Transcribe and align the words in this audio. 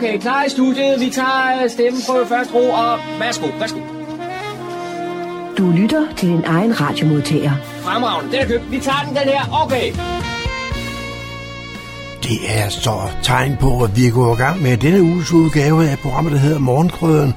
Okay, 0.00 0.18
klar 0.18 0.44
i 0.44 0.48
studiet. 0.48 1.00
Vi 1.00 1.10
tager 1.10 1.62
øh, 1.62 1.70
stemmen 1.70 2.02
på 2.08 2.24
første 2.28 2.54
ro, 2.54 2.70
og 2.70 2.98
værsgo, 3.18 3.46
værsgo. 3.58 3.80
Du 5.58 5.70
lytter 5.70 6.14
til 6.16 6.28
din 6.28 6.44
egen 6.44 6.80
radiomodtager. 6.80 7.52
Fremragende, 7.62 8.32
den 8.32 8.40
er 8.40 8.46
købt. 8.46 8.70
Vi 8.70 8.80
tager 8.80 9.02
den, 9.06 9.16
den 9.16 9.22
her. 9.22 9.62
Okay. 9.64 9.92
Det 12.22 12.38
er 12.48 12.68
så 12.68 12.94
tegn 13.22 13.56
på, 13.60 13.82
at 13.84 13.96
vi 13.96 14.06
er 14.06 14.12
gået 14.12 14.38
i 14.38 14.42
gang 14.42 14.62
med 14.62 14.76
denne 14.76 15.02
uges 15.02 15.32
udgave 15.32 15.88
af 15.88 15.98
programmet, 15.98 16.32
der 16.32 16.38
hedder 16.38 16.58
Morgenkrøden. 16.58 17.34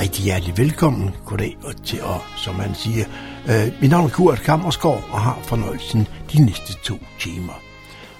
Rigtig 0.00 0.24
hjertelig 0.24 0.58
velkommen. 0.58 1.14
Goddag 1.26 1.56
og 1.64 1.84
til, 1.84 2.02
og 2.02 2.20
som 2.36 2.54
man 2.54 2.74
siger, 2.74 3.04
øh, 3.48 3.72
mit 3.80 3.90
navn 3.90 4.04
er 4.04 4.10
Kurt 4.10 4.42
Kammersgaard 4.42 5.04
og 5.10 5.20
har 5.20 5.38
fornøjelsen 5.42 6.08
de 6.32 6.44
næste 6.44 6.72
to 6.82 6.94
timer. 7.20 7.60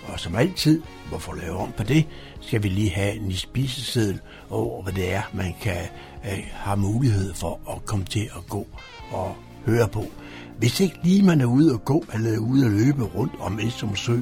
Og 0.09 0.21
som 0.21 0.37
altid, 0.37 0.83
hvorfor 1.09 1.35
lave 1.35 1.57
om 1.57 1.73
på 1.73 1.83
det, 1.83 2.07
skal 2.41 2.63
vi 2.63 2.69
lige 2.69 2.91
have 2.91 3.15
en 3.15 3.33
spiseseddel 3.33 4.21
over, 4.51 4.83
hvad 4.83 4.93
det 4.93 5.15
er, 5.15 5.23
man 5.33 5.55
kan 5.63 5.83
øh, 6.25 6.45
have 6.53 6.77
mulighed 6.77 7.35
for 7.35 7.61
at 7.71 7.85
komme 7.85 8.05
til 8.05 8.31
at 8.37 8.47
gå 8.49 8.67
og 9.11 9.37
høre 9.67 9.89
på. 9.89 10.05
Hvis 10.59 10.81
ikke 10.81 10.99
lige 11.03 11.23
man 11.23 11.41
er 11.41 11.47
ude 11.47 11.75
at 11.75 11.85
gå 11.85 12.05
eller 12.15 12.39
ude 12.39 12.67
at 12.67 12.73
løbe 12.73 13.05
rundt 13.05 13.33
om 13.41 13.59
Esrum 13.59 13.97
Sø, 13.97 14.17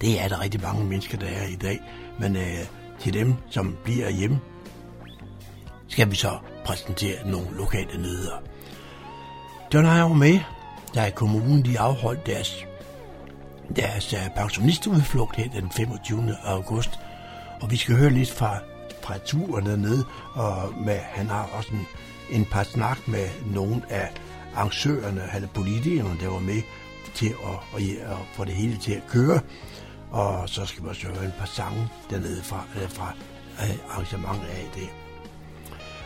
det 0.00 0.20
er 0.20 0.28
der 0.28 0.40
rigtig 0.40 0.62
mange 0.62 0.84
mennesker, 0.84 1.18
der 1.18 1.26
er 1.26 1.46
i 1.46 1.56
dag. 1.56 1.80
Men 2.20 2.36
øh, 2.36 2.58
til 3.00 3.12
dem, 3.14 3.34
som 3.50 3.76
bliver 3.84 4.10
hjemme, 4.10 4.40
skal 5.88 6.10
vi 6.10 6.16
så 6.16 6.38
præsentere 6.64 7.30
nogle 7.30 7.46
lokale 7.56 7.98
nyheder. 7.98 8.42
John 9.74 9.86
har 9.86 10.00
jo 10.00 10.14
med, 10.14 10.38
da 10.94 11.10
kommunen 11.10 11.64
de 11.64 11.78
afholdt 11.78 12.26
deres, 12.26 12.66
deres 13.76 14.12
øh, 14.12 14.30
pensionistudflugt 14.36 15.36
her 15.36 15.48
den 15.48 15.70
25. 15.70 16.36
august. 16.44 16.98
Og 17.60 17.70
vi 17.70 17.76
skal 17.76 17.96
høre 17.96 18.10
lidt 18.10 18.30
fra, 18.30 18.58
fra 19.02 19.18
turen 19.18 19.66
dernede, 19.66 20.04
og 20.34 20.74
med, 20.84 20.98
han 20.98 21.26
har 21.26 21.50
også 21.52 21.68
en, 21.72 21.86
en 22.30 22.44
par 22.44 22.62
snak 22.62 23.08
med 23.08 23.28
nogle 23.54 23.82
af 23.88 24.10
arrangørerne, 24.54 25.22
eller 25.34 25.48
politikerne, 25.48 26.20
der 26.20 26.28
var 26.28 26.38
med 26.38 26.62
til 27.14 27.26
at, 27.26 27.82
at, 27.82 27.88
at 27.96 28.16
få 28.34 28.44
det 28.44 28.54
hele 28.54 28.76
til 28.76 28.92
at 28.92 29.02
køre. 29.08 29.40
Og 30.10 30.48
så 30.48 30.66
skal 30.66 30.84
vi 30.84 30.88
også 30.88 31.06
høre 31.06 31.24
en 31.24 31.32
par 31.38 31.46
sange 31.46 31.88
dernede 32.10 32.42
fra, 32.42 32.64
eller 32.74 32.88
fra 32.88 33.14
øh, 33.62 33.76
arrangementet 33.90 34.46
af 34.48 34.66
det. 34.74 34.88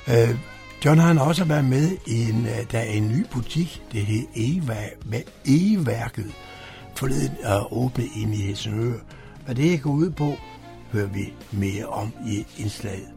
Øh, 0.09 0.39
John 0.85 0.99
har 0.99 1.21
også 1.21 1.45
været 1.45 1.65
med 1.65 1.97
i 2.07 2.31
en, 2.31 2.47
der 2.73 2.79
er 2.79 2.83
en 2.93 3.09
ny 3.09 3.27
butik, 3.33 3.83
det 3.93 4.01
hedder 4.01 4.91
E-værket, 5.47 6.33
forleden 7.01 7.37
at 7.43 7.67
åbne 7.71 8.05
ind 8.17 8.35
i 8.35 8.43
Helsingør. 8.47 8.99
Hvad 9.45 9.55
det 9.55 9.83
går 9.83 9.91
ud 9.91 10.11
på, 10.11 10.35
hører 10.93 11.07
vi 11.07 11.33
mere 11.53 11.87
om 11.87 12.13
i 12.27 12.47
indslaget. 12.59 13.09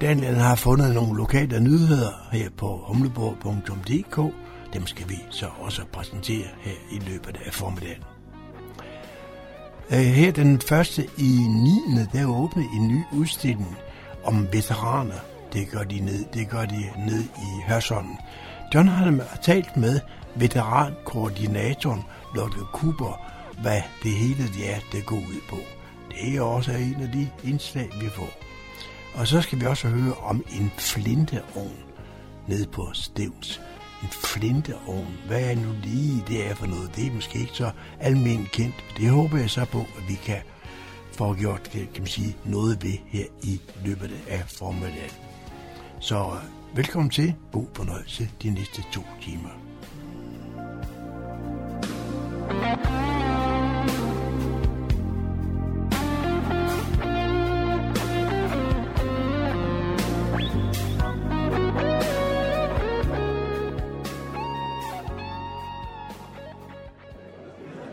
Daniel 0.00 0.34
har 0.34 0.54
fundet 0.54 0.94
nogle 0.94 1.16
lokale 1.16 1.60
nyheder 1.60 2.10
her 2.32 2.50
på 2.56 2.84
humleborg.dk. 2.86 4.34
Dem 4.74 4.86
skal 4.86 5.08
vi 5.08 5.18
så 5.30 5.46
også 5.58 5.82
præsentere 5.92 6.46
her 6.60 6.72
i 6.90 6.98
løbet 6.98 7.36
af 7.46 7.54
formiddagen. 7.54 8.02
Øh, 9.90 9.98
her 9.98 10.32
den 10.32 10.60
første 10.60 11.02
i 11.18 11.30
9. 11.94 12.06
der 12.12 12.26
åbner 12.26 12.64
en 12.76 12.88
ny 12.88 13.02
udstilling 13.12 13.76
om 14.24 14.48
veteraner. 14.52 15.20
Det 15.52 15.70
gør 15.70 15.82
de 15.82 16.00
ned, 16.00 16.24
det 16.34 16.48
gør 16.48 16.64
de 16.64 16.84
ned 17.06 17.22
i 17.22 17.62
Hørsholm. 17.68 18.16
John 18.74 18.88
har 18.88 19.38
talt 19.42 19.76
med 19.76 20.00
veterankoordinatoren 20.34 22.02
Lotte 22.34 22.58
Cooper, 22.72 23.20
hvad 23.62 23.82
det 24.02 24.12
hele 24.12 24.48
det 24.48 24.74
er, 24.74 24.78
det 24.92 25.06
går 25.06 25.16
ud 25.16 25.40
på. 25.48 25.58
Det 26.10 26.36
er 26.36 26.40
også 26.40 26.72
en 26.72 27.02
af 27.02 27.12
de 27.12 27.30
indslag, 27.44 27.90
vi 28.00 28.08
får. 28.08 28.30
Og 29.14 29.26
så 29.26 29.40
skal 29.40 29.60
vi 29.60 29.66
også 29.66 29.88
høre 29.88 30.14
om 30.14 30.44
en 30.60 30.72
flinteovn 30.78 31.76
ned 32.48 32.66
på 32.66 32.90
Stevns. 32.92 33.60
En 34.02 34.08
flinteovn. 34.08 35.16
Hvad 35.26 35.42
er 35.50 35.54
nu 35.54 35.72
lige 35.82 36.24
det 36.28 36.50
er 36.50 36.54
for 36.54 36.66
noget? 36.66 36.96
Det 36.96 37.06
er 37.06 37.12
måske 37.12 37.38
ikke 37.38 37.52
så 37.52 37.70
almindeligt 38.00 38.52
kendt. 38.52 38.74
Det 38.96 39.10
håber 39.10 39.38
jeg 39.38 39.50
så 39.50 39.64
på, 39.64 39.78
at 39.78 40.08
vi 40.08 40.14
kan 40.14 40.42
få 41.12 41.34
gjort 41.34 41.70
kan 41.72 41.88
man 41.98 42.06
sige, 42.06 42.36
noget 42.44 42.82
ved 42.82 42.98
her 43.06 43.24
i 43.42 43.60
løbet 43.84 44.10
af 44.28 44.44
formiddagen. 44.46 45.10
Så 46.00 46.16
øh, 46.16 46.76
velkommen 46.76 47.10
til. 47.10 47.34
God 47.52 47.66
fornøjelse 47.74 48.30
de 48.42 48.50
næste 48.50 48.82
to 48.92 49.00
timer. 49.22 49.63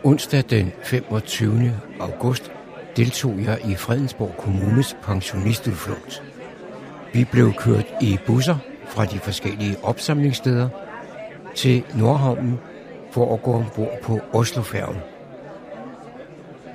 Onsdag 0.03 0.43
den 0.49 0.71
25. 0.83 1.71
august 1.99 2.51
deltog 2.97 3.39
jeg 3.43 3.59
i 3.65 3.75
Fredensborg 3.75 4.35
Kommunes 4.37 4.97
pensionistudflugt. 5.03 6.23
Vi 7.13 7.25
blev 7.31 7.53
kørt 7.53 7.85
i 8.01 8.17
busser 8.27 8.57
fra 8.87 9.05
de 9.05 9.19
forskellige 9.19 9.77
opsamlingssteder 9.83 10.69
til 11.55 11.83
Nordhavnen 11.95 12.59
for 13.11 13.33
at 13.33 13.43
gå 13.43 13.53
ombord 13.53 14.01
på 14.03 14.19
Oslofærgen. 14.33 14.97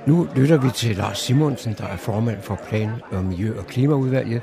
Nu 0.05 0.27
lytter 0.35 0.57
vi 0.57 0.69
til 0.69 0.95
Lars 0.95 1.19
Simonsen, 1.19 1.73
der 1.77 1.83
er 1.83 1.97
formand 1.97 2.41
for 2.41 2.59
Plan- 2.69 3.01
og 3.11 3.23
Miljø- 3.23 3.59
og 3.59 3.65
Klimaudvalget 3.65 4.41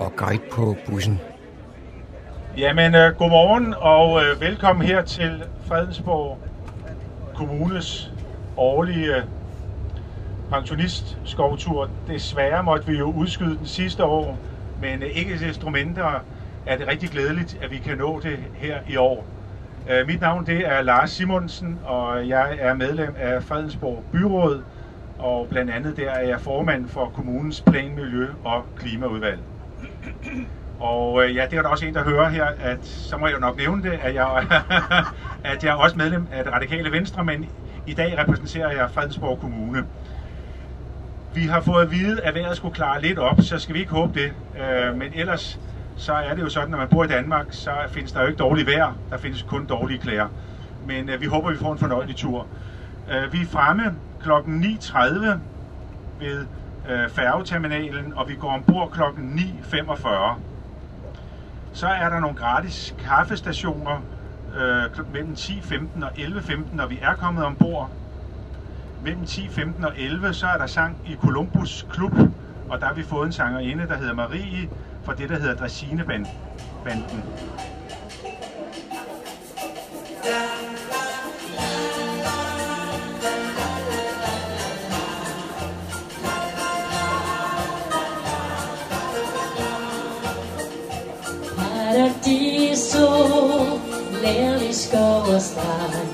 og 0.00 0.16
guide 0.16 0.42
på 0.52 0.76
bussen. 0.86 1.20
Jamen, 2.58 2.94
øh, 2.94 3.14
godmorgen 3.14 3.74
og 3.78 4.22
øh, 4.24 4.40
velkommen 4.40 4.86
her 4.86 5.02
til 5.02 5.42
Fredensborg 5.66 6.38
Kommunes 7.34 8.12
årlige 8.56 9.16
øh, 9.16 9.22
pensionistskovtur. 10.50 11.90
Desværre 12.08 12.62
måtte 12.62 12.86
vi 12.86 12.98
jo 12.98 13.12
udskyde 13.12 13.58
den 13.58 13.66
sidste 13.66 14.04
år, 14.04 14.38
men 14.80 15.02
øh, 15.02 15.08
ikke 15.08 15.38
desto 15.38 15.70
mindre 15.70 16.20
er 16.66 16.76
det 16.76 16.88
rigtig 16.88 17.08
glædeligt, 17.10 17.58
at 17.62 17.70
vi 17.70 17.78
kan 17.78 17.98
nå 17.98 18.20
det 18.20 18.38
her 18.54 18.78
i 18.88 18.96
år. 18.96 19.26
Øh, 19.90 20.06
mit 20.06 20.20
navn 20.20 20.46
det 20.46 20.68
er 20.68 20.82
Lars 20.82 21.10
Simonsen, 21.10 21.78
og 21.84 22.28
jeg 22.28 22.56
er 22.60 22.74
medlem 22.74 23.14
af 23.18 23.42
Fredensborg 23.42 24.04
Byråd, 24.12 24.62
og 25.18 25.46
blandt 25.50 25.70
andet 25.70 25.96
der 25.96 26.10
er 26.10 26.28
jeg 26.28 26.40
formand 26.40 26.88
for 26.88 27.12
kommunens 27.14 27.60
plan, 27.60 27.94
miljø 27.94 28.28
og 28.44 28.64
klimaudvalg. 28.76 29.40
Og 30.80 31.24
øh, 31.24 31.36
ja, 31.36 31.46
det 31.50 31.58
er 31.58 31.62
der 31.62 31.68
også 31.68 31.86
en, 31.86 31.94
der 31.94 32.04
hører 32.04 32.28
her, 32.28 32.46
at 32.60 32.86
så 32.86 33.16
må 33.16 33.26
jeg 33.26 33.34
jo 33.34 33.40
nok 33.40 33.56
nævne 33.56 33.82
det, 33.82 33.98
at 34.02 34.14
jeg, 34.14 34.46
at 35.52 35.64
jeg 35.64 35.70
er 35.70 35.74
også 35.74 35.96
medlem 35.96 36.26
af 36.32 36.44
det 36.44 36.52
radikale 36.52 36.92
venstre, 36.92 37.24
men 37.24 37.46
i 37.86 37.94
dag 37.94 38.18
repræsenterer 38.18 38.70
jeg 38.70 38.90
Fredensborg 38.90 39.40
Kommune. 39.40 39.86
Vi 41.34 41.42
har 41.42 41.60
fået 41.60 41.82
at 41.82 41.90
vide, 41.90 42.22
at 42.22 42.34
vejret 42.34 42.56
skulle 42.56 42.74
klare 42.74 43.02
lidt 43.02 43.18
op, 43.18 43.40
så 43.40 43.58
skal 43.58 43.74
vi 43.74 43.80
ikke 43.80 43.92
håbe 43.92 44.20
det. 44.20 44.32
Øh, 44.60 44.96
men 44.96 45.12
ellers 45.14 45.60
så 45.96 46.12
er 46.12 46.34
det 46.34 46.42
jo 46.42 46.48
sådan, 46.48 46.64
at 46.66 46.70
når 46.70 46.78
man 46.78 46.88
bor 46.88 47.04
i 47.04 47.08
Danmark, 47.08 47.46
så 47.50 47.70
findes 47.88 48.12
der 48.12 48.20
jo 48.20 48.26
ikke 48.26 48.38
dårligt 48.38 48.66
vejr. 48.66 48.92
Der 49.10 49.16
findes 49.16 49.42
kun 49.42 49.66
dårlige 49.66 49.98
klæder. 49.98 50.28
Men 50.86 51.08
øh, 51.08 51.20
vi 51.20 51.26
håber, 51.26 51.50
vi 51.50 51.56
får 51.56 51.72
en 51.72 51.78
fornøjelig 51.78 52.16
tur. 52.16 52.46
Øh, 53.10 53.32
vi 53.32 53.40
er 53.40 53.46
fremme 53.46 53.94
kl. 54.22 54.30
9.30 54.30 55.38
ved 56.20 56.46
øh, 56.90 57.08
færgeterminalen, 57.08 58.12
og 58.16 58.28
vi 58.28 58.34
går 58.34 58.52
ombord 58.52 58.90
kl. 58.90 59.00
9.45. 59.00 60.08
Så 61.72 61.86
er 61.86 62.08
der 62.08 62.20
nogle 62.20 62.36
gratis 62.36 62.94
kaffestationer 62.98 64.02
øh, 64.56 65.12
mellem 65.12 65.32
10.15 65.32 66.04
og 66.04 66.10
11.15, 66.16 66.76
når 66.76 66.86
vi 66.86 66.98
er 67.02 67.14
kommet 67.14 67.44
ombord. 67.44 67.90
Mellem 69.04 69.22
10.15 69.22 69.86
og 69.86 69.92
11, 69.96 70.34
så 70.34 70.46
er 70.46 70.58
der 70.58 70.66
sang 70.66 70.98
i 71.06 71.16
Columbus 71.16 71.86
Klub, 71.90 72.12
og 72.68 72.80
der 72.80 72.86
har 72.86 72.94
vi 72.94 73.02
fået 73.02 73.26
en 73.26 73.32
sangerinde, 73.32 73.88
der 73.88 73.96
hedder 73.96 74.14
Marie, 74.14 74.68
fra 75.04 75.14
det, 75.14 75.28
der 75.28 75.38
hedder 75.38 75.54
Dressinebanden. 75.54 76.26
Paradiso, 91.56 93.08
lærlig 94.22 94.74
skov 94.74 95.34
og 95.34 95.42
strand. 95.42 96.13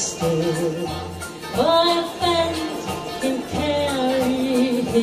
Drømmested. 0.00 0.88
Hvor 1.54 1.80
jeg 1.90 2.04
fandt 2.20 2.80
en 3.24 3.42
kærlighed. 3.52 4.98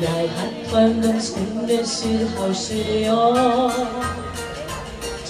Jeg 0.00 0.30
har 0.30 0.50
drømt 0.70 1.06
om 1.06 1.20
skønne 1.20 1.86
sydhavsøer. 1.86 3.70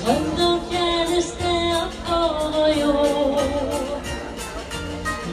Drømt 0.01 0.41
om 0.41 0.61
kærester 0.71 1.91
over 2.13 2.69
jord. 2.81 3.43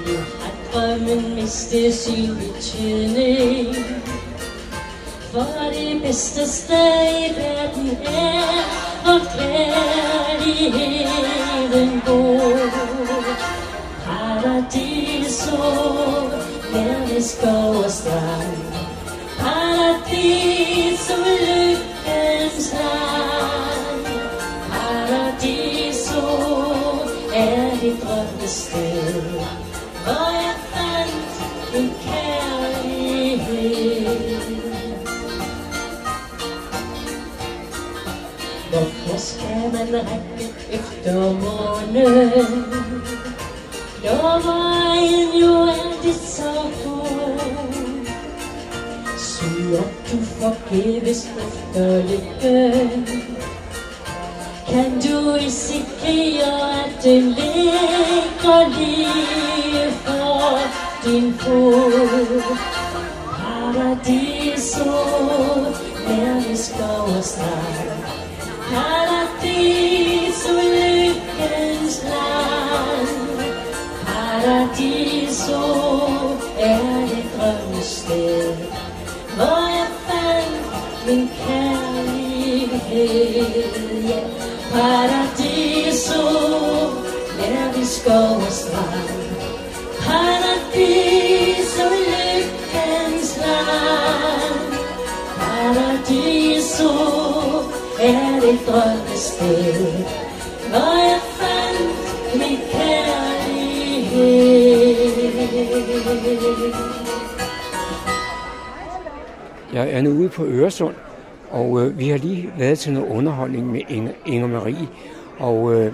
Nu 0.05 0.15
har 0.41 0.53
drømmen 0.73 1.35
mistet 1.35 1.93
sin 1.93 2.37
betydning. 2.37 3.75
For 5.31 5.69
det 5.73 6.01
bedste 6.01 6.47
sted 6.47 7.29
i 7.29 7.35
verden 7.37 7.97
er, 8.05 8.88
hvor 9.03 9.19
kærligheden 9.35 10.81
bor. 12.05 12.57
Paradiso, 14.05 15.61
nærmest 16.73 17.29
skov 17.37 17.75
og 17.75 17.91
strand. 17.91 18.57
Paradiso, 19.39 21.15
lykkens 21.41 22.67
land. 22.73 23.08
Række 39.93 40.53
efter 40.71 41.15
morgenen 41.15 42.65
Når 44.03 44.41
vejen 44.49 45.41
jo 45.41 45.53
er 45.53 45.99
det 46.03 46.15
så 46.15 46.53
god 46.85 47.39
Søger 49.17 49.81
du 50.11 50.17
forgæves 50.39 51.25
efter 51.25 52.01
lykken 52.01 53.07
Kan 54.67 55.01
du 55.01 55.31
risikere 55.31 56.83
at 56.85 57.03
den 57.03 57.23
ligger 57.23 58.67
lige 58.79 59.91
for 59.91 60.59
din 61.05 61.33
fod 61.33 62.41
Paradiso, 63.37 64.91
nærmest 66.07 66.65
skov 66.65 67.17
og 67.17 67.23
strand 67.23 69.08
Jeg 109.73 109.91
er 109.91 110.01
nu 110.01 110.09
ude 110.09 110.29
på 110.29 110.45
Øresund, 110.45 110.95
og 111.49 111.81
øh, 111.81 111.99
vi 111.99 112.09
har 112.09 112.17
lige 112.17 112.53
været 112.57 112.79
til 112.79 112.93
noget 112.93 113.07
underholdning 113.07 113.71
med 113.71 113.81
Inger, 113.89 114.11
Inger 114.25 114.47
Marie. 114.47 114.87
Og 115.37 115.73
øh, 115.73 115.93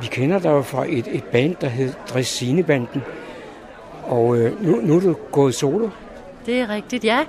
vi 0.00 0.06
kender 0.06 0.38
dig 0.38 0.48
jo 0.50 0.62
fra 0.62 0.84
et, 0.88 1.06
et 1.10 1.24
band, 1.24 1.56
der 1.60 1.68
hed 1.68 1.92
Dressinebanden. 2.08 3.02
Og 4.04 4.38
øh, 4.38 4.64
nu, 4.64 4.76
nu 4.76 4.96
er 4.96 5.00
du 5.00 5.16
gået 5.32 5.54
solo. 5.54 5.88
Det 6.46 6.60
er 6.60 6.68
rigtigt, 6.68 7.04
ja. 7.04 7.24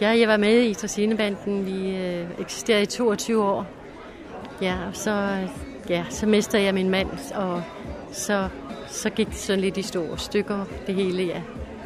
Ja, 0.00 0.08
jeg 0.08 0.28
var 0.28 0.36
med 0.36 0.60
i 0.60 0.72
Dresinebanden. 0.72 1.66
Vi 1.66 1.96
øh, 1.96 2.26
eksisterede 2.40 2.82
i 2.82 2.86
22 2.86 3.44
år. 3.44 3.66
Ja, 4.62 4.74
og 4.88 4.96
så, 4.96 5.36
ja, 5.88 6.04
så 6.10 6.26
mistede 6.26 6.62
jeg 6.62 6.74
min 6.74 6.90
mand, 6.90 7.08
og 7.34 7.62
så, 8.12 8.48
så 8.88 9.10
gik 9.10 9.26
det 9.26 9.36
sådan 9.36 9.60
lidt 9.60 9.76
i 9.76 9.82
store 9.82 10.18
stykker, 10.18 10.64
det 10.86 10.94
hele, 10.94 11.22
ja. 11.22 11.40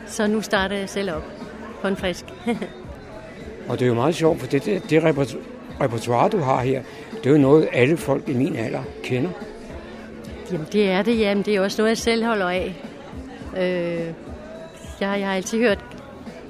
Så 0.06 0.26
nu 0.26 0.40
starter 0.42 0.76
jeg 0.76 0.88
selv 0.88 1.10
op 1.12 1.22
på 1.82 1.88
en 1.88 1.96
frisk. 1.96 2.24
Og 3.68 3.78
det 3.78 3.84
er 3.84 3.88
jo 3.88 3.94
meget 3.94 4.14
sjovt, 4.14 4.40
for 4.40 4.46
det, 4.46 4.64
det, 4.64 4.90
det 4.90 5.02
reperto- 5.02 5.38
repertoire, 5.80 6.28
du 6.30 6.38
har 6.38 6.60
her, 6.62 6.82
det 7.14 7.26
er 7.26 7.30
jo 7.30 7.38
noget, 7.38 7.68
alle 7.72 7.96
folk 7.96 8.28
i 8.28 8.32
min 8.32 8.56
alder 8.56 8.82
kender. 9.02 9.30
Jamen, 10.52 10.66
det 10.72 10.90
er 10.90 11.02
det, 11.02 11.18
jamen. 11.18 11.44
Det 11.44 11.56
er 11.56 11.60
også 11.60 11.82
noget, 11.82 11.88
jeg 11.90 11.98
selv 11.98 12.24
holder 12.24 12.48
af. 12.48 12.74
Øh, 13.56 13.62
jeg, 15.00 15.20
jeg 15.20 15.26
har 15.28 15.34
altid 15.34 15.58
hørt 15.58 15.78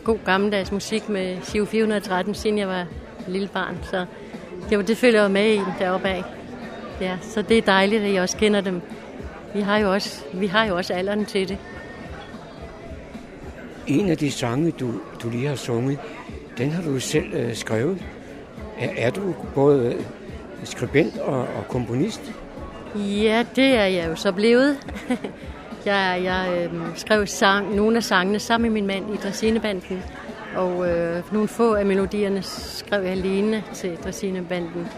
god 0.05 0.19
gammeldags 0.25 0.73
musik 0.73 1.09
med 1.09 1.37
Siv 1.43 1.67
413, 1.67 2.35
siden 2.35 2.59
jeg 2.59 2.69
var 2.69 2.87
lille 3.29 3.49
barn. 3.49 3.79
Så 3.91 4.07
det, 4.71 4.79
var- 4.79 4.85
det 4.85 4.97
følger 4.97 5.21
jeg 5.21 5.31
med 5.31 5.55
i 5.55 5.61
deroppe 5.79 6.09
af. 6.09 6.25
Ja, 7.01 7.17
så 7.23 7.43
det 7.43 7.59
er 7.59 7.63
dejligt, 7.63 8.03
at 8.03 8.13
jeg 8.15 8.23
også 8.23 8.37
kender 8.37 8.61
dem. 8.61 8.81
Vi 9.55 9.61
har 9.61 9.79
jo 9.79 9.93
også, 9.93 10.25
vi 10.33 10.47
har 10.47 10.65
jo 10.65 10.77
også 10.77 10.93
alderen 10.95 11.25
til 11.25 11.49
det. 11.49 11.59
En 13.87 14.11
af 14.11 14.19
de 14.19 14.31
sange, 14.31 14.71
du, 14.71 14.91
du 15.23 15.31
lige 15.31 15.47
har 15.47 15.57
sunget, 15.57 15.99
den 16.59 16.71
har 16.71 16.83
du 16.83 17.01
selv 17.01 17.35
øh, 17.35 17.55
skrevet. 17.55 17.99
Er, 18.79 18.89
er 18.97 19.11
du 19.11 19.35
både 19.55 19.93
øh, 19.93 20.05
skribent 20.65 21.19
og, 21.19 21.41
og 21.41 21.69
komponist? 21.69 22.33
Ja, 22.97 23.45
det 23.57 23.65
er 23.65 23.85
jeg 23.85 24.09
jo 24.09 24.17
så 24.17 24.33
blevet. 24.33 24.79
jeg 25.87 26.21
jeg 26.25 26.69
øh, 26.73 26.81
skrev 26.95 27.27
sang, 27.27 27.75
nogle 27.75 27.97
af 27.97 28.03
sangene 28.05 28.39
sammen 28.39 28.73
med 28.73 28.81
min 28.81 28.87
mand 28.87 29.15
i 29.15 29.17
Dressinebanden. 29.17 30.03
Og 30.57 30.91
øh, 30.91 31.33
nogle 31.33 31.49
få 31.49 31.75
af 31.75 31.87
melodierne 31.87 32.43
skrev 32.43 33.03
jeg 33.03 33.13
alene 33.13 33.63
til 33.75 33.99
Dressinebanden. 34.05 34.89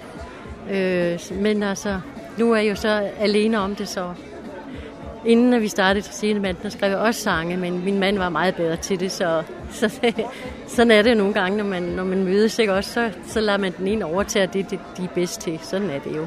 Øh, 0.70 1.20
men 1.42 1.62
altså, 1.62 2.00
nu 2.38 2.52
er 2.52 2.56
jeg 2.56 2.70
jo 2.70 2.74
så 2.74 3.10
alene 3.18 3.58
om 3.58 3.74
det, 3.74 3.88
så 3.88 4.14
inden 5.26 5.62
vi 5.62 5.68
startede 5.68 6.06
Dressinebanden, 6.06 6.62
der 6.62 6.68
skrev 6.68 6.90
jeg 6.90 6.98
også 6.98 7.20
sange, 7.20 7.56
men 7.56 7.84
min 7.84 7.98
mand 7.98 8.18
var 8.18 8.28
meget 8.28 8.54
bedre 8.54 8.76
til 8.76 9.00
det, 9.00 9.12
så, 9.12 9.42
så 9.80 10.00
sådan 10.66 10.90
er 10.90 11.02
det 11.02 11.16
nogle 11.16 11.34
gange, 11.34 11.58
når 11.58 11.64
man, 11.64 11.82
når 11.82 12.04
man 12.04 12.24
mødes, 12.24 12.58
ikke? 12.58 12.72
Også, 12.72 12.92
så, 12.92 13.10
så 13.26 13.40
lader 13.40 13.58
man 13.58 13.72
den 13.78 13.86
ene 13.88 14.04
overtage 14.04 14.46
det, 14.52 14.70
det, 14.70 14.80
de 14.96 15.04
er 15.04 15.08
bedst 15.14 15.40
til. 15.40 15.58
Sådan 15.62 15.90
er 15.90 15.98
det 15.98 16.16
jo. 16.16 16.26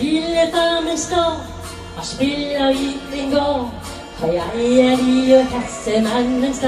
Lille 0.00 0.40
damen 0.54 0.98
står 0.98 1.46
og 1.96 2.04
spiller 2.04 2.70
i 2.70 3.20
en 3.20 3.30
gård, 3.30 3.70
og 4.22 4.34
jeg 4.34 4.92
er 4.92 4.96
lige 4.96 5.46
kassemandens 5.50 6.60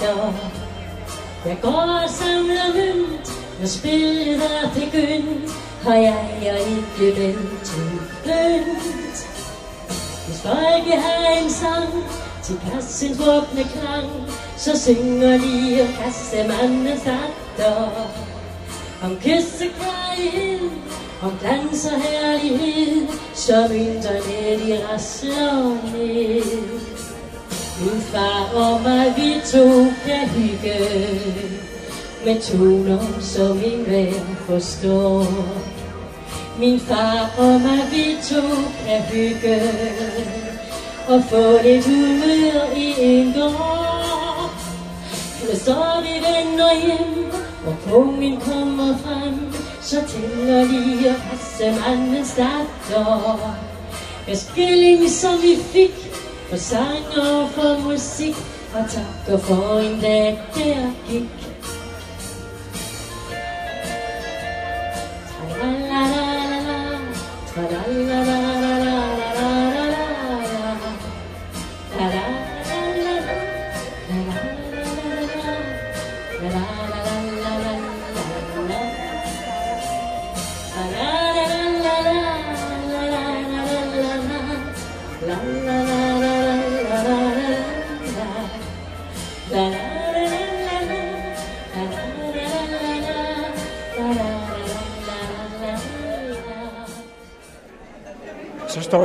datter. 0.00 0.32
Jeg 1.46 1.58
går 1.62 2.00
og 2.04 2.10
samler 2.10 2.68
mønt, 2.74 3.32
når 3.60 3.66
spillet 3.66 4.42
er 4.42 4.70
begyndt, 4.74 5.50
og 5.86 5.94
jeg 5.94 6.38
er 6.42 6.56
ikke 6.56 7.22
den 7.22 7.48
til 7.64 7.90
bønt. 8.24 9.18
Hvis 10.26 10.40
folket 10.42 11.02
har 11.02 11.42
en 11.42 11.50
sang 11.50 12.04
til 12.42 12.60
kassens 12.72 13.18
våbne 13.18 13.64
klang, 13.72 14.10
så 14.56 14.78
synger 14.78 15.38
de 15.38 15.82
og 15.82 15.88
kassemandens 16.04 17.02
datter. 17.02 17.90
Om 19.02 19.16
kyssekærlighed, 19.16 20.70
om 21.22 21.32
glans 21.40 21.86
og 21.86 22.00
herlighed, 22.02 23.08
så 23.34 23.68
mynterne 23.70 24.66
de 24.66 24.86
rasler 24.88 25.76
ned. 25.92 26.87
Min 27.80 28.00
far 28.00 28.50
og 28.54 28.82
mig, 28.82 29.14
vi 29.16 29.40
to 29.52 29.84
kan 30.06 30.28
hygge, 30.28 30.78
med 32.24 32.40
toner, 32.40 33.20
som 33.20 33.60
enhver 33.64 34.12
forstår. 34.46 35.26
Min 36.58 36.80
far 36.80 37.30
og 37.38 37.60
mig, 37.60 37.82
vi 37.92 38.16
to 38.22 38.40
kan 38.86 39.02
hygge, 39.02 39.60
og 41.08 41.22
få 41.30 41.62
lidt 41.62 41.86
humør 41.86 42.76
i 42.76 42.94
en 42.98 43.32
gård. 43.32 44.50
Når 45.42 45.56
så 45.64 45.84
vi 46.02 46.14
vender 46.14 46.86
hjem, 46.86 47.32
og 47.66 47.76
kongen 47.90 48.40
kommer 48.40 48.96
frem, 49.04 49.52
så 49.82 49.96
tænder 50.08 50.64
de 50.64 51.08
og 51.08 51.16
kassemandens 51.30 52.34
datter. 52.36 53.56
Med 54.26 54.36
skilling, 54.36 55.10
som 55.10 55.42
vi 55.42 55.56
fik, 55.72 56.07
for 56.48 56.56
sang 56.56 57.04
og 57.16 57.50
for 57.50 57.78
musik, 57.90 58.34
og 58.74 58.84
takker 58.90 59.38
for 59.38 59.78
en 59.78 60.00
dag, 60.00 60.40
der 60.54 60.92
gik. 61.08 61.22
Tra-la-la-la-la, 61.22 61.47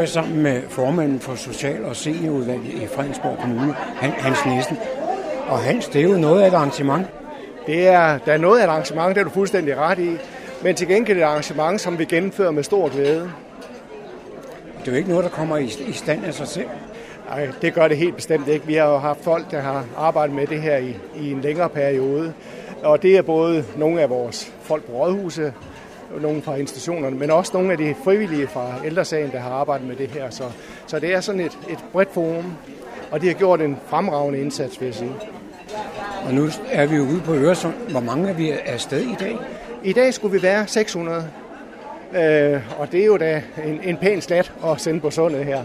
jeg 0.04 0.10
sammen 0.10 0.44
med 0.44 0.62
formanden 0.70 1.20
for 1.20 1.36
Social- 1.36 1.86
og 1.86 1.96
Seniorudvalget 1.96 2.74
i 2.74 2.88
Fredensborg 2.96 3.38
Kommune, 3.42 3.74
Hans 4.00 4.46
Nielsen. 4.46 4.78
Og 5.48 5.60
Hans, 5.60 5.88
det 5.88 6.02
er 6.02 6.10
jo 6.10 6.18
noget 6.18 6.42
af 6.42 6.48
et 6.48 6.54
arrangement. 6.54 7.08
Det 7.68 7.88
er, 7.88 8.18
der 8.18 8.34
er 8.34 8.38
noget 8.38 8.60
af 8.60 8.64
et 8.64 8.70
arrangement, 8.70 9.16
det 9.16 9.22
er 9.22 9.26
du 9.26 9.30
fuldstændig 9.30 9.78
ret 9.78 10.00
i. 10.00 10.18
Men 10.64 10.76
til 10.76 10.88
gengæld 10.88 11.18
et 11.18 11.24
arrangement, 11.24 11.82
som 11.82 12.00
vi 12.00 12.06
gennemfører 12.06 12.52
med 12.52 12.64
stor 12.64 12.90
glæde. 12.90 13.32
Det 14.80 14.88
er 14.88 14.92
jo 14.92 14.98
ikke 14.98 15.10
noget, 15.10 15.24
der 15.24 15.30
kommer 15.30 15.58
i, 15.58 15.72
i 15.88 15.92
stand 15.92 16.26
af 16.26 16.34
sig 16.34 16.48
selv. 16.48 16.70
Nej, 17.30 17.48
det 17.62 17.74
gør 17.74 17.88
det 17.88 17.98
helt 17.98 18.16
bestemt 18.16 18.48
ikke. 18.48 18.68
Vi 18.68 18.74
har 18.74 18.90
jo 18.90 18.98
haft 18.98 19.24
folk, 19.24 19.52
der 19.52 19.62
har 19.62 19.86
arbejdet 19.98 20.36
med 20.36 20.48
det 20.48 20.62
her 20.62 20.78
i, 20.78 20.98
i 21.16 21.32
en 21.32 21.42
længere 21.42 21.70
periode. 21.70 22.34
Og 22.84 23.02
det 23.02 23.18
er 23.18 23.22
både 23.22 23.66
nogle 23.78 24.02
af 24.02 24.10
vores 24.10 24.54
folk 24.62 24.84
på 24.84 24.92
rådhuset, 24.92 25.54
nogle 26.22 26.42
fra 26.42 26.56
institutionerne, 26.56 27.18
men 27.18 27.32
også 27.32 27.52
nogle 27.54 27.72
af 27.72 27.78
de 27.78 27.96
frivillige 28.04 28.48
fra 28.48 28.74
ældresagen, 28.86 29.32
der 29.32 29.40
har 29.40 29.52
arbejdet 29.52 29.88
med 29.88 29.96
det 29.96 30.08
her. 30.08 30.30
Så, 30.30 30.44
så 30.88 31.00
det 31.00 31.14
er 31.14 31.22
sådan 31.22 31.42
et, 31.42 31.58
et 31.70 31.80
bredt 31.92 32.14
forum, 32.14 32.54
og 33.12 33.22
de 33.22 33.28
har 33.28 33.34
gjort 33.34 33.62
en 33.62 33.78
fremragende 33.88 34.40
indsats, 34.40 34.82
vil 34.82 34.86
jeg 34.86 34.96
sige. 34.96 35.12
Og 36.26 36.34
nu 36.34 36.48
er 36.72 36.86
vi 36.86 36.96
jo 36.96 37.04
ude 37.04 37.22
på 37.26 37.34
Øresund. 37.34 37.74
Hvor 37.90 38.00
mange 38.00 38.30
er 38.30 38.34
vi 38.34 38.50
afsted 38.50 39.02
i 39.02 39.16
dag? 39.20 39.38
I 39.84 39.94
dag 39.94 40.14
skulle 40.14 40.32
vi 40.32 40.44
være 40.44 40.68
600. 40.68 41.30
Øh, 42.16 42.80
og 42.80 42.92
det 42.92 43.02
er 43.02 43.06
jo 43.06 43.18
da 43.18 43.42
en, 43.66 43.80
en 43.84 43.98
pæn 43.98 44.22
slat 44.22 44.54
at 44.66 44.82
sende 44.82 45.00
på 45.00 45.12
sundet 45.12 45.46
her. 45.46 45.64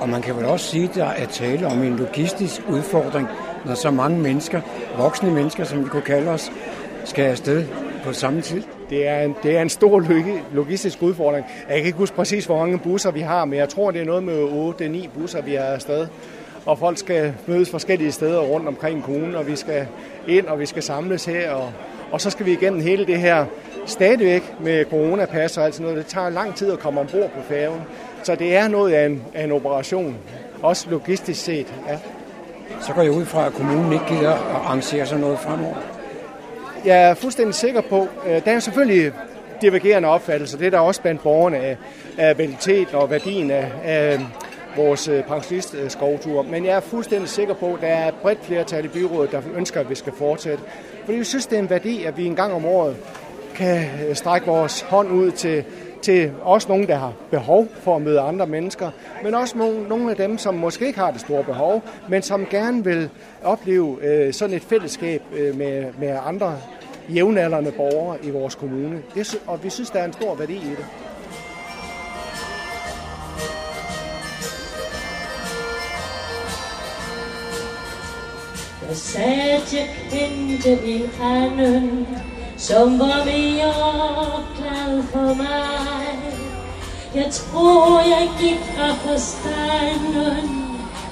Og 0.00 0.08
man 0.08 0.22
kan 0.22 0.36
vel 0.36 0.44
også 0.44 0.66
sige, 0.66 0.88
at 0.88 0.94
der 0.94 1.06
er 1.06 1.26
tale 1.26 1.66
om 1.66 1.82
en 1.82 1.96
logistisk 1.96 2.62
udfordring, 2.68 3.28
når 3.64 3.74
så 3.74 3.90
mange 3.90 4.18
mennesker, 4.18 4.60
voksne 4.96 5.30
mennesker, 5.30 5.64
som 5.64 5.84
vi 5.84 5.88
kunne 5.88 6.02
kalde 6.02 6.30
os, 6.30 6.52
skal 7.04 7.24
afsted 7.24 7.66
på 8.04 8.12
samme 8.12 8.40
tid. 8.40 8.62
Det 8.90 9.08
er 9.08 9.20
en, 9.20 9.36
det 9.42 9.56
er 9.56 9.62
en 9.62 9.68
stor 9.68 10.04
logistisk 10.52 11.02
udfordring. 11.02 11.46
Jeg 11.68 11.76
kan 11.76 11.86
ikke 11.86 11.98
huske 11.98 12.16
præcis, 12.16 12.46
hvor 12.46 12.58
mange 12.58 12.78
busser 12.78 13.10
vi 13.10 13.20
har, 13.20 13.44
men 13.44 13.58
jeg 13.58 13.68
tror, 13.68 13.90
det 13.90 14.00
er 14.00 14.04
noget 14.04 14.22
med 14.22 15.04
8-9 15.04 15.18
busser, 15.18 15.42
vi 15.42 15.54
er 15.54 15.62
afsted. 15.62 16.06
Og 16.66 16.78
folk 16.78 16.98
skal 16.98 17.34
mødes 17.46 17.70
forskellige 17.70 18.12
steder 18.12 18.40
rundt 18.40 18.68
omkring 18.68 19.02
kommunen, 19.02 19.34
og 19.34 19.46
vi 19.46 19.56
skal 19.56 19.86
ind, 20.28 20.46
og 20.46 20.60
vi 20.60 20.66
skal 20.66 20.82
samles 20.82 21.24
her, 21.24 21.50
og, 21.50 21.72
og 22.12 22.20
så 22.20 22.30
skal 22.30 22.46
vi 22.46 22.52
igennem 22.52 22.80
hele 22.80 23.06
det 23.06 23.20
her 23.20 23.46
stadigvæk 23.86 24.54
med 24.60 24.84
coronapas 24.84 25.58
og 25.58 25.64
alt 25.64 25.74
sådan 25.74 25.84
noget. 25.90 26.04
Det 26.04 26.06
tager 26.06 26.28
lang 26.28 26.54
tid 26.54 26.72
at 26.72 26.78
komme 26.78 27.00
ombord 27.00 27.30
på 27.30 27.42
færgen. 27.48 27.80
Så 28.22 28.34
det 28.34 28.56
er 28.56 28.68
noget 28.68 28.92
af 28.92 29.06
en, 29.06 29.22
af 29.34 29.44
en 29.44 29.52
operation, 29.52 30.16
også 30.62 30.90
logistisk 30.90 31.44
set. 31.44 31.74
Ja. 31.88 31.98
Så 32.80 32.92
går 32.92 33.02
jeg 33.02 33.12
ud 33.12 33.24
fra, 33.24 33.46
at 33.46 33.52
kommunen 33.52 33.92
ikke 33.92 34.04
gider 34.08 34.32
at 34.32 34.38
arrangere 34.38 35.06
sådan 35.06 35.20
noget 35.20 35.38
fremover. 35.38 36.01
Jeg 36.84 37.02
er 37.02 37.14
fuldstændig 37.14 37.54
sikker 37.54 37.80
på, 37.80 38.08
at 38.26 38.36
øh, 38.36 38.44
der 38.44 38.52
er 38.52 38.60
selvfølgelig 38.60 39.12
divergerende 39.62 40.08
opfattelser. 40.08 40.58
Det 40.58 40.66
er 40.66 40.70
der 40.70 40.78
også 40.78 41.02
blandt 41.02 41.22
borgerne 41.22 41.56
af, 41.56 41.76
af 42.18 42.34
kvalitet 42.34 42.94
og 42.94 43.10
værdien 43.10 43.50
af, 43.50 43.72
af 43.84 44.14
øh, 44.14 44.20
vores 44.76 45.08
øh, 45.08 45.22
pensionistskovtur. 45.22 46.42
Øh, 46.42 46.50
Men 46.50 46.64
jeg 46.64 46.76
er 46.76 46.80
fuldstændig 46.80 47.28
sikker 47.28 47.54
på, 47.54 47.74
at 47.74 47.80
der 47.80 47.86
er 47.86 48.08
et 48.08 48.14
bredt 48.14 48.44
flertal 48.44 48.84
i 48.84 48.88
byrådet, 48.88 49.32
der 49.32 49.40
ønsker, 49.56 49.80
at 49.80 49.90
vi 49.90 49.94
skal 49.94 50.12
fortsætte. 50.12 50.64
Fordi 51.04 51.18
vi 51.18 51.24
synes, 51.24 51.46
det 51.46 51.56
er 51.56 51.62
en 51.62 51.70
værdi, 51.70 52.04
at 52.04 52.18
vi 52.18 52.26
en 52.26 52.36
gang 52.36 52.52
om 52.52 52.64
året 52.64 52.96
kan 53.54 53.86
strække 54.14 54.46
vores 54.46 54.80
hånd 54.80 55.12
ud 55.12 55.30
til, 55.30 55.64
til 56.02 56.32
også 56.42 56.68
nogen, 56.68 56.86
der 56.86 56.96
har 56.96 57.12
behov 57.30 57.66
for 57.74 57.96
at 57.96 58.02
møde 58.02 58.20
andre 58.20 58.46
mennesker, 58.46 58.90
men 59.24 59.34
også 59.34 59.58
nogle, 59.58 59.88
nogle 59.88 60.10
af 60.10 60.16
dem, 60.16 60.38
som 60.38 60.54
måske 60.54 60.86
ikke 60.86 60.98
har 60.98 61.10
det 61.10 61.20
store 61.20 61.44
behov, 61.44 61.82
men 62.08 62.22
som 62.22 62.46
gerne 62.50 62.84
vil 62.84 63.10
opleve 63.44 63.98
øh, 64.02 64.32
sådan 64.32 64.56
et 64.56 64.62
fællesskab 64.62 65.22
øh, 65.36 65.56
med, 65.56 65.84
med 65.98 66.18
andre 66.26 66.58
jævnaldrende 67.08 67.72
borgere 67.72 68.18
i 68.22 68.30
vores 68.30 68.54
kommune. 68.54 69.02
Det, 69.14 69.40
og 69.46 69.64
vi 69.64 69.70
synes, 69.70 69.90
der 69.90 69.98
er 69.98 70.04
en 70.04 70.12
stor 70.12 70.34
værdi 70.34 70.54
i 70.54 70.70
det. 70.70 70.86
Jeg 78.88 78.96
sagde, 78.96 79.52
at 79.52 79.74
jeg 79.74 79.88
kendte 80.10 80.72
en 80.84 81.10
anden, 81.22 82.06
som 82.62 82.98
var 82.98 83.24
mere 83.24 83.72
glad 84.56 85.02
for 85.12 85.34
mig. 85.34 86.18
Jeg 87.14 87.28
tror, 87.30 88.00
jeg 88.00 88.30
gik 88.40 88.58
fra 88.74 88.88
forstanden, 88.92 90.48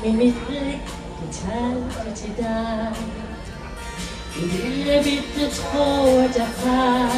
men 0.04 0.16
mit 0.16 0.34
blik 0.46 0.82
det 1.20 1.30
talte 1.42 2.20
til 2.20 2.32
dig. 2.36 2.88
En 4.42 4.48
lille 4.48 5.02
bitte 5.04 5.56
tråd 5.56 6.28
derfra, 6.34 7.08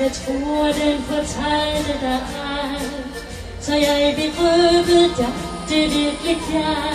jeg 0.00 0.12
tror, 0.12 0.64
den 0.64 1.02
fortalte 1.02 1.92
dig 2.00 2.20
alt, 2.62 3.26
så 3.60 3.74
jeg 3.74 4.14
berøvede 4.16 5.08
dig, 5.16 5.32
det 5.68 5.82
virkelig 5.82 6.38
jeg 6.52 6.86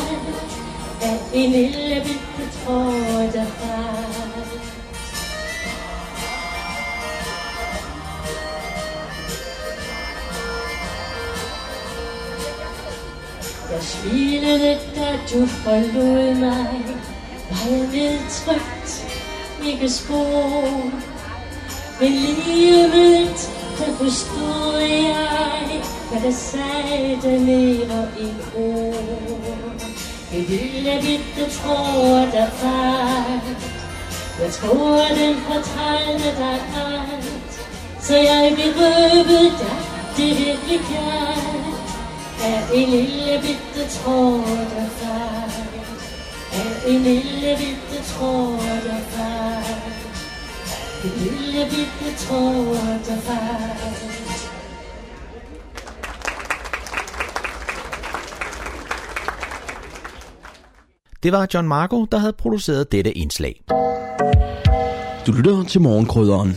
af 1.02 1.20
en 1.34 1.52
lille 1.52 2.02
bitte 2.04 2.66
tråd 2.66 3.32
derfra. 3.34 4.21
Jeg 13.72 13.84
smilede, 13.84 14.78
da 14.96 15.20
du 15.34 15.46
forlod 15.46 16.36
mig, 16.36 16.84
var 17.50 17.70
jeg 17.70 17.80
nedtrykt, 17.80 19.16
ikke 19.66 19.90
spor. 19.90 20.92
Men 22.00 22.12
livet, 22.12 23.52
der 23.80 23.94
forstod 23.96 24.80
jeg, 24.80 25.82
hvad 26.10 26.22
der 26.22 26.32
sagde 26.32 27.20
der 27.22 27.38
lever 27.40 28.08
i 28.20 28.28
ord. 28.58 29.82
En 30.34 30.44
lille 30.44 31.02
bitte 31.02 31.52
tråd 31.58 32.28
der 32.32 32.48
var. 32.64 33.42
Jeg 34.42 34.52
tror 34.52 35.06
den 35.16 35.36
fortalte 35.36 36.38
dig 36.38 36.60
alt. 36.76 37.62
Så 38.02 38.16
jeg 38.16 38.54
berøvede 38.56 39.52
dig 39.60 39.78
det 40.18 40.30
virkelig 40.38 40.80
kaldt 40.80 41.61
af 42.44 42.64
en 42.74 42.90
lille 42.90 43.42
bitte 43.42 43.90
tråd 43.90 44.40
der 44.76 44.88
faldt 44.90 45.56
Af 46.54 46.88
en 46.88 47.02
lille 47.04 47.58
bitte 47.58 48.04
tråd 48.12 48.58
der 48.88 49.02
faldt 49.14 50.02
En 51.04 51.12
lille 51.24 51.66
bitte 51.66 52.26
tråd 52.26 52.76
der 53.08 53.22
faldt 53.22 54.52
Det 61.24 61.32
var 61.32 61.48
John 61.54 61.68
Marco, 61.68 62.06
der 62.06 62.18
havde 62.18 62.34
produceret 62.34 62.92
dette 62.92 63.12
indslag. 63.12 63.62
Du 65.28 65.32
lytter 65.32 65.64
til 65.64 65.82
morgenkrydderen. 65.82 66.56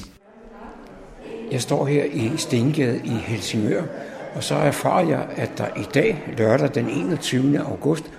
Jeg 1.52 1.62
står 1.62 1.86
her 1.86 2.04
i 2.04 2.30
Stengade 2.36 3.00
i 3.04 3.10
Helsingør, 3.10 3.82
og 4.34 4.44
så 4.44 4.54
erfarer 4.54 5.08
jeg, 5.08 5.28
at 5.36 5.58
der 5.58 5.66
i 5.76 5.84
dag, 5.94 6.34
lørdag 6.38 6.74
den 6.74 6.88
21. 6.88 7.58
august, 7.58 8.12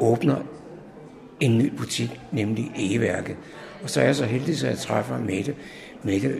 åbner 0.00 0.36
en 1.40 1.58
ny 1.58 1.72
butik, 1.76 2.20
nemlig 2.32 2.72
Egeværket. 2.76 3.36
Og 3.82 3.90
så 3.90 4.00
er 4.00 4.04
jeg 4.04 4.16
så 4.16 4.24
heldig, 4.24 4.54
at 4.54 4.64
jeg 4.64 4.78
træffer 4.78 5.18
Mette. 5.18 5.54
Mette, 6.02 6.34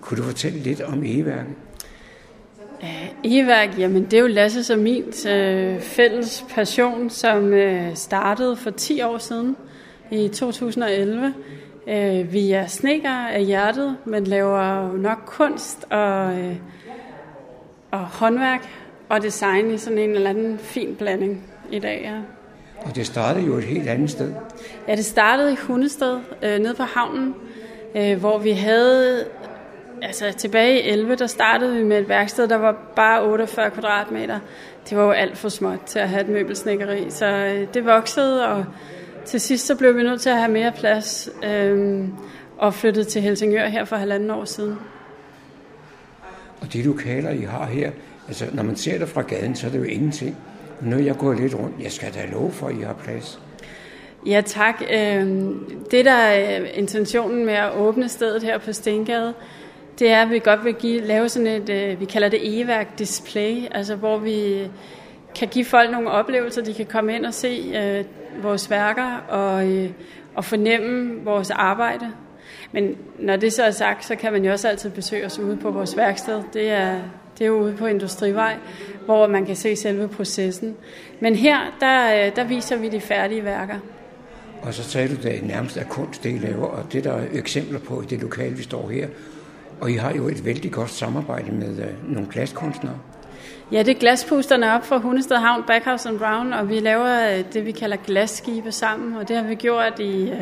kunne 0.00 0.18
du 0.18 0.22
fortælle 0.22 0.58
lidt 0.58 0.80
om 0.80 1.04
Egeværket? 1.04 1.54
Eværk, 3.24 3.78
jamen 3.78 4.04
det 4.04 4.12
er 4.12 4.20
jo 4.20 4.26
Lasse 4.26 4.74
og 4.74 4.78
min 4.78 5.04
øh, 5.28 5.80
fælles 5.80 6.44
passion, 6.54 7.10
som 7.10 7.52
øh, 7.52 7.96
startede 7.96 8.56
for 8.56 8.70
10 8.70 9.02
år 9.02 9.18
siden 9.18 9.56
i 10.10 10.28
2011. 10.28 11.34
Øh, 11.88 12.32
vi 12.32 12.52
er 12.52 12.66
snekker 12.66 13.10
af 13.10 13.44
hjertet, 13.44 13.96
men 14.04 14.24
laver 14.24 14.92
nok 14.96 15.18
kunst 15.26 15.84
og, 15.90 16.38
øh, 16.38 16.56
og 17.90 17.98
håndværk 17.98 18.68
og 19.08 19.22
design 19.22 19.70
i 19.70 19.78
sådan 19.78 19.98
en 19.98 20.10
eller 20.10 20.30
anden 20.30 20.58
fin 20.58 20.96
blanding 20.96 21.44
i 21.70 21.78
dag. 21.78 22.00
Ja. 22.04 22.18
Og 22.88 22.96
det 22.96 23.06
startede 23.06 23.46
jo 23.46 23.54
et 23.54 23.64
helt 23.64 23.88
andet 23.88 24.10
sted. 24.10 24.32
Ja, 24.88 24.96
det 24.96 25.04
startede 25.04 25.52
i 25.52 25.56
Hundested, 25.56 26.18
øh, 26.42 26.58
nede 26.58 26.74
på 26.74 26.82
havnen, 26.82 27.34
øh, 27.96 28.18
hvor 28.18 28.38
vi 28.38 28.50
havde 28.50 29.24
altså 30.02 30.32
tilbage 30.32 30.82
i 30.82 30.88
11, 30.88 31.14
der 31.14 31.26
startede 31.26 31.76
vi 31.76 31.84
med 31.84 31.98
et 31.98 32.08
værksted, 32.08 32.48
der 32.48 32.56
var 32.56 32.76
bare 32.96 33.22
48 33.22 33.70
kvadratmeter. 33.70 34.38
Det 34.90 34.98
var 34.98 35.04
jo 35.04 35.10
alt 35.10 35.38
for 35.38 35.48
småt 35.48 35.80
til 35.86 35.98
at 35.98 36.08
have 36.08 36.20
et 36.20 36.28
møbelsnækkeri, 36.28 37.10
så 37.10 37.26
øh, 37.26 37.66
det 37.74 37.86
voksede, 37.86 38.48
og 38.48 38.64
til 39.24 39.40
sidst 39.40 39.66
så 39.66 39.76
blev 39.76 39.96
vi 39.96 40.02
nødt 40.02 40.20
til 40.20 40.30
at 40.30 40.36
have 40.36 40.50
mere 40.50 40.72
plads, 40.72 41.30
øh, 41.44 42.04
og 42.58 42.74
flyttede 42.74 43.04
til 43.04 43.22
Helsingør 43.22 43.66
her 43.66 43.84
for 43.84 43.96
halvanden 43.96 44.30
år 44.30 44.44
siden. 44.44 44.78
Og 46.60 46.72
de 46.72 46.82
lokaler, 46.82 47.30
I 47.30 47.42
har 47.42 47.66
her, 47.66 47.90
altså 48.28 48.46
når 48.52 48.62
man 48.62 48.76
ser 48.76 48.98
det 48.98 49.08
fra 49.08 49.22
gaden, 49.22 49.56
så 49.56 49.66
er 49.66 49.70
det 49.70 49.78
jo 49.78 49.84
ingenting. 49.84 50.36
Nu 50.82 50.96
er 50.96 51.00
jeg 51.00 51.16
gået 51.16 51.40
lidt 51.40 51.54
rundt, 51.54 51.82
jeg 51.82 51.92
skal 51.92 52.14
da 52.14 52.26
love 52.32 52.52
for, 52.52 52.66
at 52.66 52.76
I 52.76 52.80
har 52.80 52.92
plads. 52.92 53.40
Ja, 54.26 54.42
tak. 54.46 54.82
Øhm, 54.92 55.64
det, 55.90 56.04
der 56.04 56.12
er 56.12 56.64
intentionen 56.64 57.46
med 57.46 57.54
at 57.54 57.72
åbne 57.76 58.08
stedet 58.08 58.42
her 58.42 58.58
på 58.58 58.72
Stengade, 58.72 59.34
det 59.98 60.10
er, 60.10 60.22
at 60.22 60.30
vi 60.30 60.38
godt 60.38 60.64
vil 60.64 60.74
give, 60.74 61.00
lave 61.00 61.28
sådan 61.28 61.46
et, 61.46 61.68
øh, 61.68 62.00
vi 62.00 62.04
kalder 62.04 62.28
det 62.28 62.60
eværk 62.60 62.98
display, 62.98 63.62
altså 63.70 63.96
hvor 63.96 64.18
vi 64.18 64.68
kan 65.34 65.48
give 65.48 65.64
folk 65.64 65.90
nogle 65.90 66.10
oplevelser, 66.10 66.62
de 66.62 66.74
kan 66.74 66.86
komme 66.86 67.14
ind 67.14 67.26
og 67.26 67.34
se 67.34 67.72
øh, 67.74 68.04
vores 68.44 68.70
værker 68.70 69.16
og, 69.28 69.68
øh, 69.68 69.90
og 70.34 70.44
fornemme 70.44 71.24
vores 71.24 71.50
arbejde. 71.50 72.12
Men 72.72 72.96
når 73.18 73.36
det 73.36 73.52
så 73.52 73.62
er 73.62 73.70
sagt, 73.70 74.04
så 74.04 74.16
kan 74.16 74.32
man 74.32 74.44
jo 74.44 74.52
også 74.52 74.68
altid 74.68 74.90
besøge 74.90 75.26
os 75.26 75.38
ude 75.38 75.56
på 75.56 75.70
vores 75.70 75.96
værksted. 75.96 76.42
Det 76.52 76.70
er, 76.70 77.00
det 77.38 77.44
er 77.44 77.48
jo 77.48 77.60
ude 77.60 77.72
på 77.72 77.86
Industrivej, 77.86 78.56
hvor 79.04 79.26
man 79.26 79.46
kan 79.46 79.56
se 79.56 79.76
selve 79.76 80.08
processen. 80.08 80.76
Men 81.20 81.34
her, 81.34 81.58
der, 81.80 82.26
øh, 82.26 82.36
der 82.36 82.44
viser 82.44 82.76
vi 82.76 82.88
de 82.88 83.00
færdige 83.00 83.44
værker. 83.44 83.74
Og 84.62 84.74
så 84.74 84.82
sagde 84.82 85.08
du, 85.08 85.14
det 85.22 85.42
nærmest 85.42 85.76
er 85.76 85.84
kunst, 85.84 86.24
det 86.24 86.34
I 86.34 86.38
laver, 86.38 86.66
og 86.66 86.92
det 86.92 87.04
der 87.04 87.12
er 87.12 87.24
eksempler 87.32 87.78
på 87.78 88.02
i 88.02 88.04
det 88.04 88.20
lokale, 88.20 88.56
vi 88.56 88.62
står 88.62 88.88
her. 88.88 89.08
Og 89.80 89.90
I 89.90 89.94
har 89.94 90.14
jo 90.14 90.28
et 90.28 90.44
vældig 90.44 90.72
godt 90.72 90.90
samarbejde 90.90 91.52
med 91.52 91.68
uh, 91.68 92.12
nogle 92.12 92.28
glaskunstnere. 92.32 92.98
Ja, 93.72 93.78
det 93.78 93.96
er 93.96 94.00
glaspusterne 94.00 94.74
op 94.74 94.86
fra 94.86 94.98
Hundested 94.98 95.36
Havn, 95.36 95.62
Backhouse 95.66 96.08
and 96.08 96.18
Brown, 96.18 96.52
og 96.52 96.68
vi 96.68 96.80
laver 96.80 97.38
øh, 97.38 97.44
det, 97.52 97.66
vi 97.66 97.72
kalder 97.72 97.96
glasskibe 97.96 98.72
sammen, 98.72 99.16
og 99.16 99.28
det 99.28 99.36
har 99.36 99.44
vi 99.44 99.54
gjort 99.54 99.98
i, 99.98 100.32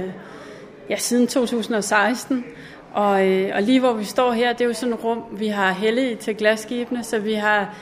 ja, 0.91 0.97
siden 0.97 1.27
2016. 1.27 2.45
Og, 2.95 3.27
øh, 3.27 3.51
og 3.55 3.63
lige 3.63 3.81
hvor 3.81 3.93
vi 3.93 4.05
står 4.05 4.33
her, 4.33 4.53
det 4.53 4.61
er 4.61 4.65
jo 4.65 4.73
sådan 4.73 4.95
et 4.95 5.05
rum, 5.05 5.23
vi 5.33 5.49
har 5.49 5.73
heldigt 5.73 6.21
til 6.21 6.37
glasskibene, 6.37 7.05
så 7.05 7.19
vi 7.19 7.35
har, 7.35 7.75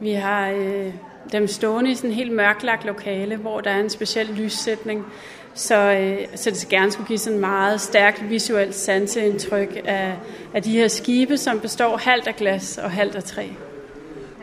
vi 0.00 0.12
har 0.12 0.50
øh, 0.50 0.92
dem 1.32 1.46
stående 1.46 1.90
i 1.90 1.94
sådan 1.94 2.10
en 2.10 2.16
helt 2.16 2.32
mørklagt 2.32 2.84
lokale, 2.84 3.36
hvor 3.36 3.60
der 3.60 3.70
er 3.70 3.80
en 3.80 3.90
speciel 3.90 4.26
lyssætning. 4.26 5.06
Så, 5.54 5.76
øh, 5.76 6.18
så 6.34 6.50
det 6.50 6.66
gerne 6.68 6.92
skulle 6.92 7.08
give 7.08 7.18
sådan 7.18 7.38
meget 7.38 7.80
stærkt 7.80 8.30
visuelt 8.30 8.74
sanseindtryk 8.74 9.80
af, 9.84 10.14
af 10.54 10.62
de 10.62 10.72
her 10.72 10.88
skibe, 10.88 11.36
som 11.36 11.60
består 11.60 11.96
halvt 11.96 12.26
af 12.26 12.36
glas 12.36 12.78
og 12.78 12.90
halvt 12.90 13.16
af 13.16 13.24
træ. 13.24 13.46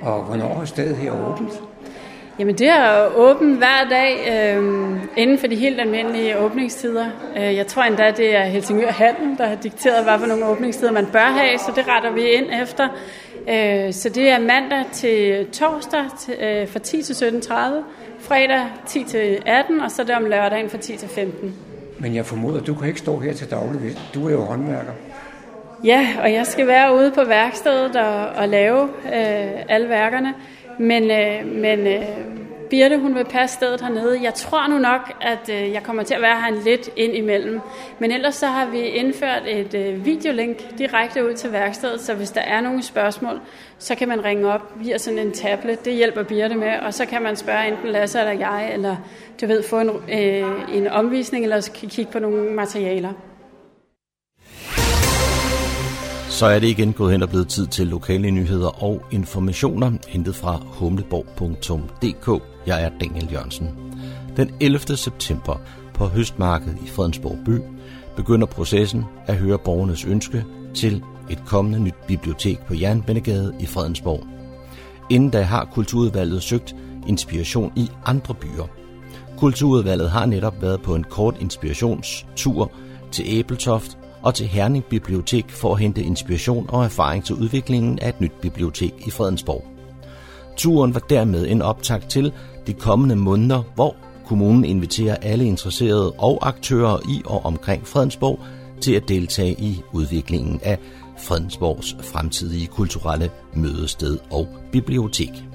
Og 0.01 0.23
hvornår 0.23 0.61
er 0.61 0.65
stedet 0.65 0.95
her 0.95 1.11
åbent? 1.11 1.61
Jamen 2.39 2.55
det 2.57 2.67
er 2.67 3.15
åbent 3.15 3.57
hver 3.57 3.87
dag 3.89 4.17
øh, 4.31 4.63
inden 5.17 5.37
for 5.37 5.47
de 5.47 5.55
helt 5.55 5.81
almindelige 5.81 6.37
åbningstider. 6.37 7.05
Øh, 7.37 7.55
jeg 7.55 7.67
tror 7.67 7.83
endda, 7.83 8.11
det 8.11 8.35
er 8.35 8.43
Helsingør 8.43 8.91
Handel, 8.91 9.37
der 9.37 9.47
har 9.47 9.55
dikteret, 9.55 10.03
hvad 10.03 10.19
for 10.19 10.25
nogle 10.25 10.45
åbningstider 10.45 10.91
man 10.91 11.05
bør 11.05 11.19
have, 11.19 11.57
så 11.57 11.71
det 11.75 11.85
retter 11.87 12.11
vi 12.11 12.21
ind 12.21 12.45
efter. 12.61 12.87
Øh, 13.49 13.93
så 13.93 14.09
det 14.09 14.29
er 14.29 14.39
mandag 14.39 14.85
til 14.91 15.47
torsdag 15.51 16.05
øh, 16.41 16.67
fra 16.67 16.79
10 16.79 17.01
til 17.01 17.13
17.30, 17.13 17.53
fredag 18.19 18.65
10 18.87 19.03
til 19.03 19.39
18, 19.45 19.81
og 19.81 19.91
så 19.91 20.03
det 20.03 20.15
om 20.15 20.25
lørdagen 20.25 20.69
fra 20.69 20.77
10 20.77 20.97
til 20.97 21.09
15. 21.09 21.55
Men 21.99 22.15
jeg 22.15 22.25
formoder, 22.25 22.61
du 22.61 22.73
kan 22.73 22.87
ikke 22.87 22.99
stå 22.99 23.19
her 23.19 23.33
til 23.33 23.51
daglig. 23.51 23.97
Du 24.13 24.27
er 24.27 24.31
jo 24.31 24.41
håndværker. 24.41 24.91
Ja, 25.83 26.07
og 26.21 26.33
jeg 26.33 26.45
skal 26.45 26.67
være 26.67 26.95
ude 26.95 27.11
på 27.11 27.23
værkstedet 27.23 27.95
og, 27.95 28.25
og 28.27 28.47
lave 28.47 28.83
øh, 28.83 29.63
alle 29.69 29.89
værkerne. 29.89 30.33
Men, 30.79 31.11
øh, 31.11 31.45
men 31.45 31.87
øh, 31.87 32.03
Birte, 32.69 32.99
hun 32.99 33.15
vil 33.15 33.25
passe 33.25 33.55
stedet 33.55 33.81
hernede. 33.81 34.23
Jeg 34.23 34.33
tror 34.33 34.67
nu 34.67 34.77
nok, 34.77 35.13
at 35.21 35.49
øh, 35.49 35.71
jeg 35.71 35.83
kommer 35.83 36.03
til 36.03 36.13
at 36.13 36.21
være 36.21 36.41
her 36.41 36.63
lidt 36.63 36.89
ind 36.95 37.15
imellem. 37.15 37.59
Men 37.99 38.11
ellers 38.11 38.35
så 38.35 38.47
har 38.47 38.65
vi 38.65 38.79
indført 38.79 39.43
et 39.47 39.73
øh, 39.73 40.05
videolink 40.05 40.77
direkte 40.77 41.25
ud 41.25 41.33
til 41.33 41.51
værkstedet, 41.51 42.01
så 42.01 42.13
hvis 42.13 42.31
der 42.31 42.41
er 42.41 42.61
nogle 42.61 42.83
spørgsmål, 42.83 43.39
så 43.77 43.95
kan 43.95 44.07
man 44.07 44.25
ringe 44.25 44.53
op 44.53 44.73
via 44.75 44.97
sådan 44.97 45.19
en 45.19 45.31
tablet. 45.31 45.85
Det 45.85 45.93
hjælper 45.93 46.23
Birte 46.23 46.55
med, 46.55 46.79
og 46.79 46.93
så 46.93 47.05
kan 47.05 47.21
man 47.21 47.35
spørge 47.35 47.67
enten 47.67 47.89
Lasse 47.89 48.19
eller 48.19 48.31
jeg, 48.31 48.69
eller 48.73 48.95
du 49.41 49.47
ved, 49.47 49.63
få 49.63 49.79
en, 49.79 49.89
øh, 49.89 50.75
en 50.77 50.87
omvisning, 50.87 51.43
eller 51.43 51.69
kigge 51.73 52.11
på 52.11 52.19
nogle 52.19 52.51
materialer. 52.51 53.13
Så 56.37 56.45
er 56.45 56.59
det 56.59 56.67
igen 56.67 56.93
gået 56.93 57.11
hen 57.11 57.23
og 57.23 57.29
blevet 57.29 57.47
tid 57.47 57.67
til 57.67 57.87
lokale 57.87 58.31
nyheder 58.31 58.83
og 58.83 59.01
informationer, 59.11 59.91
hentet 60.07 60.35
fra 60.35 60.61
humleborg.dk. 60.65 62.43
Jeg 62.67 62.83
er 62.83 62.89
Daniel 62.99 63.31
Jørgensen. 63.31 63.69
Den 64.37 64.51
11. 64.59 64.97
september 64.97 65.61
på 65.93 66.05
Høstmarkedet 66.05 66.77
i 66.85 66.87
Fredensborg 66.87 67.37
by 67.45 67.59
begynder 68.15 68.47
processen 68.47 69.05
at 69.27 69.35
høre 69.35 69.57
borgernes 69.57 70.05
ønske 70.05 70.45
til 70.73 71.03
et 71.29 71.39
kommende 71.45 71.79
nyt 71.79 72.07
bibliotek 72.07 72.59
på 72.59 72.73
Jernbanegade 72.73 73.55
i 73.59 73.65
Fredensborg. 73.65 74.27
Inden 75.09 75.29
da 75.29 75.41
har 75.41 75.65
Kulturudvalget 75.65 76.43
søgt 76.43 76.75
inspiration 77.07 77.71
i 77.75 77.89
andre 78.05 78.33
byer. 78.33 78.69
Kulturudvalget 79.37 80.09
har 80.09 80.25
netop 80.25 80.61
været 80.61 80.81
på 80.81 80.95
en 80.95 81.03
kort 81.03 81.35
inspirationstur 81.39 82.71
til 83.11 83.25
Æbeltoft 83.27 83.97
og 84.27 84.35
til 84.35 84.47
Herning 84.47 84.85
Bibliotek 84.85 85.49
for 85.49 85.73
at 85.73 85.79
hente 85.79 86.03
inspiration 86.03 86.65
og 86.69 86.85
erfaring 86.85 87.25
til 87.25 87.35
udviklingen 87.35 87.99
af 87.99 88.09
et 88.09 88.21
nyt 88.21 88.31
bibliotek 88.41 88.93
i 89.07 89.09
Fredensborg. 89.09 89.65
Turen 90.57 90.93
var 90.93 90.99
dermed 90.99 91.47
en 91.47 91.61
optakt 91.61 92.09
til 92.09 92.33
de 92.67 92.73
kommende 92.73 93.15
måneder, 93.15 93.63
hvor 93.75 93.95
kommunen 94.25 94.65
inviterer 94.65 95.15
alle 95.15 95.45
interesserede 95.45 96.11
og 96.11 96.47
aktører 96.47 96.99
i 97.09 97.21
og 97.25 97.45
omkring 97.45 97.87
Fredensborg 97.87 98.39
til 98.81 98.93
at 98.93 99.07
deltage 99.07 99.55
i 99.59 99.81
udviklingen 99.93 100.59
af 100.63 100.77
Fredensborgs 101.17 101.95
fremtidige 102.01 102.67
kulturelle 102.67 103.31
mødested 103.53 104.17
og 104.31 104.47
bibliotek. 104.71 105.46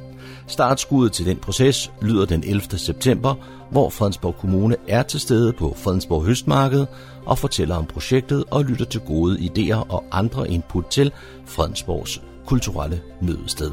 Startskuddet 0.53 1.13
til 1.13 1.27
den 1.27 1.37
proces 1.37 1.93
lyder 2.03 2.25
den 2.27 2.45
11. 2.45 2.79
september, 2.79 3.35
hvor 3.71 3.91
Fredensborg 3.91 4.37
Kommune 4.37 4.77
er 4.89 5.03
til 5.03 5.21
stede 5.21 5.53
på 5.53 5.75
Fredensborg 5.77 6.25
Høstmarked 6.25 6.87
og 7.27 7.39
fortæller 7.39 7.77
om 7.77 7.87
projektet 7.87 8.45
og 8.51 8.65
lytter 8.65 8.85
til 8.85 9.01
gode 9.01 9.39
idéer 9.39 9.93
og 9.93 10.05
andre 10.13 10.51
input 10.51 10.85
til 10.87 11.13
Fredensborgs 11.47 12.23
kulturelle 12.47 13.01
mødested. 13.23 13.71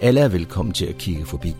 Alle 0.00 0.20
er 0.20 0.28
velkommen 0.28 0.72
til 0.72 0.86
at 0.86 0.98
kigge 0.98 1.26
forbi. 1.26 1.56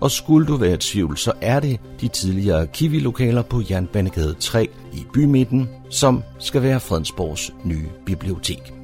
Og 0.00 0.10
skulle 0.10 0.46
du 0.46 0.56
være 0.56 0.74
i 0.74 0.76
tvivl, 0.76 1.18
så 1.18 1.32
er 1.40 1.60
det 1.60 1.80
de 2.00 2.08
tidligere 2.08 2.66
Kiwi-lokaler 2.66 3.42
på 3.42 3.62
Jernbanegade 3.70 4.34
3 4.34 4.68
i 4.92 5.04
bymidten, 5.12 5.68
som 5.90 6.22
skal 6.38 6.62
være 6.62 6.80
Fredensborgs 6.80 7.52
nye 7.64 7.88
bibliotek. 8.06 8.74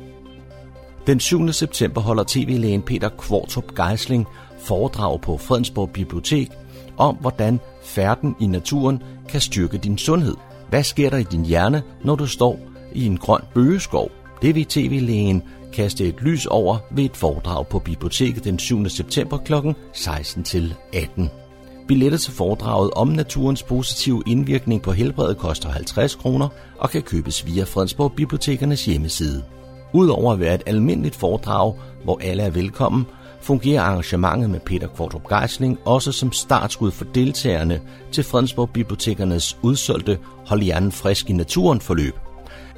Den 1.07 1.21
7. 1.21 1.53
september 1.53 2.01
holder 2.01 2.25
tv-lægen 2.27 2.83
Peter 2.83 3.09
Kvartrup 3.09 3.75
Geisling 3.75 4.27
foredrag 4.61 5.21
på 5.21 5.37
Fredensborg 5.37 5.91
Bibliotek 5.91 6.51
om, 6.97 7.17
hvordan 7.21 7.61
færden 7.83 8.37
i 8.41 8.47
naturen 8.47 9.03
kan 9.29 9.41
styrke 9.41 9.79
din 9.79 9.99
sundhed. 9.99 10.35
Hvad 10.71 10.83
sker 10.83 11.11
der 11.11 11.17
i 11.17 11.23
din 11.23 11.45
hjerne, 11.45 11.83
når 12.05 12.17
du 12.17 12.27
står 12.27 12.59
i 12.93 13.07
en 13.07 13.17
grøn 13.17 13.41
bøgeskov? 13.55 14.11
Det 14.43 14.55
vil 14.55 14.65
tv-lægen 14.65 15.43
kaste 15.73 16.09
et 16.09 16.21
lys 16.21 16.47
over 16.47 16.79
ved 16.91 17.05
et 17.05 17.17
foredrag 17.17 17.67
på 17.67 17.79
biblioteket 17.79 18.45
den 18.45 18.59
7. 18.59 18.89
september 18.89 19.39
kl. 19.39 19.53
16 19.93 20.45
til 20.45 20.75
18. 20.93 21.31
Billetter 21.89 22.19
til 22.19 22.33
foredraget 22.33 22.91
om 22.91 23.09
naturens 23.09 23.63
positive 23.63 24.23
indvirkning 24.27 24.83
på 24.83 24.93
helbredet 24.93 25.39
koster 25.39 25.69
50 25.69 26.15
kroner 26.15 26.49
og 26.79 26.91
kan 26.91 27.03
købes 27.03 27.47
via 27.47 27.65
Fredensborg 27.65 28.13
Bibliotekernes 28.13 28.85
hjemmeside. 28.85 29.45
Udover 29.93 30.33
at 30.33 30.41
være 30.41 30.55
et 30.55 30.63
almindeligt 30.67 31.17
foredrag, 31.17 31.75
hvor 32.05 32.19
alle 32.23 32.43
er 32.43 32.51
velkommen, 32.51 33.07
fungerer 33.41 33.83
arrangementet 33.83 34.51
med 34.51 34.61
Peter 34.61 34.89
Kvartrup 34.89 35.29
Geisling 35.29 35.79
også 35.85 36.13
som 36.13 36.33
startskud 36.33 36.91
for 36.91 37.05
deltagerne 37.05 37.81
til 38.13 38.25
Fredensborg 38.25 38.71
Bibliotekernes 38.71 39.59
udsolgte 39.63 40.19
Hold 40.47 40.63
hjernen 40.63 40.93
frisk 40.93 41.31
i 41.31 41.33
naturen 41.33 41.81
forløb. 41.81 42.15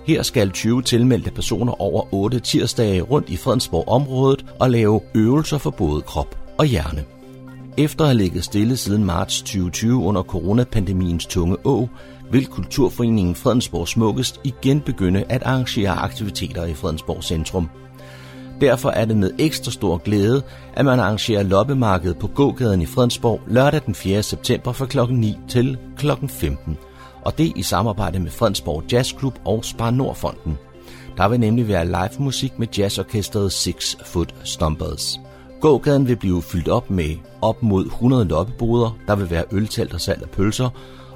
Her 0.07 0.23
skal 0.23 0.51
20 0.51 0.83
tilmeldte 0.83 1.31
personer 1.31 1.81
over 1.81 2.15
8 2.15 2.41
tirsdage 2.41 3.03
rundt 3.03 3.29
i 3.29 3.37
Fredensborg 3.37 3.89
området 3.89 4.45
og 4.61 4.71
lave 4.71 5.01
øvelser 5.15 5.59
for 5.59 5.71
både 5.71 6.03
krop 6.03 6.39
og 6.59 6.67
hjerne. 6.67 7.05
Efter 7.77 8.05
at 8.05 8.09
have 8.09 8.19
ligget 8.19 8.45
stille 8.45 8.77
siden 8.77 9.05
marts 9.05 9.43
2020 9.43 10.03
under 10.03 10.23
coronapandemiens 10.23 11.27
tunge 11.27 11.57
å, 11.65 11.89
vil 12.31 12.47
Kulturforeningen 12.47 13.35
Fredensborg 13.35 13.89
Smukkest 13.89 14.41
igen 14.45 14.81
begynde 14.81 15.25
at 15.29 15.43
arrangere 15.43 15.91
aktiviteter 15.91 16.65
i 16.65 16.75
Fredensborg 16.75 17.25
Centrum. 17.25 17.69
Derfor 18.63 18.91
er 18.91 19.05
det 19.05 19.17
med 19.17 19.31
ekstra 19.39 19.71
stor 19.71 19.97
glæde, 19.97 20.43
at 20.75 20.85
man 20.85 21.01
arrangerer 21.01 21.43
loppemarkedet 21.43 22.19
på 22.19 22.27
gågaden 22.27 22.83
i 22.83 22.87
Fredensborg 22.87 23.41
lørdag 23.47 23.81
den 23.87 23.95
4. 23.95 24.23
september 24.23 24.73
fra 24.73 24.87
kl. 24.87 24.99
9 25.11 25.37
til 25.49 25.79
kl. 25.97 26.11
15. 26.29 26.79
Og 27.25 27.39
det 27.39 27.53
i 27.57 27.63
samarbejde 27.63 28.21
med 28.21 28.31
Fredensborg 28.31 28.85
Jazzklub 28.93 29.39
og 29.45 29.65
Spar 29.65 29.91
Nordfonden. 29.91 30.59
Der 31.17 31.29
vil 31.29 31.41
nemlig 31.41 31.69
være 31.69 31.87
live 31.87 32.25
musik 32.25 32.59
med 32.59 32.67
jazzorkestret 32.79 33.53
Six 33.53 33.97
Foot 34.05 34.35
Stompers. 34.45 35.21
Gågaden 35.61 36.09
vil 36.09 36.17
blive 36.17 36.43
fyldt 36.43 36.69
op 36.69 36.91
med 36.91 37.17
op 37.41 37.63
mod 37.63 37.87
100 37.87 38.25
loppeboder, 38.25 38.99
der 39.07 39.17
vil 39.17 39.31
være 39.31 39.45
øltelt 39.53 39.95
og 39.95 40.01
salg 40.01 40.23
af 40.23 40.31
pølser, 40.31 40.69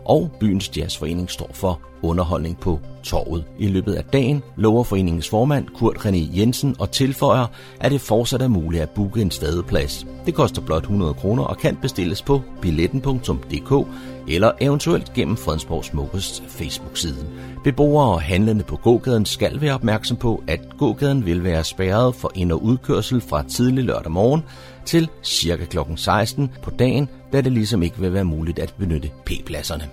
og 0.06 0.30
byens 0.40 0.76
jazzforening 0.76 1.30
står 1.30 1.50
for 1.52 1.80
underholdning 2.02 2.58
på 2.60 2.80
torvet. 3.02 3.44
I 3.58 3.66
løbet 3.66 3.94
af 3.94 4.04
dagen 4.04 4.42
lover 4.56 4.84
foreningens 4.84 5.28
formand 5.28 5.66
Kurt 5.66 5.96
René 5.96 6.38
Jensen 6.38 6.76
og 6.78 6.90
tilføjer, 6.90 7.46
at 7.80 7.92
det 7.92 8.00
fortsat 8.00 8.42
er 8.42 8.48
muligt 8.48 8.82
at 8.82 8.90
booke 8.90 9.22
en 9.22 9.30
stadeplads. 9.30 10.06
Det 10.26 10.34
koster 10.34 10.62
blot 10.62 10.82
100 10.82 11.14
kroner 11.14 11.44
og 11.44 11.58
kan 11.58 11.76
bestilles 11.76 12.22
på 12.22 12.42
billetten.dk 12.62 13.86
eller 14.28 14.52
eventuelt 14.60 15.12
gennem 15.14 15.36
Fredensborg 15.36 15.84
Smukkes 15.84 16.42
Facebook-side. 16.48 17.26
Beboere 17.64 18.12
og 18.12 18.22
handlende 18.22 18.64
på 18.64 18.76
gågaden 18.76 19.26
skal 19.26 19.60
være 19.60 19.74
opmærksom 19.74 20.16
på, 20.16 20.42
at 20.46 20.60
gågaden 20.78 21.26
vil 21.26 21.44
være 21.44 21.64
spærret 21.64 22.14
for 22.14 22.32
ind- 22.34 22.52
og 22.52 22.64
udkørsel 22.64 23.20
fra 23.20 23.42
tidlig 23.42 23.84
lørdag 23.84 24.12
morgen 24.12 24.42
til 24.86 25.08
cirka 25.22 25.64
kl. 25.64 25.78
16 25.96 26.50
på 26.62 26.70
dagen, 26.70 27.08
da 27.32 27.40
det 27.40 27.52
ligesom 27.52 27.82
ikke 27.82 27.98
vil 27.98 28.12
være 28.12 28.24
muligt 28.24 28.58
at 28.58 28.74
benytte 28.78 29.10
P-pladserne. 29.26 29.84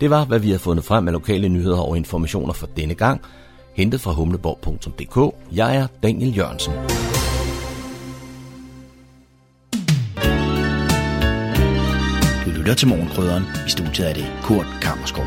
Det 0.00 0.10
var, 0.10 0.24
hvad 0.24 0.38
vi 0.38 0.50
har 0.50 0.58
fundet 0.58 0.84
frem 0.84 1.08
af 1.08 1.12
lokale 1.12 1.48
nyheder 1.48 1.80
og 1.80 1.96
informationer 1.96 2.52
for 2.52 2.66
denne 2.66 2.94
gang. 2.94 3.20
Hentet 3.74 4.00
fra 4.00 4.12
humleborg.dk. 4.12 5.34
Jeg 5.52 5.76
er 5.76 5.86
Daniel 6.02 6.36
Jørgensen. 6.36 6.72
Du 12.44 12.50
lytter 12.58 12.74
til 12.74 12.88
morgenkrydderen. 12.88 13.44
I 13.66 13.70
studiet 13.70 14.10
er 14.10 14.14
det 14.14 14.26
Kurt 14.42 14.66
Kammerskov. 14.82 15.24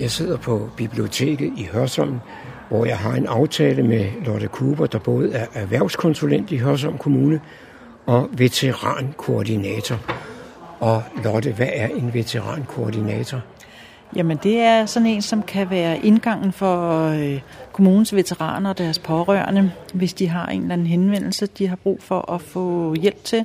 Jeg 0.00 0.10
sidder 0.10 0.36
på 0.36 0.70
biblioteket 0.76 1.52
i 1.56 1.64
Hørsholm, 1.72 2.18
hvor 2.70 2.84
jeg 2.84 2.98
har 2.98 3.12
en 3.12 3.26
aftale 3.26 3.82
med 3.82 4.06
Lotte 4.24 4.46
Cooper, 4.46 4.86
der 4.86 4.98
både 4.98 5.32
er 5.32 5.46
erhvervskonsulent 5.54 6.50
i 6.50 6.56
Hørsholm 6.56 6.98
Kommune 6.98 7.40
og 8.06 8.28
veterankoordinator. 8.32 9.98
Og 10.80 11.02
Lotte, 11.24 11.52
hvad 11.52 11.68
er 11.72 11.86
en 11.86 12.14
veterankoordinator? 12.14 13.40
Jamen 14.16 14.38
det 14.42 14.60
er 14.60 14.86
sådan 14.86 15.06
en, 15.06 15.22
som 15.22 15.42
kan 15.42 15.70
være 15.70 15.98
indgangen 15.98 16.52
for 16.52 17.06
øh, 17.08 17.40
kommunens 17.72 18.14
veteraner 18.14 18.70
og 18.70 18.78
deres 18.78 18.98
pårørende, 18.98 19.72
hvis 19.94 20.14
de 20.14 20.28
har 20.28 20.46
en 20.46 20.62
eller 20.62 20.72
anden 20.72 20.86
henvendelse, 20.86 21.46
de 21.46 21.68
har 21.68 21.76
brug 21.76 22.02
for 22.02 22.32
at 22.32 22.40
få 22.40 22.94
hjælp 22.94 23.24
til. 23.24 23.44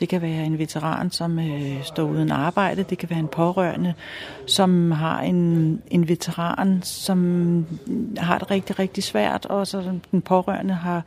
Det 0.00 0.08
kan 0.08 0.22
være 0.22 0.44
en 0.44 0.58
veteran, 0.58 1.10
som 1.10 1.38
øh, 1.38 1.82
står 1.82 2.02
uden 2.02 2.30
arbejde. 2.30 2.82
Det 2.82 2.98
kan 2.98 3.10
være 3.10 3.18
en 3.18 3.28
pårørende, 3.28 3.94
som 4.46 4.90
har 4.90 5.20
en, 5.20 5.82
en 5.90 6.08
veteran, 6.08 6.80
som 6.82 7.66
har 8.18 8.38
det 8.38 8.50
rigtig, 8.50 8.78
rigtig 8.78 9.04
svært, 9.04 9.46
og 9.46 9.66
så 9.66 9.82
den 10.12 10.20
pårørende 10.20 10.74
har 10.74 11.02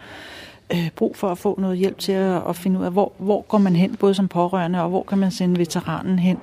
øh, 0.74 0.90
brug 0.96 1.16
for 1.16 1.30
at 1.30 1.38
få 1.38 1.60
noget 1.60 1.78
hjælp 1.78 1.98
til 1.98 2.12
at, 2.12 2.42
at 2.50 2.56
finde 2.56 2.80
ud 2.80 2.86
af, 2.86 2.92
hvor, 2.92 3.12
hvor 3.18 3.42
går 3.42 3.58
man 3.58 3.76
hen, 3.76 3.96
både 3.96 4.14
som 4.14 4.28
pårørende, 4.28 4.82
og 4.82 4.90
hvor 4.90 5.04
kan 5.04 5.18
man 5.18 5.32
sende 5.32 5.60
veteranen 5.60 6.20
hen. 6.20 6.38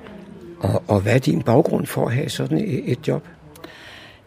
Og, 0.58 0.82
og 0.88 1.00
hvad 1.00 1.14
er 1.14 1.18
din 1.18 1.42
baggrund 1.42 1.86
for 1.86 2.06
at 2.06 2.14
have 2.14 2.28
sådan 2.28 2.58
et, 2.58 2.92
et 2.92 3.08
job? 3.08 3.22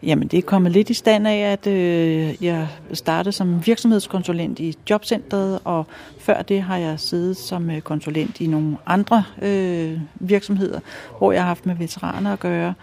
Jamen, 0.02 0.28
det 0.28 0.38
er 0.38 0.42
kommet 0.42 0.72
lidt 0.72 0.90
i 0.90 0.94
stand 0.94 1.26
af, 1.26 1.38
at 1.38 1.66
øh, 1.66 2.44
jeg 2.44 2.68
startede 2.92 3.32
som 3.32 3.66
virksomhedskonsulent 3.66 4.58
i 4.58 4.74
jobcentret, 4.90 5.58
og 5.64 5.86
før 6.18 6.42
det 6.42 6.62
har 6.62 6.76
jeg 6.76 7.00
siddet 7.00 7.36
som 7.36 7.70
øh, 7.70 7.80
konsulent 7.80 8.40
i 8.40 8.46
nogle 8.46 8.76
andre 8.86 9.24
øh, 9.42 9.98
virksomheder, 10.14 10.80
hvor 11.18 11.32
jeg 11.32 11.42
har 11.42 11.46
haft 11.46 11.66
med 11.66 11.74
veteraner 11.74 12.32
at 12.32 12.40
gøre. 12.40 12.74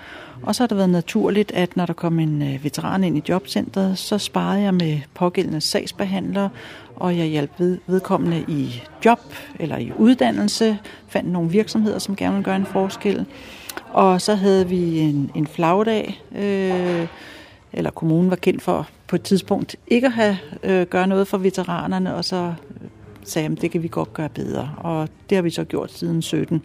Og 0.44 0.56
så 0.56 0.64
har 0.64 0.68
det 0.68 0.78
været 0.78 0.90
naturligt, 0.90 1.52
at 1.52 1.78
når 1.78 1.86
der 1.86 1.94
kom 1.94 2.20
en 2.20 2.42
øh, 2.42 2.64
veteran 2.64 3.04
ind 3.04 3.18
i 3.18 3.24
jobcentret, 3.30 3.98
så 3.98 4.18
sparede 4.18 4.62
jeg 4.62 4.74
med 4.74 5.00
pågældende 5.14 5.62
sagsbehandlere, 5.62 6.50
og 6.96 7.18
jeg 7.18 7.26
hjalp 7.26 7.52
ved, 7.58 7.78
vedkommende 7.88 8.46
i 8.48 8.84
job 9.06 9.20
eller 9.60 9.78
i 9.78 9.92
uddannelse, 9.98 10.78
fandt 11.08 11.32
nogle 11.32 11.50
virksomheder, 11.50 12.00
som 12.00 12.16
gerne 12.16 12.34
ville 12.34 12.46
gøre 12.46 12.56
en 12.56 12.66
forskel. 12.66 13.26
Og 13.90 14.22
så 14.22 14.36
havde 14.36 14.68
vi 14.68 15.00
en, 15.00 15.32
en 15.36 15.48
flagdag, 15.48 16.22
øh, 16.36 17.08
eller 17.74 17.92
kommunen 17.92 18.30
var 18.30 18.36
kendt 18.36 18.62
for 18.62 18.88
på 19.08 19.16
et 19.16 19.22
tidspunkt 19.22 19.76
ikke 19.88 20.08
at 20.08 20.14
have 20.14 20.38
øh, 20.64 20.88
gøre 20.88 21.08
noget 21.08 21.28
for 21.28 21.38
veteranerne, 21.38 22.16
og 22.16 22.26
så 22.26 22.54
øh, 22.82 22.88
sagde 23.24 23.50
at 23.52 23.62
det 23.62 23.72
kan 23.72 23.84
vi 23.84 23.88
godt 23.88 24.14
gøre 24.14 24.30
bedre. 24.30 24.72
Og 24.78 25.10
det 25.30 25.36
har 25.36 25.42
vi 25.42 25.50
så 25.50 25.64
gjort 25.64 25.92
siden 25.92 26.22
17. 26.22 26.62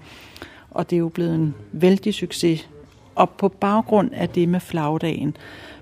Og 0.70 0.90
det 0.90 0.96
er 0.96 1.00
jo 1.00 1.08
blevet 1.08 1.34
en 1.34 1.54
vældig 1.72 2.14
succes. 2.14 2.68
Og 3.14 3.30
på 3.30 3.48
baggrund 3.48 4.10
af 4.12 4.28
det 4.28 4.48
med 4.48 4.60
flagdagen, 4.60 5.36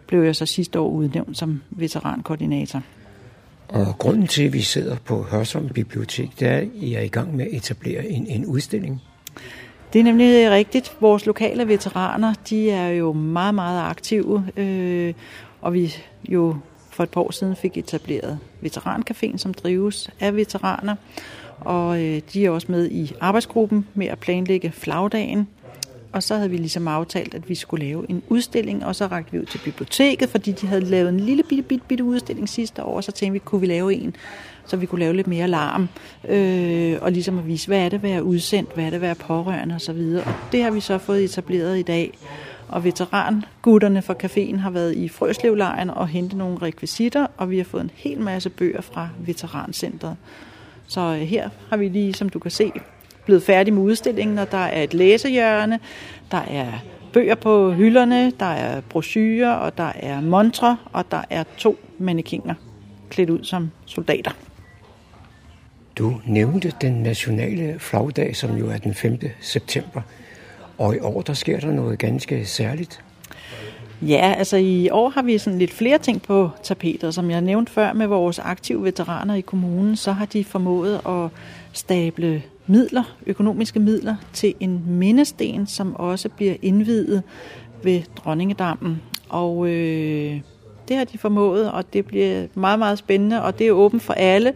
blev 0.06 0.22
jeg 0.22 0.36
så 0.36 0.46
sidste 0.46 0.80
år 0.80 0.88
udnævnt 0.88 1.38
som 1.38 1.62
veterankoordinator. 1.70 2.82
Og 3.68 3.98
grunden 3.98 4.26
til, 4.26 4.42
at 4.42 4.52
vi 4.52 4.60
sidder 4.60 4.96
på 5.04 5.22
Hørsholm 5.22 5.68
Bibliotek, 5.68 6.40
det 6.40 6.48
er, 6.48 6.56
at 6.56 6.68
I 6.74 6.94
er 6.94 7.00
i 7.00 7.08
gang 7.08 7.36
med 7.36 7.44
at 7.44 7.52
etablere 7.52 8.06
en, 8.06 8.26
en 8.26 8.46
udstilling. 8.46 9.02
Det 9.92 9.98
er 9.98 10.04
nemlig 10.04 10.44
øh, 10.44 10.50
rigtigt. 10.50 10.96
Vores 11.00 11.26
lokale 11.26 11.68
veteraner, 11.68 12.34
de 12.50 12.70
er 12.70 12.88
jo 12.88 13.12
meget, 13.12 13.54
meget 13.54 13.80
aktive, 13.80 14.44
øh, 14.56 15.14
og 15.60 15.74
vi 15.74 15.94
jo 16.28 16.56
for 16.90 17.02
et 17.02 17.10
par 17.10 17.20
år 17.20 17.30
siden 17.30 17.56
fik 17.56 17.76
etableret 17.76 18.38
Veterancaféen, 18.62 19.36
som 19.36 19.54
drives 19.54 20.10
af 20.20 20.36
veteraner. 20.36 20.94
Og 21.60 22.02
øh, 22.02 22.20
de 22.32 22.46
er 22.46 22.50
også 22.50 22.66
med 22.70 22.90
i 22.90 23.12
arbejdsgruppen 23.20 23.86
med 23.94 24.06
at 24.06 24.18
planlægge 24.18 24.72
flagdagen. 24.72 25.48
Og 26.12 26.22
så 26.22 26.36
havde 26.36 26.50
vi 26.50 26.56
ligesom 26.56 26.88
aftalt, 26.88 27.34
at 27.34 27.48
vi 27.48 27.54
skulle 27.54 27.86
lave 27.86 28.10
en 28.10 28.22
udstilling, 28.28 28.84
og 28.84 28.96
så 28.96 29.06
rakte 29.06 29.32
vi 29.32 29.38
ud 29.38 29.44
til 29.44 29.60
biblioteket, 29.64 30.28
fordi 30.28 30.52
de 30.52 30.66
havde 30.66 30.80
lavet 30.80 31.08
en 31.08 31.20
lille 31.20 31.42
bitte, 31.42 31.62
bitte, 31.62 31.84
bitte 31.88 32.04
udstilling 32.04 32.48
sidste 32.48 32.84
år, 32.84 32.96
og 32.96 33.04
så 33.04 33.12
tænkte 33.12 33.32
vi, 33.32 33.38
kunne 33.38 33.60
vi 33.60 33.66
lave 33.66 33.94
en, 33.94 34.16
så 34.66 34.76
vi 34.76 34.86
kunne 34.86 34.98
lave 34.98 35.16
lidt 35.16 35.26
mere 35.26 35.48
larm, 35.48 35.88
øh, 36.28 36.96
og 37.00 37.12
ligesom 37.12 37.38
at 37.38 37.46
vise, 37.46 37.66
hvad 37.66 37.78
er 37.78 37.88
det 37.88 37.96
at 37.96 38.02
være 38.02 38.24
udsendt, 38.24 38.74
hvad 38.74 38.84
er 38.84 38.90
det 38.90 38.96
at 38.96 39.02
være 39.02 39.14
pårørende 39.14 39.74
osv. 39.74 40.20
Og 40.26 40.34
det 40.52 40.62
har 40.62 40.70
vi 40.70 40.80
så 40.80 40.98
fået 40.98 41.24
etableret 41.24 41.78
i 41.78 41.82
dag. 41.82 42.18
Og 42.68 42.84
veterangutterne 42.84 44.02
fra 44.02 44.14
caféen 44.24 44.56
har 44.56 44.70
været 44.70 44.96
i 44.96 45.08
Frøslevlejren 45.08 45.90
og 45.90 46.08
hentet 46.08 46.38
nogle 46.38 46.58
rekvisitter, 46.62 47.26
og 47.36 47.50
vi 47.50 47.56
har 47.56 47.64
fået 47.64 47.82
en 47.82 47.90
hel 47.94 48.20
masse 48.20 48.50
bøger 48.50 48.80
fra 48.80 49.08
Veterancentret. 49.26 50.16
Så 50.86 51.00
øh, 51.00 51.20
her 51.20 51.48
har 51.68 51.76
vi 51.76 51.88
lige, 51.88 52.14
som 52.14 52.28
du 52.28 52.38
kan 52.38 52.50
se, 52.50 52.72
blevet 53.24 53.42
færdig 53.42 53.74
med 53.74 53.82
udstillingen, 53.82 54.38
og 54.38 54.50
der 54.50 54.58
er 54.58 54.82
et 54.82 54.94
læsehjørne, 54.94 55.78
der 56.30 56.38
er 56.38 56.72
bøger 57.12 57.34
på 57.34 57.72
hylderne, 57.72 58.30
der 58.30 58.46
er 58.46 58.80
brochurer, 58.80 59.52
og 59.52 59.78
der 59.78 59.92
er 59.96 60.20
montre, 60.20 60.76
og 60.92 61.10
der 61.10 61.22
er 61.30 61.44
to 61.56 61.78
mannekinger 61.98 62.54
klædt 63.10 63.30
ud 63.30 63.44
som 63.44 63.70
soldater. 63.86 64.30
Du 65.98 66.20
nævnte 66.26 66.72
den 66.80 66.92
nationale 66.92 67.78
flagdag, 67.78 68.36
som 68.36 68.56
jo 68.56 68.70
er 68.70 68.76
den 68.76 68.94
5. 68.94 69.18
september. 69.40 70.00
Og 70.78 70.96
i 70.96 70.98
år, 70.98 71.22
der 71.22 71.32
sker 71.32 71.60
der 71.60 71.70
noget 71.72 71.98
ganske 71.98 72.46
særligt. 72.46 73.04
Ja, 74.02 74.34
altså 74.38 74.56
i 74.56 74.90
år 74.90 75.08
har 75.08 75.22
vi 75.22 75.38
sådan 75.38 75.58
lidt 75.58 75.72
flere 75.72 75.98
ting 75.98 76.22
på 76.22 76.50
tapetet. 76.62 77.14
Som 77.14 77.30
jeg 77.30 77.40
nævnte 77.40 77.72
før 77.72 77.92
med 77.92 78.06
vores 78.06 78.38
aktive 78.38 78.84
veteraner 78.84 79.34
i 79.34 79.40
kommunen, 79.40 79.96
så 79.96 80.12
har 80.12 80.26
de 80.26 80.44
formået 80.44 81.00
at 81.08 81.28
stable 81.72 82.42
midler, 82.66 83.16
økonomiske 83.26 83.80
midler, 83.80 84.16
til 84.32 84.54
en 84.60 84.84
mindesten, 84.86 85.66
som 85.66 85.96
også 85.96 86.28
bliver 86.28 86.54
indvidet 86.62 87.22
ved 87.82 88.02
Dronningedammen. 88.16 89.02
Og 89.28 89.68
øh, 89.68 90.40
det 90.88 90.96
har 90.96 91.04
de 91.04 91.18
formået, 91.18 91.70
og 91.72 91.92
det 91.92 92.06
bliver 92.06 92.46
meget, 92.54 92.78
meget 92.78 92.98
spændende, 92.98 93.42
og 93.42 93.58
det 93.58 93.66
er 93.66 93.72
åbent 93.72 94.02
for 94.02 94.12
alle 94.12 94.52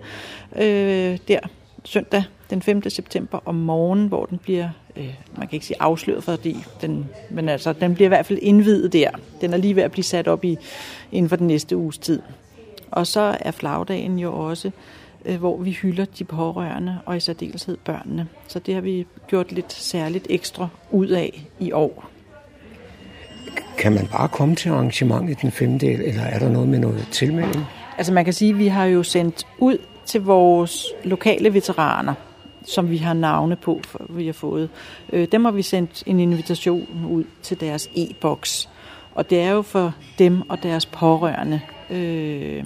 øh, 0.56 1.18
der 1.28 1.38
søndag 1.84 2.24
den 2.50 2.62
5. 2.62 2.90
september 2.90 3.38
om 3.44 3.54
morgenen, 3.54 4.08
hvor 4.08 4.24
den 4.24 4.38
bliver, 4.38 4.68
øh, 4.96 5.14
man 5.36 5.48
kan 5.48 5.56
ikke 5.56 5.66
sige 5.66 5.76
afsløret, 5.80 6.24
fordi 6.24 6.56
den, 6.80 7.08
men 7.30 7.48
altså, 7.48 7.72
den 7.72 7.94
bliver 7.94 8.06
i 8.06 8.08
hvert 8.08 8.26
fald 8.26 8.38
indvidet 8.42 8.92
der. 8.92 9.10
Den 9.40 9.52
er 9.52 9.56
lige 9.56 9.76
ved 9.76 9.82
at 9.82 9.92
blive 9.92 10.04
sat 10.04 10.28
op 10.28 10.44
i, 10.44 10.58
inden 11.12 11.28
for 11.28 11.36
den 11.36 11.46
næste 11.46 11.76
uges 11.76 11.98
tid. 11.98 12.22
Og 12.90 13.06
så 13.06 13.36
er 13.40 13.50
flagdagen 13.50 14.18
jo 14.18 14.32
også, 14.32 14.70
øh, 15.24 15.36
hvor 15.36 15.56
vi 15.56 15.70
hylder 15.70 16.04
de 16.18 16.24
pårørende, 16.24 16.98
og 17.06 17.16
i 17.16 17.20
særdeleshed 17.20 17.76
børnene. 17.84 18.28
Så 18.48 18.58
det 18.58 18.74
har 18.74 18.80
vi 18.80 19.06
gjort 19.28 19.52
lidt 19.52 19.72
særligt 19.72 20.26
ekstra 20.30 20.68
ud 20.90 21.08
af 21.08 21.46
i 21.60 21.72
år. 21.72 22.10
Kan 23.78 23.92
man 23.92 24.06
bare 24.06 24.28
komme 24.28 24.54
til 24.54 24.68
arrangementet 24.68 25.42
den 25.42 25.50
5. 25.50 25.74
eller 25.82 26.22
er 26.22 26.38
der 26.38 26.48
noget 26.48 26.68
med 26.68 26.78
noget 26.78 27.08
tilmelding? 27.10 27.64
Altså 27.98 28.12
man 28.12 28.24
kan 28.24 28.34
sige, 28.34 28.50
at 28.50 28.58
vi 28.58 28.66
har 28.66 28.84
jo 28.84 29.02
sendt 29.02 29.46
ud 29.58 29.78
til 30.06 30.20
vores 30.20 30.86
lokale 31.04 31.54
veteraner, 31.54 32.14
som 32.64 32.90
vi 32.90 32.96
har 32.96 33.14
navne 33.14 33.56
på, 33.56 33.80
for 33.84 34.06
vi 34.08 34.26
har 34.26 34.32
fået. 34.32 34.68
Øh, 35.12 35.28
dem 35.32 35.44
har 35.44 35.52
vi 35.52 35.62
sendt 35.62 36.02
en 36.06 36.20
invitation 36.20 37.06
ud 37.10 37.24
til 37.42 37.60
deres 37.60 37.90
e-boks. 37.96 38.68
Og 39.14 39.30
det 39.30 39.40
er 39.40 39.50
jo 39.50 39.62
for 39.62 39.94
dem 40.18 40.50
og 40.50 40.62
deres 40.62 40.86
pårørende, 40.86 41.60
øh, 41.90 42.64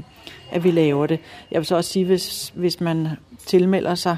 at 0.50 0.64
vi 0.64 0.70
laver 0.70 1.06
det. 1.06 1.20
Jeg 1.50 1.58
vil 1.58 1.66
så 1.66 1.76
også 1.76 1.90
sige, 1.90 2.04
hvis, 2.04 2.52
hvis 2.54 2.80
man 2.80 3.08
tilmelder 3.46 3.94
sig, 3.94 4.16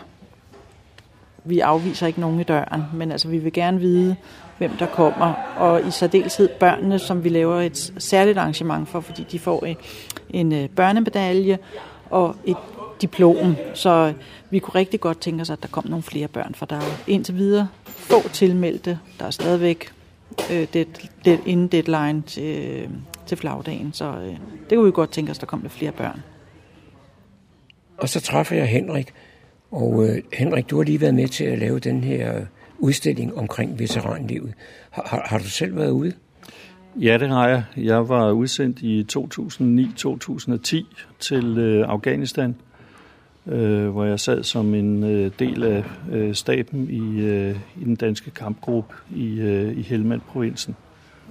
vi 1.45 1.61
afviser 1.61 2.07
ikke 2.07 2.21
nogen 2.21 2.41
i 2.41 2.43
døren, 2.43 2.83
men 2.95 3.13
altså 3.13 3.29
vi 3.29 3.39
vil 3.39 3.53
gerne 3.53 3.81
vide, 3.81 4.17
hvem 4.59 4.71
der 4.71 4.87
kommer, 4.87 5.33
og 5.57 5.87
i 5.87 5.91
særdeleshed 5.91 6.49
børnene, 6.49 6.99
som 6.99 7.25
vi 7.25 7.29
laver 7.29 7.61
et 7.61 7.93
særligt 7.99 8.39
arrangement 8.39 8.89
for, 8.89 9.01
fordi 9.01 9.23
de 9.33 9.39
får 9.39 9.65
en, 9.65 9.77
en 10.31 10.53
øh, 10.53 10.69
børnemedalje 10.69 11.59
og 12.11 12.37
et 12.45 12.57
diplom. 13.03 13.57
Så 13.75 14.13
vi 14.51 14.59
kunne 14.59 14.75
rigtig 14.75 15.01
godt 15.01 15.21
tænke 15.21 15.41
os, 15.41 15.51
at 15.51 15.63
der 15.63 15.69
kom 15.69 15.87
nogle 15.87 16.03
flere 16.03 16.29
børn, 16.29 16.55
for 16.55 16.67
der 16.67 16.77
er 16.77 17.03
indtil 17.07 17.37
videre 17.37 17.69
få 17.87 18.29
tilmeldte. 18.29 18.99
Der 19.19 19.27
er 19.27 19.31
stadigvæk 19.31 19.93
øh, 20.51 20.67
det, 20.73 21.11
det, 21.25 21.41
inden 21.47 21.69
deadline 21.69 22.23
til, 22.23 22.89
til 23.27 23.37
flagdagen, 23.37 23.93
så 23.93 24.05
øh, 24.05 24.37
det 24.71 24.77
kunne 24.77 24.85
vi 24.85 24.93
godt 24.93 25.11
tænke 25.11 25.31
os, 25.31 25.37
at 25.37 25.41
der 25.41 25.47
kom 25.47 25.61
lidt 25.63 25.73
flere 25.73 25.93
børn. 25.93 26.21
Og 27.99 28.09
så 28.09 28.21
træffer 28.21 28.57
jeg 28.57 28.67
Henrik, 28.67 29.13
og 29.71 30.09
øh, 30.09 30.23
Henrik, 30.33 30.71
du 30.71 30.77
har 30.77 30.85
lige 30.85 31.01
været 31.01 31.15
med 31.15 31.29
til 31.29 31.45
at 31.45 31.59
lave 31.59 31.79
den 31.79 32.05
her 32.05 32.41
udstilling 32.79 33.39
omkring 33.39 33.79
veteranlivet. 33.79 34.55
Har, 34.91 35.07
har, 35.07 35.23
har 35.27 35.39
du 35.39 35.49
selv 35.49 35.77
været 35.77 35.91
ude? 35.91 36.13
Ja, 36.97 37.19
det 37.19 37.29
har 37.29 37.49
jeg. 37.49 37.65
Jeg 37.77 38.09
var 38.09 38.31
udsendt 38.31 38.79
i 38.83 39.07
2009-2010 39.13 41.05
til 41.19 41.59
øh, 41.59 41.89
Afghanistan, 41.89 42.57
øh, 43.51 43.89
hvor 43.89 44.05
jeg 44.05 44.21
sad 44.21 44.43
som 44.43 44.75
en 44.75 45.05
øh, 45.05 45.31
del 45.39 45.65
af 45.65 45.85
øh, 46.13 46.35
staben 46.35 46.91
i, 46.91 47.21
øh, 47.21 47.57
i 47.81 47.85
den 47.85 47.97
danske 47.97 48.31
kampgruppe 48.31 48.95
i, 49.17 49.41
øh, 49.41 49.79
i 49.79 49.83
Helmand-provinsen. 49.83 50.77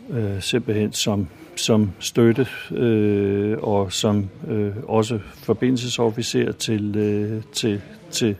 Øh, 0.09 0.41
simpelthen 0.41 0.93
som, 0.93 1.27
som 1.55 1.91
støtte 1.99 2.47
øh, 2.71 3.57
og 3.61 3.91
som 3.91 4.29
øh, 4.47 4.71
også 4.83 5.19
forbindelsesofficer 5.35 6.51
til, 6.51 6.95
øh, 6.97 7.43
til, 7.53 7.81
til 8.11 8.35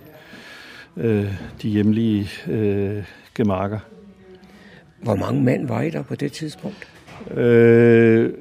øh, 0.98 1.34
de 1.62 1.70
hjemlige 1.70 2.30
øh, 2.48 3.04
gemakker. 3.36 3.80
Hvor 5.02 5.16
mange 5.16 5.44
mænd 5.44 5.68
var 5.68 5.82
I 5.82 5.90
der 5.90 6.04
på 6.04 6.16
det 6.16 6.32
tidspunkt? 6.32 6.88
Øh, 7.38 8.34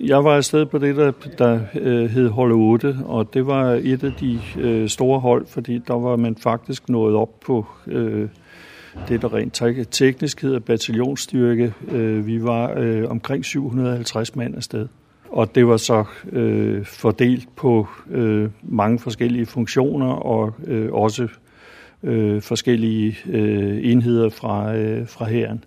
jeg 0.00 0.24
var 0.24 0.36
afsted 0.36 0.66
på 0.66 0.78
det, 0.78 0.96
der, 0.96 1.12
der 1.38 1.60
øh, 1.74 2.10
hed 2.10 2.28
hold 2.28 2.52
8, 2.52 2.96
og 3.04 3.34
det 3.34 3.46
var 3.46 3.80
et 3.82 4.04
af 4.04 4.12
de 4.12 4.40
øh, 4.58 4.88
store 4.88 5.20
hold, 5.20 5.46
fordi 5.46 5.78
der 5.78 5.94
var 5.94 6.16
man 6.16 6.36
faktisk 6.36 6.88
nået 6.88 7.14
op 7.14 7.40
på 7.40 7.66
øh, 7.86 8.28
det, 9.08 9.22
der 9.22 9.34
rent 9.34 9.62
teknisk 9.90 10.42
hedder 10.42 10.58
bataljonsstyrke. 10.58 11.74
Øh, 11.92 12.26
vi 12.26 12.42
var 12.42 12.72
øh, 12.76 13.10
omkring 13.10 13.44
750 13.44 14.36
mand 14.36 14.56
afsted. 14.56 14.88
Og 15.28 15.54
det 15.54 15.66
var 15.66 15.76
så 15.76 16.04
øh, 16.32 16.84
fordelt 16.84 17.56
på 17.56 17.88
øh, 18.10 18.48
mange 18.62 18.98
forskellige 18.98 19.46
funktioner 19.46 20.12
og 20.12 20.54
øh, 20.66 20.92
også 20.92 21.28
øh, 22.02 22.42
forskellige 22.42 23.16
øh, 23.30 23.90
enheder 23.90 24.28
fra, 24.28 24.74
øh, 24.76 25.08
fra 25.08 25.24
hæren. 25.24 25.64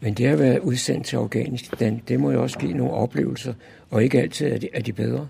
Men 0.00 0.14
det 0.14 0.26
at 0.26 0.38
være 0.38 0.64
udsendt 0.64 1.06
til 1.06 1.16
Afghanistan, 1.16 2.02
det 2.08 2.20
må 2.20 2.30
jo 2.30 2.42
også 2.42 2.58
give 2.58 2.72
nogle 2.72 2.92
oplevelser, 2.92 3.54
og 3.90 4.04
ikke 4.04 4.20
altid 4.20 4.46
er 4.46 4.58
de, 4.58 4.68
er 4.72 4.80
de 4.80 4.92
bedre. 4.92 5.28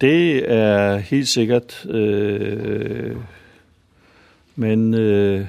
Det 0.00 0.52
er 0.52 0.96
helt 0.96 1.28
sikkert. 1.28 1.86
Øh, 1.90 3.16
men 4.56 4.94
øh, 4.94 5.46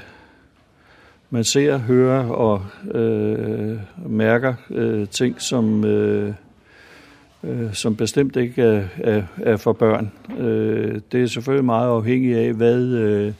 man 1.29 1.43
ser, 1.43 1.77
hører 1.77 2.23
og 2.23 2.65
øh, 2.91 3.79
mærker 4.05 4.53
øh, 4.69 5.07
ting, 5.07 5.41
som, 5.41 5.85
øh, 5.85 6.33
øh, 7.43 7.73
som 7.73 7.95
bestemt 7.95 8.35
ikke 8.35 8.61
er, 8.61 8.87
er, 8.97 9.23
er 9.37 9.57
for 9.57 9.73
børn. 9.73 10.11
Øh, 10.39 11.01
det 11.11 11.23
er 11.23 11.27
selvfølgelig 11.27 11.65
meget 11.65 11.89
afhængigt 11.89 12.37
af, 12.37 12.53
hvad... 12.53 12.83
Øh, 12.83 13.33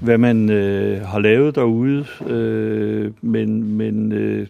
hvad 0.00 0.18
man 0.18 0.50
øh, 0.50 1.06
har 1.06 1.18
lavet 1.18 1.54
derude, 1.54 2.06
øh, 2.26 3.12
men, 3.20 3.76
men 3.76 4.12
øh, 4.12 4.46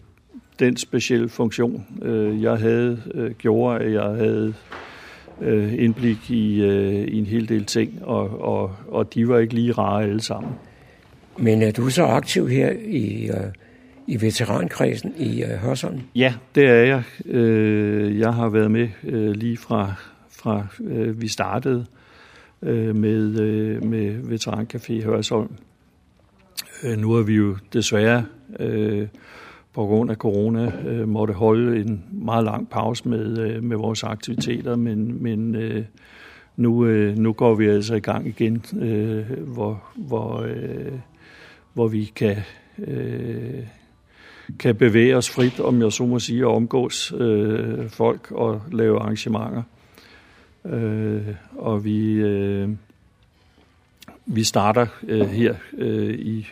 den 0.59 0.77
specielle 0.77 1.29
funktion, 1.29 1.85
øh, 2.01 2.43
jeg 2.43 2.57
havde, 2.57 3.01
øh, 3.13 3.31
gjorde, 3.31 3.79
at 3.79 3.93
jeg 3.93 4.03
havde 4.03 4.53
øh, 5.41 5.73
indblik 5.83 6.31
i, 6.31 6.63
øh, 6.63 6.93
i 6.93 7.19
en 7.19 7.25
hel 7.25 7.49
del 7.49 7.65
ting, 7.65 7.99
og, 8.01 8.41
og, 8.41 8.71
og 8.87 9.13
de 9.13 9.27
var 9.27 9.39
ikke 9.39 9.53
lige 9.53 9.71
rare 9.71 10.03
alle 10.03 10.21
sammen. 10.21 10.51
Men 11.37 11.61
er 11.61 11.71
du 11.71 11.89
så 11.89 12.03
aktiv 12.03 12.49
her 12.49 12.71
i, 12.85 13.27
øh, 13.27 13.35
i 14.07 14.21
veterankredsen 14.21 15.13
i 15.17 15.43
øh, 15.43 15.49
Hørsholm? 15.49 15.99
Ja, 16.15 16.33
det 16.55 16.65
er 16.65 16.73
jeg. 16.73 17.03
Øh, 17.25 18.19
jeg 18.19 18.33
har 18.33 18.49
været 18.49 18.71
med 18.71 18.87
øh, 19.03 19.31
lige 19.31 19.57
fra, 19.57 19.93
fra 20.29 20.65
øh, 20.83 21.21
vi 21.21 21.27
startede 21.27 21.85
øh, 22.63 22.95
med, 22.95 23.39
øh, 23.39 23.83
med 23.83 24.21
Veterancafé 24.23 25.03
Hørsholm. 25.05 25.55
Øh, 26.83 26.97
nu 26.97 27.11
har 27.11 27.21
vi 27.21 27.35
jo 27.35 27.57
desværre 27.73 28.25
øh, 28.59 29.07
på 29.73 29.85
grund 29.85 30.11
af 30.11 30.15
corona 30.15 30.71
øh, 30.87 31.07
måtte 31.07 31.33
holde 31.33 31.81
en 31.81 32.03
meget 32.11 32.43
lang 32.43 32.69
pause 32.69 33.09
med, 33.09 33.37
øh, 33.37 33.63
med 33.63 33.77
vores 33.77 34.03
aktiviteter, 34.03 34.75
men, 34.75 35.23
men 35.23 35.55
øh, 35.55 35.83
nu, 36.57 36.85
øh, 36.85 37.17
nu 37.17 37.33
går 37.33 37.55
vi 37.55 37.67
altså 37.67 37.95
i 37.95 37.99
gang 37.99 38.27
igen, 38.27 38.63
øh, 38.81 39.31
hvor, 39.41 39.83
hvor, 39.95 40.41
øh, 40.41 40.93
hvor 41.73 41.87
vi 41.87 42.11
kan, 42.15 42.37
øh, 42.77 43.63
kan 44.59 44.75
bevæge 44.75 45.17
os 45.17 45.29
frit, 45.29 45.59
om 45.59 45.81
jeg 45.81 45.91
så 45.91 46.05
må 46.05 46.19
sige, 46.19 46.47
og 46.47 46.55
omgås 46.55 47.13
øh, 47.17 47.89
folk 47.89 48.31
og 48.31 48.61
lave 48.71 48.99
arrangementer. 48.99 49.63
Øh, 50.65 51.27
og 51.57 51.85
vi, 51.85 52.13
øh, 52.13 52.69
vi 54.25 54.43
starter 54.43 54.87
øh, 55.07 55.27
her 55.27 55.55
øh, 55.77 56.13
i 56.13 56.47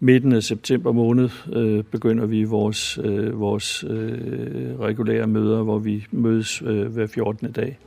midten 0.00 0.32
af 0.32 0.42
september 0.42 0.92
måned, 0.92 1.30
øh, 1.52 1.84
begynder 1.84 2.26
vi 2.26 2.44
vores, 2.44 2.98
øh, 3.04 3.40
vores 3.40 3.84
øh, 3.84 4.80
regulære 4.80 5.26
møder, 5.26 5.62
hvor 5.62 5.78
vi 5.78 6.06
mødes 6.10 6.62
øh, 6.62 6.86
hver 6.86 7.06
14. 7.06 7.52
dag. 7.52 7.78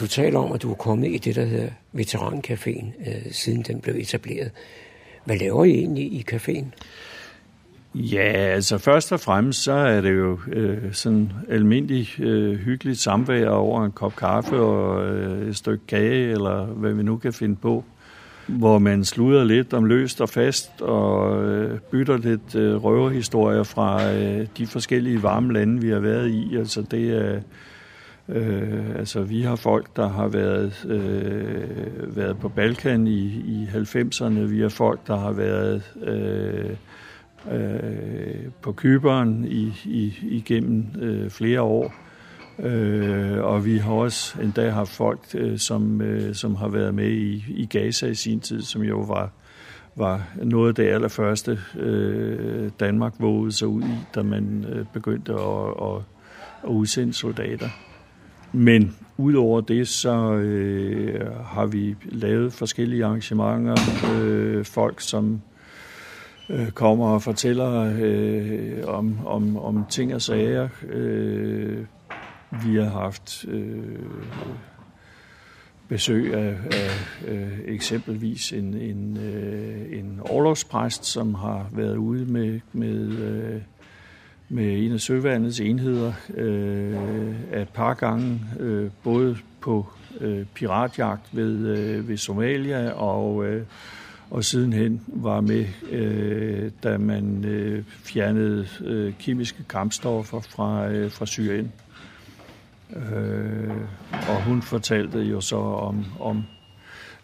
Du 0.00 0.06
taler 0.06 0.38
om, 0.38 0.52
at 0.52 0.62
du 0.62 0.70
er 0.70 0.74
kommet 0.74 1.08
i 1.08 1.18
det, 1.18 1.36
der 1.36 1.44
hedder 1.44 1.70
Veterancaféen, 1.94 3.10
øh, 3.10 3.32
siden 3.32 3.62
den 3.62 3.80
blev 3.80 3.94
etableret. 3.94 4.50
Hvad 5.24 5.36
laver 5.36 5.64
I 5.64 5.70
egentlig 5.70 6.04
i 6.04 6.24
caféen? 6.32 6.66
Ja, 7.94 8.32
altså 8.32 8.78
først 8.78 9.12
og 9.12 9.20
fremmest 9.20 9.62
så 9.62 9.72
er 9.72 10.00
det 10.00 10.18
jo 10.18 10.38
øh, 10.52 10.92
sådan 10.92 11.32
almindelig 11.48 12.20
øh, 12.20 12.58
hyggeligt 12.58 12.98
samvær 12.98 13.48
over 13.48 13.84
en 13.84 13.92
kop 13.92 14.16
kaffe 14.16 14.60
og 14.60 15.04
øh, 15.08 15.48
et 15.48 15.56
stykke 15.56 15.86
kage, 15.86 16.30
eller 16.30 16.64
hvad 16.64 16.92
vi 16.92 17.02
nu 17.02 17.16
kan 17.16 17.32
finde 17.32 17.56
på, 17.56 17.84
hvor 18.46 18.78
man 18.78 19.04
sluder 19.04 19.44
lidt 19.44 19.74
om 19.74 19.84
løst 19.84 20.20
og 20.20 20.28
fast 20.28 20.80
og 20.80 21.42
øh, 21.44 21.78
bytter 21.78 22.16
lidt 22.16 22.54
øh, 22.54 22.84
røverhistorier 22.84 23.62
fra 23.62 24.12
øh, 24.12 24.46
de 24.58 24.66
forskellige 24.66 25.22
varme 25.22 25.52
lande, 25.52 25.80
vi 25.80 25.90
har 25.90 26.00
været 26.00 26.28
i. 26.28 26.56
Altså 26.56 26.82
det 26.82 27.10
er... 27.10 27.40
Øh, 28.28 28.96
altså 28.98 29.22
vi 29.22 29.42
har 29.42 29.56
folk, 29.56 29.96
der 29.96 30.08
har 30.08 30.28
været, 30.28 30.86
øh, 30.88 32.16
været 32.16 32.38
på 32.38 32.48
Balkan 32.48 33.06
i, 33.06 33.26
i 33.26 33.68
90'erne. 33.72 34.38
Vi 34.38 34.60
har 34.60 34.68
folk, 34.68 35.06
der 35.06 35.16
har 35.16 35.32
været... 35.32 35.82
Øh, 36.02 36.70
øh, 37.52 38.50
på 38.62 38.72
Kyberen 38.72 39.44
i, 39.44 39.72
i, 39.84 40.14
igennem 40.22 40.86
øh, 41.00 41.30
flere 41.30 41.62
år. 41.62 41.94
Øh, 42.58 43.44
og 43.44 43.64
vi 43.64 43.78
har 43.78 43.92
også 43.92 44.42
endda 44.42 44.70
haft 44.70 44.90
folk, 44.90 45.20
øh, 45.34 45.58
som, 45.58 46.00
øh, 46.00 46.34
som 46.34 46.54
har 46.54 46.68
været 46.68 46.94
med 46.94 47.10
i, 47.10 47.44
i 47.48 47.66
Gaza 47.66 48.06
i 48.06 48.14
sin 48.14 48.40
tid, 48.40 48.62
som 48.62 48.82
jo 48.82 49.00
var, 49.00 49.30
var 49.96 50.28
noget 50.42 50.68
af 50.68 50.74
det 50.74 50.92
allerførste, 50.92 51.58
øh, 51.76 52.70
Danmark 52.80 53.14
vågede 53.18 53.52
sig 53.52 53.68
ud 53.68 53.82
i, 53.82 53.96
da 54.14 54.22
man 54.22 54.64
øh, 54.68 54.86
begyndte 54.92 55.32
at, 55.32 55.68
at, 55.82 56.02
at 56.64 56.68
udsende 56.68 57.12
soldater. 57.12 57.68
Men 58.52 58.96
udover 59.16 59.60
det, 59.60 59.88
så 59.88 60.32
øh, 60.34 61.36
har 61.44 61.66
vi 61.66 61.96
lavet 62.02 62.52
forskellige 62.52 63.04
arrangementer. 63.04 63.76
Øh, 64.14 64.64
folk, 64.64 65.00
som 65.00 65.40
øh, 66.50 66.70
kommer 66.70 67.08
og 67.08 67.22
fortæller 67.22 67.94
øh, 68.00 68.84
om, 68.86 69.26
om, 69.26 69.56
om 69.56 69.84
ting 69.90 70.14
og 70.14 70.22
sager. 70.22 70.68
Øh, 70.88 71.84
vi 72.64 72.76
har 72.76 72.90
haft 72.90 73.44
øh, 73.48 73.84
besøg 75.88 76.34
af, 76.34 76.56
af 76.72 77.28
øh, 77.28 77.58
eksempelvis 77.64 78.52
en, 78.52 78.74
en, 78.74 79.16
øh, 79.16 79.98
en 79.98 80.20
overlovspræst, 80.20 81.04
som 81.04 81.34
har 81.34 81.70
været 81.72 81.96
ude 81.96 82.32
med, 82.32 82.60
med, 82.72 83.18
øh, 83.18 83.60
med 84.48 84.84
en 84.86 84.92
af 84.92 85.00
søværnets 85.00 85.60
enheder 85.60 86.12
øh, 86.34 87.60
et 87.60 87.68
par 87.68 87.94
gange, 87.94 88.40
øh, 88.60 88.90
både 89.02 89.36
på 89.60 89.86
øh, 90.20 90.46
piratjagt 90.54 91.28
ved, 91.32 91.78
øh, 91.78 92.08
ved 92.08 92.16
Somalia 92.16 92.90
og 92.90 93.46
øh, 93.46 93.62
og 94.30 94.44
sidenhen 94.44 95.00
var 95.06 95.40
med, 95.40 95.66
øh, 95.90 96.70
da 96.82 96.98
man 96.98 97.44
øh, 97.44 97.84
fjernede 97.86 98.68
øh, 98.84 99.12
kemiske 99.18 99.64
kampstoffer 99.68 100.40
fra, 100.40 100.88
øh, 100.88 101.10
fra 101.10 101.26
Syrien. 101.26 101.72
Øh, 102.96 103.70
og 104.28 104.44
hun 104.44 104.62
fortalte 104.62 105.18
jo 105.18 105.40
så 105.40 105.56
om, 105.56 106.04
om 106.20 106.44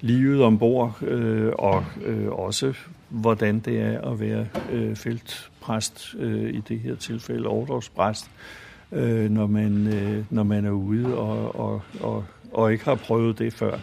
livet 0.00 0.42
ombord, 0.42 1.02
øh, 1.02 1.52
og 1.58 1.84
øh, 2.04 2.28
også 2.28 2.74
hvordan 3.08 3.58
det 3.58 3.80
er 3.80 4.00
at 4.00 4.20
være 4.20 4.46
øh, 4.72 4.96
feltpræst, 4.96 6.14
øh, 6.18 6.54
i 6.54 6.60
det 6.68 6.80
her 6.80 6.94
tilfælde 6.94 7.48
overdragspræst, 7.48 8.30
øh, 8.92 9.30
når, 9.30 9.46
man, 9.46 9.86
øh, 9.86 10.24
når 10.30 10.42
man 10.42 10.64
er 10.64 10.70
ude 10.70 11.18
og, 11.18 11.60
og, 11.60 11.82
og, 12.00 12.24
og 12.52 12.72
ikke 12.72 12.84
har 12.84 12.94
prøvet 12.94 13.38
det 13.38 13.52
før. 13.52 13.78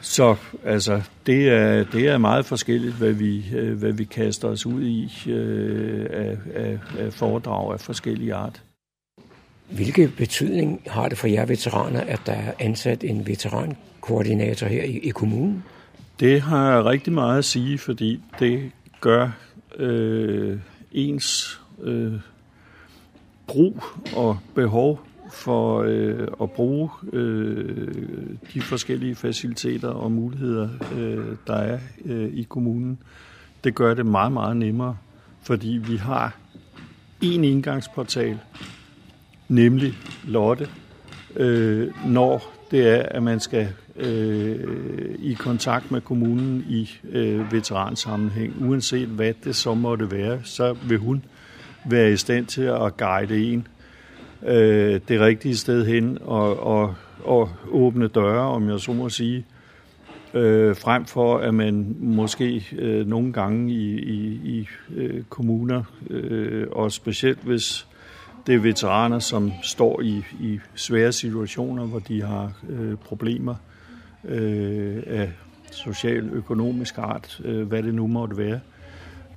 Så 0.00 0.36
altså, 0.64 1.02
det 1.26 1.48
er, 1.48 1.84
det 1.84 2.08
er 2.08 2.18
meget 2.18 2.46
forskelligt, 2.46 2.94
hvad 2.94 3.12
vi, 3.12 3.44
øh, 3.56 3.78
hvad 3.78 3.92
vi 3.92 4.04
kaster 4.04 4.48
os 4.48 4.66
ud 4.66 4.82
i 4.82 5.30
øh, 5.30 6.06
af, 6.10 6.36
af, 6.54 6.78
af 6.98 7.12
foredrag 7.12 7.72
af 7.72 7.80
forskellige 7.80 8.34
art. 8.34 8.62
Hvilke 9.70 10.12
betydning 10.16 10.82
har 10.86 11.08
det 11.08 11.18
for 11.18 11.26
jer 11.26 11.46
veteraner, 11.46 12.00
at 12.00 12.20
der 12.26 12.32
er 12.32 12.52
ansat 12.58 13.04
en 13.04 13.26
veterankoordinator 13.26 14.66
her 14.66 14.82
i, 14.82 14.98
i 14.98 15.10
kommunen? 15.10 15.64
Det 16.20 16.40
har 16.40 16.84
rigtig 16.84 17.12
meget 17.12 17.38
at 17.38 17.44
sige, 17.44 17.78
fordi 17.78 18.20
det 18.38 18.70
gør 19.00 19.30
øh, 19.76 20.58
ens 20.92 21.60
øh, 21.82 22.12
brug 23.46 23.82
og 24.16 24.38
behov 24.54 25.07
for 25.32 25.82
øh, 25.86 26.28
at 26.42 26.50
bruge 26.50 26.90
øh, 27.12 27.88
de 28.54 28.60
forskellige 28.60 29.14
faciliteter 29.14 29.88
og 29.88 30.12
muligheder, 30.12 30.68
øh, 30.96 31.36
der 31.46 31.54
er 31.56 31.78
øh, 32.04 32.32
i 32.34 32.42
kommunen. 32.42 32.98
Det 33.64 33.74
gør 33.74 33.94
det 33.94 34.06
meget, 34.06 34.32
meget 34.32 34.56
nemmere, 34.56 34.96
fordi 35.42 35.68
vi 35.68 35.96
har 35.96 36.36
en 37.20 37.44
indgangsportal, 37.44 38.38
nemlig 39.48 39.94
Lotte, 40.24 40.68
øh, 41.36 42.06
når 42.06 42.42
det 42.70 42.88
er, 42.88 43.02
at 43.02 43.22
man 43.22 43.40
skal 43.40 43.68
øh, 43.96 45.14
i 45.18 45.32
kontakt 45.32 45.90
med 45.90 46.00
kommunen 46.00 46.64
i 46.68 46.90
øh, 47.10 47.52
veteransammenhæng. 47.52 48.68
Uanset 48.68 49.08
hvad 49.08 49.34
det 49.44 49.56
så 49.56 49.74
måtte 49.74 50.10
være, 50.10 50.40
så 50.44 50.76
vil 50.88 50.98
hun 50.98 51.24
være 51.86 52.12
i 52.12 52.16
stand 52.16 52.46
til 52.46 52.62
at 52.62 52.96
guide 52.96 53.52
en 53.52 53.66
øh, 54.46 55.00
det 55.08 55.20
rigtige 55.20 55.56
sted 55.56 55.86
hen 55.86 56.18
og, 56.20 56.60
og, 56.60 56.94
og 57.24 57.50
åbne 57.70 58.08
døre, 58.08 58.40
om 58.40 58.68
jeg 58.68 58.80
så 58.80 58.92
må 58.92 59.08
sige, 59.08 59.46
øh, 60.34 60.76
frem 60.76 61.04
for 61.04 61.38
at 61.38 61.54
man 61.54 61.96
måske 62.00 62.66
øh, 62.78 63.06
nogle 63.06 63.32
gange 63.32 63.72
i, 63.72 63.98
i, 63.98 64.40
i 64.44 64.68
øh, 64.94 65.22
kommuner, 65.28 65.82
øh, 66.10 66.66
og 66.72 66.92
specielt 66.92 67.38
hvis 67.42 67.86
det 68.46 68.54
er 68.54 68.58
veteraner, 68.58 69.18
som 69.18 69.52
står 69.62 70.00
i, 70.00 70.22
i 70.40 70.60
svære 70.74 71.12
situationer, 71.12 71.86
hvor 71.86 71.98
de 71.98 72.22
har 72.22 72.52
øh, 72.68 72.96
problemer 72.96 73.54
øh, 74.24 75.02
af 75.06 75.32
social-økonomisk 75.70 76.98
art, 76.98 77.40
øh, 77.44 77.68
hvad 77.68 77.82
det 77.82 77.94
nu 77.94 78.06
måtte 78.06 78.36
være, 78.36 78.54
øh, 78.54 78.77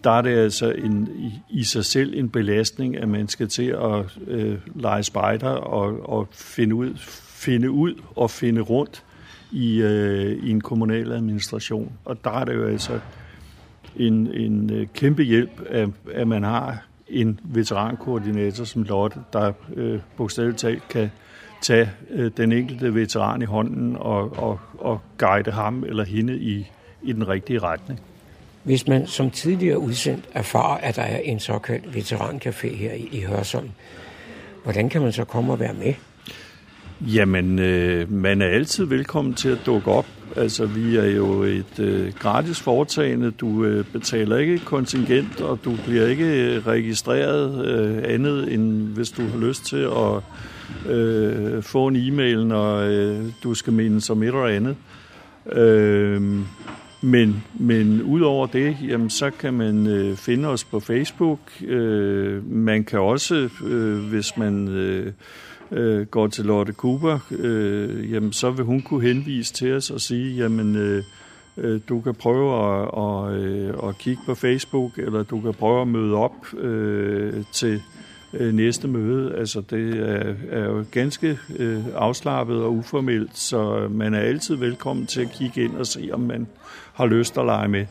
der 0.03 0.11
er 0.11 0.21
det 0.21 0.37
altså 0.37 0.71
en, 0.71 1.09
i, 1.15 1.59
i 1.59 1.63
sig 1.63 1.85
selv 1.85 2.13
en 2.17 2.29
belastning, 2.29 2.97
at 2.97 3.09
man 3.09 3.27
skal 3.27 3.47
til 3.47 3.67
at 3.67 4.17
øh, 4.27 4.57
lege 4.75 5.03
spejder 5.03 5.49
og, 5.49 6.09
og 6.09 6.27
finde, 6.31 6.75
ud, 6.75 6.93
finde 7.27 7.71
ud 7.71 7.93
og 8.15 8.31
finde 8.31 8.61
rundt 8.61 9.03
i, 9.51 9.81
øh, 9.81 10.43
i 10.43 10.49
en 10.49 10.61
kommunal 10.61 11.11
administration. 11.11 11.91
Og 12.05 12.23
der 12.23 12.31
er 12.31 12.45
det 12.45 12.53
jo 12.53 12.67
altså 12.67 12.99
en, 13.95 14.27
en 14.33 14.73
øh, 14.73 14.87
kæmpe 14.93 15.23
hjælp, 15.23 15.61
at, 15.69 15.89
at 16.13 16.27
man 16.27 16.43
har 16.43 16.85
en 17.07 17.39
veterankoordinator 17.43 18.63
som 18.63 18.83
Lotte, 18.83 19.19
der 19.33 19.53
øh, 19.75 19.99
bogstaveligt 20.17 20.59
talt 20.59 20.87
kan 20.89 21.11
tage 21.61 21.91
øh, 22.09 22.31
den 22.37 22.51
enkelte 22.51 22.95
veteran 22.95 23.41
i 23.41 23.45
hånden 23.45 23.95
og, 23.99 24.37
og, 24.37 24.59
og 24.77 25.01
guide 25.17 25.51
ham 25.51 25.83
eller 25.83 26.03
hende 26.03 26.37
i, 26.37 26.71
i 27.01 27.13
den 27.13 27.27
rigtige 27.27 27.59
retning. 27.59 27.99
Hvis 28.63 28.87
man 28.87 29.07
som 29.07 29.31
tidligere 29.31 29.79
udsendt 29.79 30.25
erfarer, 30.33 30.77
at 30.77 30.95
der 30.95 31.01
er 31.01 31.17
en 31.17 31.39
såkaldt 31.39 31.85
veterancafé 31.85 32.75
her 32.75 32.93
i, 32.93 33.09
i 33.11 33.21
Hørsholm, 33.21 33.69
hvordan 34.63 34.89
kan 34.89 35.01
man 35.01 35.11
så 35.11 35.23
komme 35.23 35.53
og 35.53 35.59
være 35.59 35.73
med? 35.73 35.93
Jamen, 37.01 37.59
øh, 37.59 38.11
man 38.11 38.41
er 38.41 38.45
altid 38.45 38.85
velkommen 38.85 39.33
til 39.33 39.49
at 39.49 39.57
dukke 39.65 39.91
op. 39.91 40.05
Altså, 40.35 40.65
vi 40.65 40.97
er 40.97 41.05
jo 41.05 41.43
et 41.43 41.79
øh, 41.79 42.13
gratis 42.13 42.59
foretagende. 42.59 43.31
Du 43.31 43.63
øh, 43.63 43.85
betaler 43.85 44.37
ikke 44.37 44.59
kontingent, 44.59 45.41
og 45.41 45.59
du 45.65 45.77
bliver 45.85 46.07
ikke 46.07 46.25
øh, 46.25 46.67
registreret 46.67 47.65
øh, 47.65 48.13
andet, 48.13 48.53
end 48.53 48.87
hvis 48.87 49.09
du 49.09 49.21
har 49.27 49.37
lyst 49.37 49.65
til 49.65 49.87
at 49.97 50.91
øh, 50.91 51.63
få 51.63 51.87
en 51.87 51.95
e-mail, 51.95 52.45
når 52.45 52.75
øh, 52.75 53.25
du 53.43 53.53
skal 53.53 53.73
minde 53.73 54.01
som 54.01 54.23
et 54.23 54.27
eller 54.27 54.45
andet. 54.45 54.75
Øh, 55.51 56.39
men, 57.01 57.43
men 57.53 58.01
udover 58.01 58.47
det, 58.47 58.77
jamen, 58.87 59.09
så 59.09 59.29
kan 59.29 59.53
man 59.53 59.87
øh, 59.87 60.15
finde 60.17 60.47
os 60.47 60.63
på 60.63 60.79
Facebook. 60.79 61.39
Øh, 61.61 62.51
man 62.51 62.83
kan 62.83 62.99
også, 62.99 63.49
øh, 63.65 64.09
hvis 64.09 64.37
man 64.37 64.67
øh, 64.67 65.13
øh, 65.71 66.05
går 66.05 66.27
til 66.27 66.45
Lotte 66.45 66.73
Cooper, 66.73 67.19
øh, 67.31 68.11
jamen, 68.11 68.33
så 68.33 68.51
vil 68.51 68.65
hun 68.65 68.81
kunne 68.81 69.07
henvise 69.07 69.53
til 69.53 69.73
os 69.73 69.89
og 69.89 70.01
sige, 70.01 70.35
jamen, 70.35 70.75
øh, 70.75 71.03
øh 71.57 71.79
du 71.89 72.01
kan 72.01 72.15
prøve 72.15 72.53
at, 72.53 72.87
og, 72.91 73.35
øh, 73.35 73.73
at 73.89 73.97
kigge 73.97 74.21
på 74.25 74.35
Facebook, 74.35 74.97
eller 74.97 75.23
du 75.23 75.41
kan 75.41 75.53
prøve 75.53 75.81
at 75.81 75.87
møde 75.87 76.15
op 76.15 76.53
øh, 76.57 77.33
til 77.51 77.81
øh, 78.33 78.53
næste 78.53 78.87
møde. 78.87 79.35
Altså 79.35 79.61
det 79.69 79.99
er, 79.99 80.33
er 80.51 80.65
jo 80.65 80.85
ganske 80.91 81.39
øh, 81.57 81.83
afslappet 81.95 82.63
og 82.63 82.73
uformelt, 82.73 83.37
så 83.37 83.87
man 83.91 84.13
er 84.13 84.19
altid 84.19 84.55
velkommen 84.55 85.05
til 85.05 85.21
at 85.21 85.31
kigge 85.31 85.63
ind 85.63 85.75
og 85.75 85.87
se, 85.87 86.09
om 86.13 86.19
man 86.19 86.47
har 86.93 87.05
lyst 87.05 87.37
at 87.37 87.45
lege 87.45 87.67
med. 87.67 87.85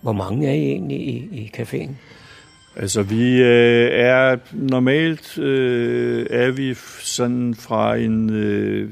Hvor 0.00 0.12
mange 0.12 0.48
er 0.48 0.52
I 0.52 0.62
egentlig 0.62 1.00
i, 1.00 1.28
i 1.32 1.52
caféen? 1.56 1.90
Altså 2.76 3.02
vi 3.02 3.42
øh, 3.42 3.88
er 3.92 4.36
normalt 4.52 5.38
øh, 5.38 6.26
er 6.30 6.50
vi 6.50 6.74
sådan 7.00 7.54
fra 7.54 7.96
en 7.96 8.30
øh, 8.30 8.90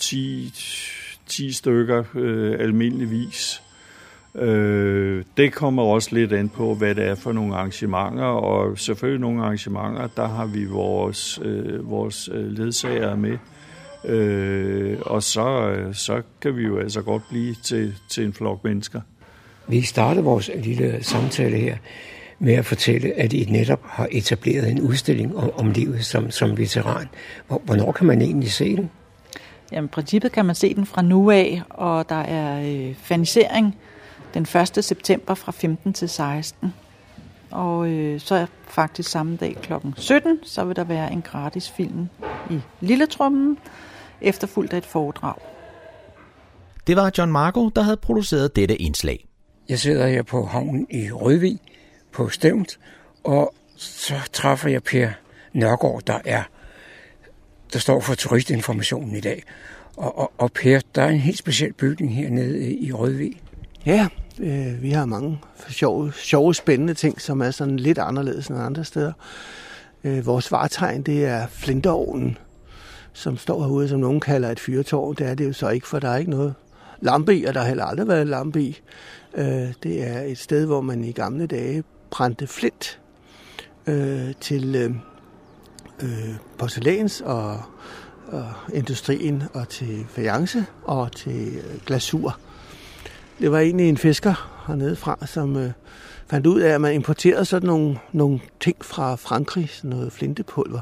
10, 0.00 0.52
10 1.26 1.52
stykker 1.52 2.04
øh, 2.14 2.56
almindeligvis. 2.60 3.62
Øh, 4.34 5.24
det 5.36 5.52
kommer 5.52 5.82
også 5.82 6.14
lidt 6.14 6.32
an 6.32 6.48
på, 6.48 6.74
hvad 6.74 6.94
det 6.94 7.04
er 7.04 7.14
for 7.14 7.32
nogle 7.32 7.54
arrangementer, 7.54 8.24
og 8.24 8.78
selvfølgelig 8.78 9.20
nogle 9.20 9.42
arrangementer, 9.42 10.08
der 10.16 10.28
har 10.28 10.46
vi 10.46 10.64
vores, 10.64 11.40
øh, 11.42 11.90
vores 11.90 12.28
øh, 12.32 12.46
ledsager 12.58 13.16
med. 13.16 13.38
Øh, 14.04 14.98
og 15.00 15.22
så, 15.22 15.76
så 15.92 16.22
kan 16.40 16.56
vi 16.56 16.62
jo 16.62 16.78
altså 16.78 17.02
godt 17.02 17.22
blive 17.30 17.54
til, 17.54 17.94
til 18.08 18.24
en 18.24 18.32
flok 18.32 18.64
mennesker. 18.64 19.00
Vi 19.68 19.80
starter 19.80 20.22
vores 20.22 20.50
lille 20.62 20.98
samtale 21.02 21.56
her 21.56 21.76
med 22.38 22.54
at 22.54 22.64
fortælle, 22.64 23.12
at 23.12 23.32
I 23.32 23.44
netop 23.44 23.80
har 23.84 24.08
etableret 24.10 24.70
en 24.70 24.80
udstilling 24.80 25.36
om, 25.36 25.50
om 25.54 25.70
livet 25.70 26.04
som, 26.04 26.30
som 26.30 26.58
veteran. 26.58 27.08
Hvornår 27.64 27.92
kan 27.92 28.06
man 28.06 28.22
egentlig 28.22 28.52
se 28.52 28.76
den? 28.76 28.90
Jamen, 29.72 29.88
i 29.88 29.88
princippet 29.88 30.32
kan 30.32 30.44
man 30.44 30.54
se 30.54 30.74
den 30.74 30.86
fra 30.86 31.02
nu 31.02 31.30
af, 31.30 31.62
og 31.70 32.08
der 32.08 32.14
er 32.20 32.60
øh, 32.60 32.94
fanisering 32.94 33.76
den 34.34 34.42
1. 34.76 34.84
september 34.84 35.34
fra 35.34 35.52
15 35.52 35.92
til 35.92 36.08
16. 36.08 36.74
Og 37.50 37.88
øh, 37.88 38.20
så 38.20 38.46
faktisk 38.68 39.10
samme 39.10 39.36
dag 39.36 39.56
kl. 39.62 39.72
17, 39.96 40.38
så 40.42 40.64
vil 40.64 40.76
der 40.76 40.84
være 40.84 41.12
en 41.12 41.22
gratis 41.22 41.70
film 41.70 42.08
i 42.50 42.60
Lilletrummen, 42.80 43.58
efterfulgt 44.20 44.72
af 44.72 44.78
et 44.78 44.86
foredrag. 44.86 45.34
Det 46.86 46.96
var 46.96 47.12
John 47.18 47.32
Marco, 47.32 47.68
der 47.68 47.82
havde 47.82 47.96
produceret 47.96 48.56
dette 48.56 48.76
indslag. 48.76 49.26
Jeg 49.68 49.78
sidder 49.78 50.06
her 50.06 50.22
på 50.22 50.44
havnen 50.44 50.86
i 50.90 51.10
Rødvig 51.10 51.58
på 52.12 52.28
Stævnt, 52.28 52.78
og 53.24 53.54
så 53.76 54.14
træffer 54.32 54.68
jeg 54.68 54.82
Per 54.82 55.10
Nørgaard, 55.52 56.02
der 56.06 56.18
er 56.24 56.42
der 57.72 57.78
står 57.78 58.00
for 58.00 58.14
turistinformationen 58.14 59.16
i 59.16 59.20
dag. 59.20 59.42
Og, 59.96 60.18
og, 60.18 60.32
og 60.38 60.52
Per, 60.52 60.80
der 60.94 61.02
er 61.02 61.08
en 61.08 61.20
helt 61.20 61.38
speciel 61.38 61.72
bygning 61.72 62.14
hernede 62.14 62.74
i 62.74 62.92
Rødvig. 62.92 63.40
Ja, 63.86 64.08
øh, 64.40 64.82
vi 64.82 64.90
har 64.90 65.06
mange 65.06 65.40
sjove, 65.68 66.12
sjove, 66.12 66.54
spændende 66.54 66.94
ting, 66.94 67.20
som 67.20 67.40
er 67.40 67.50
sådan 67.50 67.76
lidt 67.76 67.98
anderledes 67.98 68.46
end 68.46 68.58
andre 68.58 68.84
steder. 68.84 69.12
Øh, 70.04 70.26
vores 70.26 70.52
vartegn, 70.52 71.02
det 71.02 71.24
er 71.24 71.46
flintovnen, 71.46 72.38
som 73.12 73.36
står 73.36 73.62
herude, 73.62 73.88
som 73.88 74.00
nogen 74.00 74.20
kalder 74.20 74.50
et 74.50 74.60
fyrtårn. 74.60 75.14
Det 75.14 75.26
er 75.26 75.34
det 75.34 75.46
jo 75.48 75.52
så 75.52 75.68
ikke, 75.68 75.86
for 75.86 75.98
der 75.98 76.08
er 76.08 76.16
ikke 76.16 76.30
noget 76.30 76.54
lampe 77.00 77.36
i, 77.36 77.44
og 77.44 77.54
der 77.54 77.60
har 77.60 77.68
heller 77.68 77.84
aldrig 77.84 78.08
været 78.08 78.26
lampe 78.26 78.62
i. 78.62 78.80
Øh, 79.34 79.72
det 79.82 80.08
er 80.08 80.20
et 80.20 80.38
sted, 80.38 80.66
hvor 80.66 80.80
man 80.80 81.04
i 81.04 81.12
gamle 81.12 81.46
dage 81.46 81.84
brændte 82.10 82.46
flint 82.46 83.00
øh, 83.86 84.34
til 84.40 84.74
øh, 84.74 84.90
øh, 86.02 86.34
porcelæns 86.58 87.20
og, 87.20 87.60
og 88.26 88.52
industrien 88.74 89.42
og 89.54 89.68
til 89.68 90.06
fajance 90.08 90.64
og 90.82 91.12
til 91.12 91.62
glasur. 91.86 92.38
Det 93.40 93.52
var 93.52 93.58
egentlig 93.58 93.88
en 93.88 93.96
fisker 93.96 94.62
hernede 94.66 94.96
fra, 94.96 95.26
som 95.26 95.56
øh, 95.56 95.70
fandt 96.26 96.46
ud 96.46 96.60
af, 96.60 96.70
at 96.70 96.80
man 96.80 96.94
importerede 96.94 97.44
sådan 97.44 97.66
nogle, 97.66 97.98
nogle 98.12 98.40
ting 98.60 98.84
fra 98.84 99.14
Frankrig, 99.14 99.68
sådan 99.70 99.90
noget 99.90 100.12
flintepulver. 100.12 100.80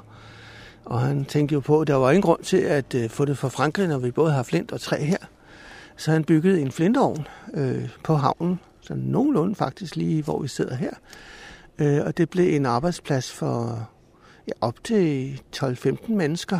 Og 0.85 1.01
han 1.01 1.25
tænkte 1.25 1.53
jo 1.53 1.61
på, 1.61 1.81
at 1.81 1.87
der 1.87 1.95
var 1.95 2.11
ingen 2.11 2.23
grund 2.23 2.43
til 2.43 2.57
at 2.57 2.95
øh, 2.95 3.11
få 3.11 3.25
det 3.25 3.39
fra 3.39 3.49
Frankrig, 3.49 3.89
når 3.89 3.99
vi 3.99 4.11
både 4.11 4.33
har 4.33 4.43
flint 4.43 4.73
og 4.73 4.81
træ 4.81 5.05
her. 5.05 5.17
Så 5.97 6.11
han 6.11 6.25
byggede 6.25 6.61
en 6.61 6.73
flintovn 6.73 7.27
øh, 7.55 7.89
på 8.05 8.15
havnen, 8.15 8.61
så 8.81 8.95
nogenlunde 8.97 9.55
faktisk 9.55 9.97
lige, 9.97 10.23
hvor 10.23 10.43
vi 10.43 10.49
sidder 10.49 10.75
her. 10.75 10.93
Øh, 11.79 12.01
og 12.07 12.17
det 12.17 12.31
blev 12.31 12.57
en 12.57 12.67
arbejdsplads 12.67 13.33
for 13.33 13.89
ja, 14.49 14.53
op 14.61 14.85
til 14.85 15.41
12-15 15.57 16.13
mennesker, 16.13 16.59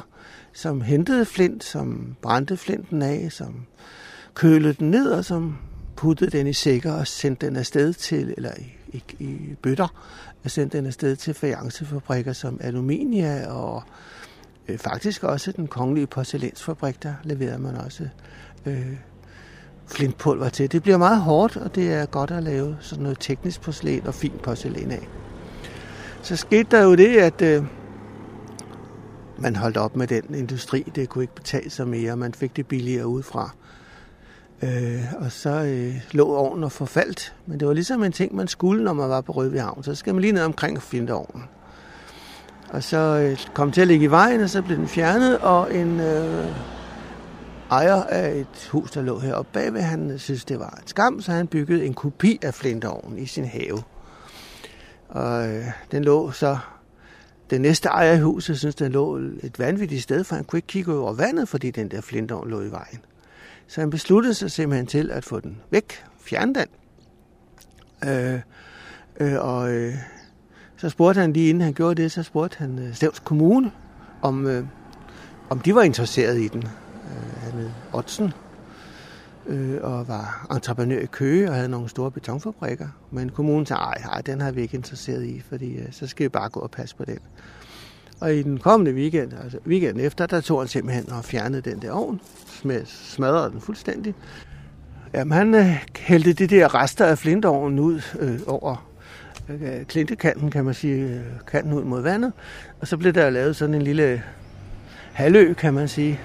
som 0.53 0.81
hentede 0.81 1.25
flint, 1.25 1.65
som 1.65 2.17
brændte 2.23 2.57
flinten 2.57 3.03
af, 3.03 3.29
som 3.31 3.67
kølede 4.35 4.73
den 4.73 4.91
ned, 4.91 5.11
og 5.11 5.25
som 5.25 5.59
puttede 5.99 6.39
den 6.39 6.47
i 6.47 6.53
sækker 6.53 6.93
og 6.93 7.07
sendte 7.07 7.47
den 7.47 7.57
afsted 7.57 7.93
til, 7.93 8.35
eller 8.37 8.51
i, 8.59 8.75
i, 8.97 9.03
i 9.19 9.55
bøtter, 9.63 9.89
og 10.45 10.51
sendte 10.51 10.79
den 10.79 10.87
afsted 10.87 11.17
til 11.17 11.35
fajancefabrikker 11.35 12.33
som 12.33 12.59
Aluminium 12.61 13.41
og 13.49 13.83
øh, 14.69 14.79
faktisk 14.79 15.25
også 15.25 15.53
den 15.53 15.67
kongelige 15.67 16.07
porcelænsfabrik, 16.07 17.03
der 17.03 17.15
leverede 17.25 17.59
man 17.59 17.77
også 17.77 18.09
øh, 18.67 18.97
flintpulver 19.87 20.49
til. 20.49 20.73
Det 20.73 20.83
bliver 20.83 20.99
meget 20.99 21.21
hårdt, 21.21 21.57
og 21.57 21.75
det 21.75 21.93
er 21.93 22.07
godt 22.07 22.31
at 22.31 22.43
lave 22.43 22.77
sådan 22.81 23.03
noget 23.03 23.19
teknisk 23.21 23.61
porcelæn 23.61 24.07
og 24.07 24.15
fint 24.15 24.43
porcelæn 24.43 24.91
af. 24.91 25.09
Så 26.23 26.37
skete 26.37 26.69
der 26.71 26.83
jo 26.83 26.95
det, 26.95 27.17
at 27.17 27.43
øh, 27.43 27.65
man 29.39 29.57
holdt 29.57 29.77
op 29.77 29.97
med 29.97 30.07
den 30.07 30.35
industri. 30.35 30.93
Det 30.95 31.09
kunne 31.09 31.25
ikke 31.25 31.35
betale 31.35 31.71
sig 31.71 31.89
mere, 31.89 32.17
man 32.17 32.35
fik 32.35 32.57
det 32.57 32.67
billigere 32.67 33.07
udefra. 33.07 33.55
Øh, 34.63 35.05
og 35.19 35.33
så 35.33 35.51
øh, 35.51 35.95
lå 36.13 36.35
ovnen 36.35 36.65
og 36.65 36.73
forfaldt. 36.73 37.35
Men 37.47 37.61
det 37.61 37.69
var 37.69 37.75
ligesom 37.75 38.03
en 38.03 38.13
ting, 38.13 38.35
man 38.35 38.49
skulle, 38.49 38.85
når 38.85 38.93
man 38.93 39.09
var 39.09 39.21
på 39.21 39.33
Rødvig 39.33 39.63
Havn. 39.63 39.83
Så 39.83 39.95
skal 39.95 40.15
man 40.15 40.21
lige 40.21 40.33
ned 40.33 40.43
omkring 40.43 40.77
og 40.77 40.83
finde 40.83 41.13
ovnen. 41.13 41.45
Og 42.69 42.83
så 42.83 42.97
øh, 42.97 43.39
kom 43.55 43.73
til 43.73 43.81
at 43.81 43.87
ligge 43.87 44.05
i 44.05 44.11
vejen, 44.11 44.41
og 44.41 44.51
så 44.51 44.63
blev 44.63 44.77
den 44.77 44.89
fjernet, 44.89 45.39
og 45.39 45.75
en 45.75 46.01
øh, 46.01 46.47
ejer 47.71 48.03
af 48.03 48.37
et 48.37 48.69
hus, 48.73 48.91
der 48.91 49.03
lå 49.03 49.19
heroppe 49.19 49.51
bagved, 49.53 49.81
han 49.81 50.11
øh, 50.11 50.19
synes, 50.19 50.45
det 50.45 50.59
var 50.59 50.79
et 50.83 50.91
skam, 50.91 51.21
så 51.21 51.33
han 51.33 51.47
byggede 51.47 51.87
en 51.87 51.95
kopi 51.95 52.39
af 52.43 52.55
flintovnen 52.55 53.19
i 53.19 53.27
sin 53.27 53.45
have. 53.45 53.83
Og 55.09 55.49
øh, 55.49 55.65
den 55.91 56.05
lå 56.05 56.31
så... 56.31 56.59
Den 57.51 57.61
næste 57.61 57.89
ejer 57.89 58.13
i 58.13 58.21
huset 58.21 58.59
synes, 58.59 58.75
den 58.75 58.93
lå 58.93 59.17
et 59.17 59.59
vanvittigt 59.59 60.03
sted, 60.03 60.25
for 60.25 60.35
han 60.35 60.45
kunne 60.45 60.59
ikke 60.59 60.67
kigge 60.67 60.95
over 60.95 61.13
vandet, 61.13 61.49
fordi 61.49 61.71
den 61.71 61.91
der 61.91 62.01
flintovn 62.01 62.51
lå 62.51 62.61
i 62.61 62.71
vejen. 62.71 62.99
Så 63.69 63.81
han 63.81 63.91
besluttede 63.91 64.35
sig 64.35 64.51
simpelthen 64.51 64.87
til 64.87 65.11
at 65.11 65.25
få 65.25 65.41
den 65.41 65.61
væk, 65.71 66.05
fjerne 66.21 66.55
den. 66.55 66.67
Øh, 68.09 68.41
øh, 69.21 69.41
og 69.41 69.73
øh, 69.73 69.95
så 70.77 70.89
spurgte 70.89 71.21
han 71.21 71.33
lige 71.33 71.49
inden 71.49 71.61
han 71.61 71.73
gjorde 71.75 72.03
det, 72.03 72.13
så 72.13 72.23
spurgte 72.23 72.59
han 72.59 72.79
øh, 72.79 72.95
Stævns 72.95 73.19
Kommune, 73.19 73.73
om, 74.23 74.47
øh, 74.47 74.65
om 75.51 75.61
de 75.61 75.75
var 75.75 75.83
interesseret 75.83 76.39
i 76.39 76.49
den. 76.49 76.63
Øh, 76.63 77.43
han 77.43 77.53
hed 77.53 77.71
Otsen, 77.93 78.33
øh, 79.47 79.79
og 79.83 80.09
var 80.09 80.47
entreprenør 80.51 80.99
i 80.99 81.07
Køge 81.07 81.49
og 81.49 81.55
havde 81.55 81.69
nogle 81.69 81.89
store 81.89 82.11
betonfabrikker. 82.11 82.89
Men 83.11 83.29
kommunen 83.29 83.67
sagde, 83.67 83.83
nej, 84.05 84.21
den 84.21 84.41
har 84.41 84.53
vi 84.53 84.61
ikke 84.61 84.77
interesseret 84.77 85.25
i, 85.25 85.41
fordi 85.41 85.77
øh, 85.77 85.93
så 85.93 86.07
skal 86.07 86.25
vi 86.25 86.29
bare 86.29 86.49
gå 86.49 86.61
og 86.61 86.71
passe 86.71 86.97
på 86.97 87.05
den. 87.05 87.19
Og 88.21 88.35
i 88.35 88.43
den 88.43 88.59
kommende 88.59 88.93
weekend, 88.93 89.33
altså 89.45 89.59
weekenden 89.67 90.05
efter, 90.05 90.27
der 90.27 90.41
tog 90.41 90.61
han 90.61 90.69
simpelthen 90.69 91.13
og 91.13 91.25
fjernede 91.25 91.71
den 91.71 91.83
der 91.83 91.93
ovn, 91.93 92.21
smadrede 92.85 93.51
den 93.51 93.61
fuldstændig. 93.61 94.15
Jamen, 95.15 95.33
han 95.33 95.55
øh, 95.55 95.87
hældte 95.97 96.33
de 96.33 96.47
der 96.47 96.75
rester 96.75 97.05
af 97.05 97.19
flintovnen 97.19 97.79
ud 97.79 98.01
øh, 98.21 98.41
over 98.47 98.89
øh, 99.49 99.85
klintekanten, 99.85 100.51
kan 100.51 100.65
man 100.65 100.75
sige, 100.75 101.05
øh, 101.05 101.21
kanten 101.47 101.73
ud 101.73 101.85
mod 101.85 102.03
vandet. 102.03 102.33
Og 102.81 102.89
så 102.89 102.97
blev 102.97 103.13
der 103.13 103.31
lavet 103.31 103.57
sådan 103.57 103.75
en 103.75 103.83
lille 103.83 104.23
halvø, 105.13 105.53
kan 105.53 105.75
man 105.75 105.89
sige. 105.89 106.21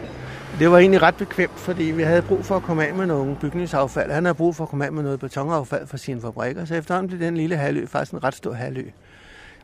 Det 0.60 0.72
var 0.72 0.78
egentlig 0.78 1.02
ret 1.02 1.16
bekvemt, 1.16 1.60
fordi 1.60 1.84
vi 1.84 2.04
havde 2.04 2.22
brug 2.22 2.46
for 2.46 2.56
at 2.56 2.64
komme 2.64 2.88
af 2.88 2.94
med 2.94 3.06
nogle 3.06 3.36
bygningsaffald. 3.42 4.12
Han 4.12 4.26
havde 4.26 4.36
brug 4.36 4.56
for 4.56 4.64
at 4.64 4.70
komme 4.70 4.86
af 4.86 4.92
med 4.92 5.04
noget 5.04 5.20
betonaffald 5.20 5.88
fra 5.88 5.98
sine 5.98 6.22
fabrikker, 6.22 6.66
så 6.66 6.76
efterhånden 6.76 7.08
blev 7.08 7.20
den 7.20 7.38
lille 7.38 7.56
halvø 7.56 7.86
faktisk 7.86 8.12
en 8.12 8.24
ret 8.24 8.36
stor 8.36 8.54
halvø. 8.54 8.84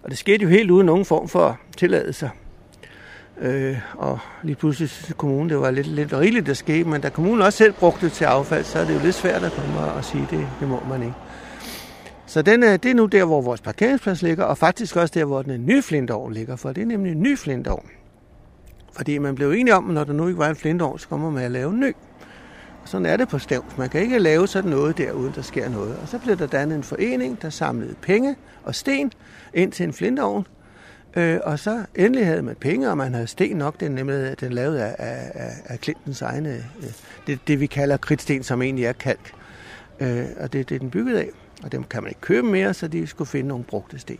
Og 0.03 0.09
det 0.09 0.17
skete 0.17 0.43
jo 0.43 0.49
helt 0.49 0.71
uden 0.71 0.85
nogen 0.85 1.05
form 1.05 1.27
for 1.27 1.59
tilladelse. 1.77 2.31
Øh, 3.41 3.77
og 3.93 4.19
lige 4.43 4.55
pludselig 4.55 4.89
synes 4.89 5.13
kommunen, 5.17 5.49
det 5.49 5.59
var 5.59 5.71
lidt, 5.71 5.87
lidt 5.87 6.13
rigeligt, 6.13 6.45
der 6.45 6.53
skete, 6.53 6.89
men 6.89 7.01
da 7.01 7.09
kommunen 7.09 7.41
også 7.41 7.57
selv 7.57 7.73
brugte 7.73 8.05
det 8.05 8.11
til 8.11 8.25
affald, 8.25 8.63
så 8.63 8.79
er 8.79 8.85
det 8.85 8.93
jo 8.95 8.99
lidt 9.03 9.15
svært 9.15 9.43
at 9.43 9.51
komme 9.51 9.79
og 9.79 10.05
sige, 10.05 10.27
det, 10.31 10.47
det 10.59 10.67
må 10.67 10.83
man 10.89 11.01
ikke. 11.01 11.15
Så 12.25 12.41
den 12.41 12.63
er, 12.63 12.77
det 12.77 12.91
er 12.91 12.95
nu 12.95 13.05
der, 13.05 13.25
hvor 13.25 13.41
vores 13.41 13.61
parkeringsplads 13.61 14.21
ligger, 14.21 14.43
og 14.43 14.57
faktisk 14.57 14.95
også 14.95 15.11
der, 15.13 15.25
hvor 15.25 15.41
den 15.41 15.65
nye 15.65 15.81
flintovn 15.81 16.33
ligger, 16.33 16.55
for 16.55 16.71
det 16.71 16.81
er 16.81 16.85
nemlig 16.85 17.11
en 17.11 17.21
ny 17.21 17.37
flintovn. 17.37 17.85
Fordi 18.93 19.17
man 19.17 19.35
blev 19.35 19.51
enige 19.51 19.75
om, 19.75 19.89
at 19.89 19.93
når 19.93 20.03
der 20.03 20.13
nu 20.13 20.27
ikke 20.27 20.39
var 20.39 20.49
en 20.49 20.55
flintovn, 20.55 20.99
så 20.99 21.07
kommer 21.07 21.29
man 21.29 21.43
at 21.43 21.51
lave 21.51 21.71
en 21.71 21.79
ny. 21.79 21.95
Og 22.83 22.89
sådan 22.89 23.05
er 23.05 23.17
det 23.17 23.27
på 23.27 23.39
Stævns. 23.39 23.77
Man 23.77 23.89
kan 23.89 24.01
ikke 24.01 24.19
lave 24.19 24.47
sådan 24.47 24.69
noget 24.69 24.97
der, 24.97 25.11
uden 25.11 25.33
der 25.35 25.41
sker 25.41 25.69
noget. 25.69 25.97
Og 26.01 26.07
så 26.07 26.19
blev 26.19 26.37
der 26.37 26.47
dannet 26.47 26.75
en 26.75 26.83
forening, 26.83 27.41
der 27.41 27.49
samlede 27.49 27.95
penge 28.01 28.35
og 28.63 28.75
sten 28.75 29.11
ind 29.53 29.71
til 29.71 29.83
en 29.83 29.93
flintovn. 29.93 30.47
Øh, 31.15 31.39
og 31.43 31.59
så 31.59 31.85
endelig 31.95 32.25
havde 32.25 32.41
man 32.41 32.55
penge, 32.55 32.89
og 32.89 32.97
man 32.97 33.13
havde 33.13 33.27
sten 33.27 33.57
nok. 33.57 33.79
Den, 33.79 33.91
nemlig, 33.91 34.39
den 34.39 34.53
lavet 34.53 34.77
af, 34.77 34.95
af, 34.99 35.51
af 35.65 35.77
Clintons 35.83 36.21
egne, 36.21 36.49
øh, 36.49 36.91
det, 37.27 37.39
det 37.47 37.59
vi 37.59 37.65
kalder 37.65 37.97
kridtsten, 37.97 38.43
som 38.43 38.61
egentlig 38.61 38.85
er 38.85 38.93
kalk. 38.93 39.31
Øh, 39.99 40.25
og 40.39 40.53
det 40.53 40.59
er 40.59 40.63
det, 40.63 40.81
den 40.81 40.89
byggede 40.89 41.19
af. 41.19 41.29
Og 41.63 41.71
dem 41.71 41.83
kan 41.83 42.03
man 42.03 42.09
ikke 42.09 42.21
købe 42.21 42.47
mere, 42.47 42.73
så 42.73 42.87
de 42.87 43.07
skulle 43.07 43.27
finde 43.27 43.47
nogle 43.47 43.63
brugte 43.63 43.99
sten. 43.99 44.19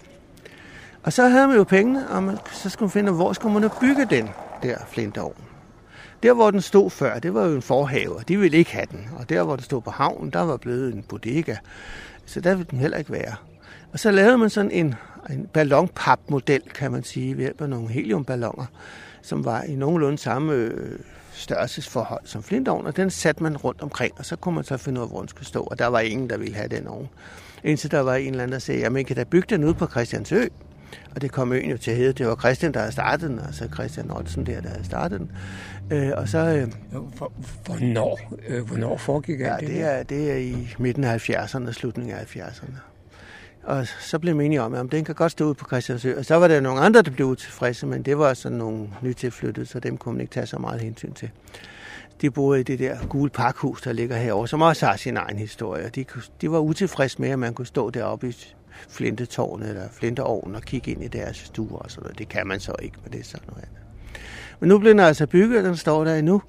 Og 1.04 1.14
så 1.14 1.28
havde 1.28 1.48
man 1.48 1.58
jo 1.58 1.64
pengene, 1.64 2.10
og 2.10 2.24
man, 2.24 2.38
så 2.52 2.70
skulle 2.70 2.88
man 2.88 2.92
finde, 2.92 3.12
hvor 3.12 3.34
skulle 3.34 3.60
man 3.60 3.70
bygge 3.82 4.08
den 4.10 4.30
der 4.64 4.78
flintovn. 4.92 5.36
Der, 6.24 6.34
hvor 6.34 6.52
den 6.52 6.62
stod 6.62 6.90
før, 6.90 7.20
det 7.20 7.34
var 7.34 7.46
jo 7.46 7.56
en 7.56 7.62
forhave, 7.62 8.16
og 8.16 8.28
de 8.28 8.38
ville 8.38 8.58
ikke 8.58 8.72
have 8.72 8.86
den. 8.92 9.10
Og 9.18 9.30
der, 9.30 9.44
hvor 9.44 9.56
det 9.56 9.66
stod 9.66 9.82
på 9.82 9.92
havnen, 9.92 10.30
der 10.30 10.42
var 10.42 10.58
blevet 10.58 10.94
en 10.94 11.04
bodega. 11.04 11.56
Så 12.26 12.42
der 12.42 12.56
ville 12.56 12.68
den 12.72 12.80
heller 12.80 12.98
ikke 12.98 13.12
være. 13.12 13.36
Og 13.94 14.00
så 14.00 14.12
lavede 14.12 14.38
man 14.38 14.50
sådan 14.50 14.72
en, 14.72 14.96
en 15.30 15.48
ballonpapmodel, 15.54 16.62
kan 16.62 16.92
man 16.92 17.04
sige, 17.04 17.38
ved 17.38 17.44
hjælp 17.44 17.62
af 17.62 17.70
nogle 17.70 17.90
heliumballoner, 17.90 18.66
som 19.22 19.46
var 19.46 19.64
i 19.64 19.76
nogenlunde 19.76 20.18
samme 20.18 20.54
øh, 20.54 21.00
størrelsesforhold 21.32 22.22
som 22.24 22.44
flintovn, 22.44 22.86
og 22.86 22.98
den 22.98 23.10
satte 23.10 23.44
man 23.44 23.58
rundt 23.58 23.82
omkring, 23.82 24.14
og 24.18 24.26
så 24.26 24.36
kunne 24.36 24.56
man 24.56 24.64
så 24.64 24.78
finde 24.78 25.00
ud 25.00 25.04
af, 25.04 25.10
hvor 25.10 25.20
den 25.20 25.28
skulle 25.28 25.48
stå, 25.48 25.64
og 25.64 25.80
der 25.80 25.88
var 25.88 26.00
ingen, 26.00 26.30
der 26.30 26.38
ville 26.38 26.56
have 26.56 26.68
den 26.68 26.88
ovn. 26.88 27.10
Indtil 27.64 27.92
der 27.92 28.00
var 28.00 28.16
en 28.16 28.30
eller 28.30 28.44
anden, 28.44 28.54
der 28.54 28.60
sagde, 28.60 28.82
jamen, 28.82 29.06
kan 29.06 29.16
da 29.16 29.24
bygge 29.24 29.48
den 29.50 29.64
ud 29.64 29.74
på 29.74 29.88
Christiansø? 29.88 30.46
Og 31.16 31.22
det 31.22 31.32
kom 31.32 31.54
øen 31.54 31.70
jo 31.70 31.78
til 31.78 31.92
at 31.92 31.98
hedde. 31.98 32.14
Det 32.14 32.28
var 32.28 32.36
Christian, 32.36 32.74
der 32.74 32.80
havde 32.80 32.92
startet 32.92 33.30
den, 33.30 33.40
altså 33.40 33.68
Christian 33.74 34.12
Ottsen 34.12 34.46
der, 34.46 34.62
der 34.62 34.70
havde 34.70 34.86
startet 34.86 35.20
den. 35.20 35.32
Øh, 35.92 36.12
og 36.16 36.30
så... 36.30 36.38
Øh, 36.38 36.68
hvornår, 37.66 38.20
øh, 38.48 38.68
hvornår 38.68 38.98
foregik 38.98 39.40
ja, 39.40 39.56
det? 39.60 39.68
det 39.68 39.82
er, 39.82 40.04
det 40.04 40.32
er 40.32 40.36
i 40.36 40.76
midten 40.80 41.04
af 41.04 41.30
70'erne, 41.30 41.72
slutningen 41.72 42.16
af 42.16 42.36
70'erne. 42.36 42.89
Og 43.64 43.88
så 43.88 44.20
blev 44.20 44.36
man 44.36 44.46
enige 44.46 44.62
om, 44.62 44.74
at 44.74 44.92
den 44.92 45.06
kan 45.06 45.16
godt 45.16 45.32
stå 45.32 45.46
ud 45.46 45.54
på 45.54 45.66
Christiansø. 45.66 46.18
Og 46.18 46.26
så 46.26 46.36
var 46.36 46.48
der 46.48 46.60
nogle 46.60 46.82
andre, 46.82 47.02
der 47.02 47.12
blev 47.12 47.28
utilfredse, 47.28 47.88
men 47.88 48.02
det 48.04 48.18
var 48.18 48.34
sådan 48.34 48.58
nogle 48.58 48.90
nytilflyttede, 49.02 49.66
så 49.66 49.80
dem 49.80 49.98
kunne 49.98 50.14
man 50.14 50.22
ikke 50.22 50.34
tage 50.34 50.46
så 50.46 50.58
meget 50.58 50.82
hensyn 50.82 51.14
til. 51.14 51.30
De 52.22 52.32
boede 52.32 52.60
i 52.60 52.64
det 52.64 52.80
der 52.80 52.98
gule 53.10 53.30
pakhus, 53.30 53.82
der 53.82 53.94
ligger 53.94 54.18
herovre, 54.18 54.48
som 54.48 54.62
også 54.62 54.86
har 54.86 54.96
sin 54.96 55.18
egen 55.18 55.38
historie. 55.38 55.90
De, 55.90 56.06
de 56.42 56.52
var 56.52 56.60
utilfredse 56.60 57.22
med, 57.22 57.30
at 57.30 57.40
man 57.40 57.54
kunne 57.54 57.68
stå 57.68 57.90
deroppe 57.90 58.30
i 58.30 58.36
flintetårnet 58.90 59.70
eller 59.70 59.90
flinteovnen 59.92 60.56
og 60.56 60.62
kigge 60.62 60.92
ind 60.92 61.04
i 61.04 61.08
deres 61.08 61.38
stuer 61.38 61.78
og 61.78 61.92
sådan 61.92 62.04
noget. 62.04 62.20
Det 62.20 62.30
kan 62.30 62.48
man 62.48 62.60
så 62.60 62.76
ikke, 62.82 62.98
men 63.04 63.14
det 63.14 63.20
er 63.20 63.24
sådan 63.24 63.48
noget 63.48 63.64
andet. 63.64 63.80
Men 64.60 64.70
nu 64.70 64.80
bliver 64.80 64.94
den 64.94 65.00
altså 65.00 65.28
bygget, 65.28 65.58
og 65.58 65.64
den 65.64 65.78
står 65.78 66.04
der 66.04 66.16
endnu. 66.16 66.42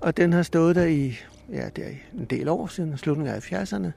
Og 0.00 0.16
den 0.16 0.32
har 0.32 0.42
stået 0.42 0.76
der 0.76 0.84
i, 0.84 1.18
ja, 1.52 1.68
der 1.76 1.82
en 2.18 2.24
del 2.24 2.48
år 2.48 2.66
siden, 2.66 2.98
slutningen 2.98 3.34
af 3.34 3.52
70'erne. 3.52 3.90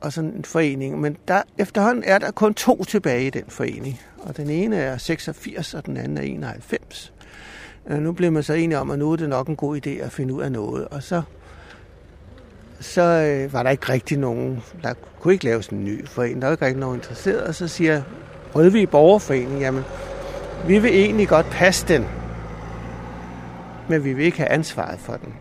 Og 0.00 0.12
sådan 0.12 0.30
en 0.30 0.44
forening. 0.44 1.00
Men 1.00 1.16
der, 1.28 1.42
efterhånden 1.58 2.04
er 2.06 2.18
der 2.18 2.30
kun 2.30 2.54
to 2.54 2.84
tilbage 2.84 3.26
i 3.26 3.30
den 3.30 3.44
forening. 3.48 4.00
Og 4.18 4.36
den 4.36 4.50
ene 4.50 4.76
er 4.76 4.96
86, 4.96 5.74
og 5.74 5.86
den 5.86 5.96
anden 5.96 6.18
er 6.18 6.22
91. 6.22 7.12
Øh, 7.86 7.98
nu 7.98 8.12
bliver 8.12 8.30
man 8.30 8.42
så 8.42 8.52
enige 8.52 8.78
om, 8.78 8.90
at 8.90 8.98
nu 8.98 9.12
er 9.12 9.16
det 9.16 9.28
nok 9.28 9.48
en 9.48 9.56
god 9.56 9.86
idé 9.86 9.90
at 9.90 10.12
finde 10.12 10.34
ud 10.34 10.42
af 10.42 10.52
noget. 10.52 10.88
Og 10.88 11.02
så 11.02 11.22
så 12.80 13.02
øh, 13.02 13.52
var 13.52 13.62
der 13.62 13.70
ikke 13.70 13.88
rigtig 13.88 14.18
nogen, 14.18 14.62
der 14.82 14.94
kunne 15.20 15.32
ikke 15.32 15.44
laves 15.44 15.68
en 15.68 15.84
ny 15.84 16.08
forening. 16.08 16.42
Der 16.42 16.48
var 16.48 16.52
ikke 16.52 16.64
rigtig 16.64 16.80
nogen 16.80 16.96
interesseret, 16.96 17.42
og 17.42 17.54
så 17.54 17.68
siger 17.68 18.02
Rødvig 18.54 18.90
Borgerforening, 18.90 19.60
jamen, 19.60 19.84
vi 20.66 20.78
vil 20.78 20.90
egentlig 20.90 21.28
godt 21.28 21.46
passe 21.46 21.88
den, 21.88 22.06
men 23.88 24.04
vi 24.04 24.12
vil 24.12 24.24
ikke 24.24 24.38
have 24.38 24.48
ansvaret 24.48 24.98
for 24.98 25.12
den. 25.12 25.34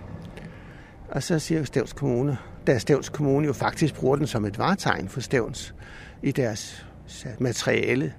Og 1.10 1.24
så 1.24 1.39
siger 1.39 1.64
Stævns 1.64 1.93
Kommune, 1.93 2.38
da 2.68 2.78
Stævns 2.78 3.10
Kommune 3.10 3.47
jo 3.47 3.53
faktisk 3.53 3.95
bruger 3.95 4.16
den 4.16 4.28
som 4.28 4.45
et 4.45 4.60
varetegn 4.60 5.10
for 5.10 5.22
Stævns 5.22 5.74
i 6.22 6.32
deres 6.32 6.86
materiale, 7.39 8.14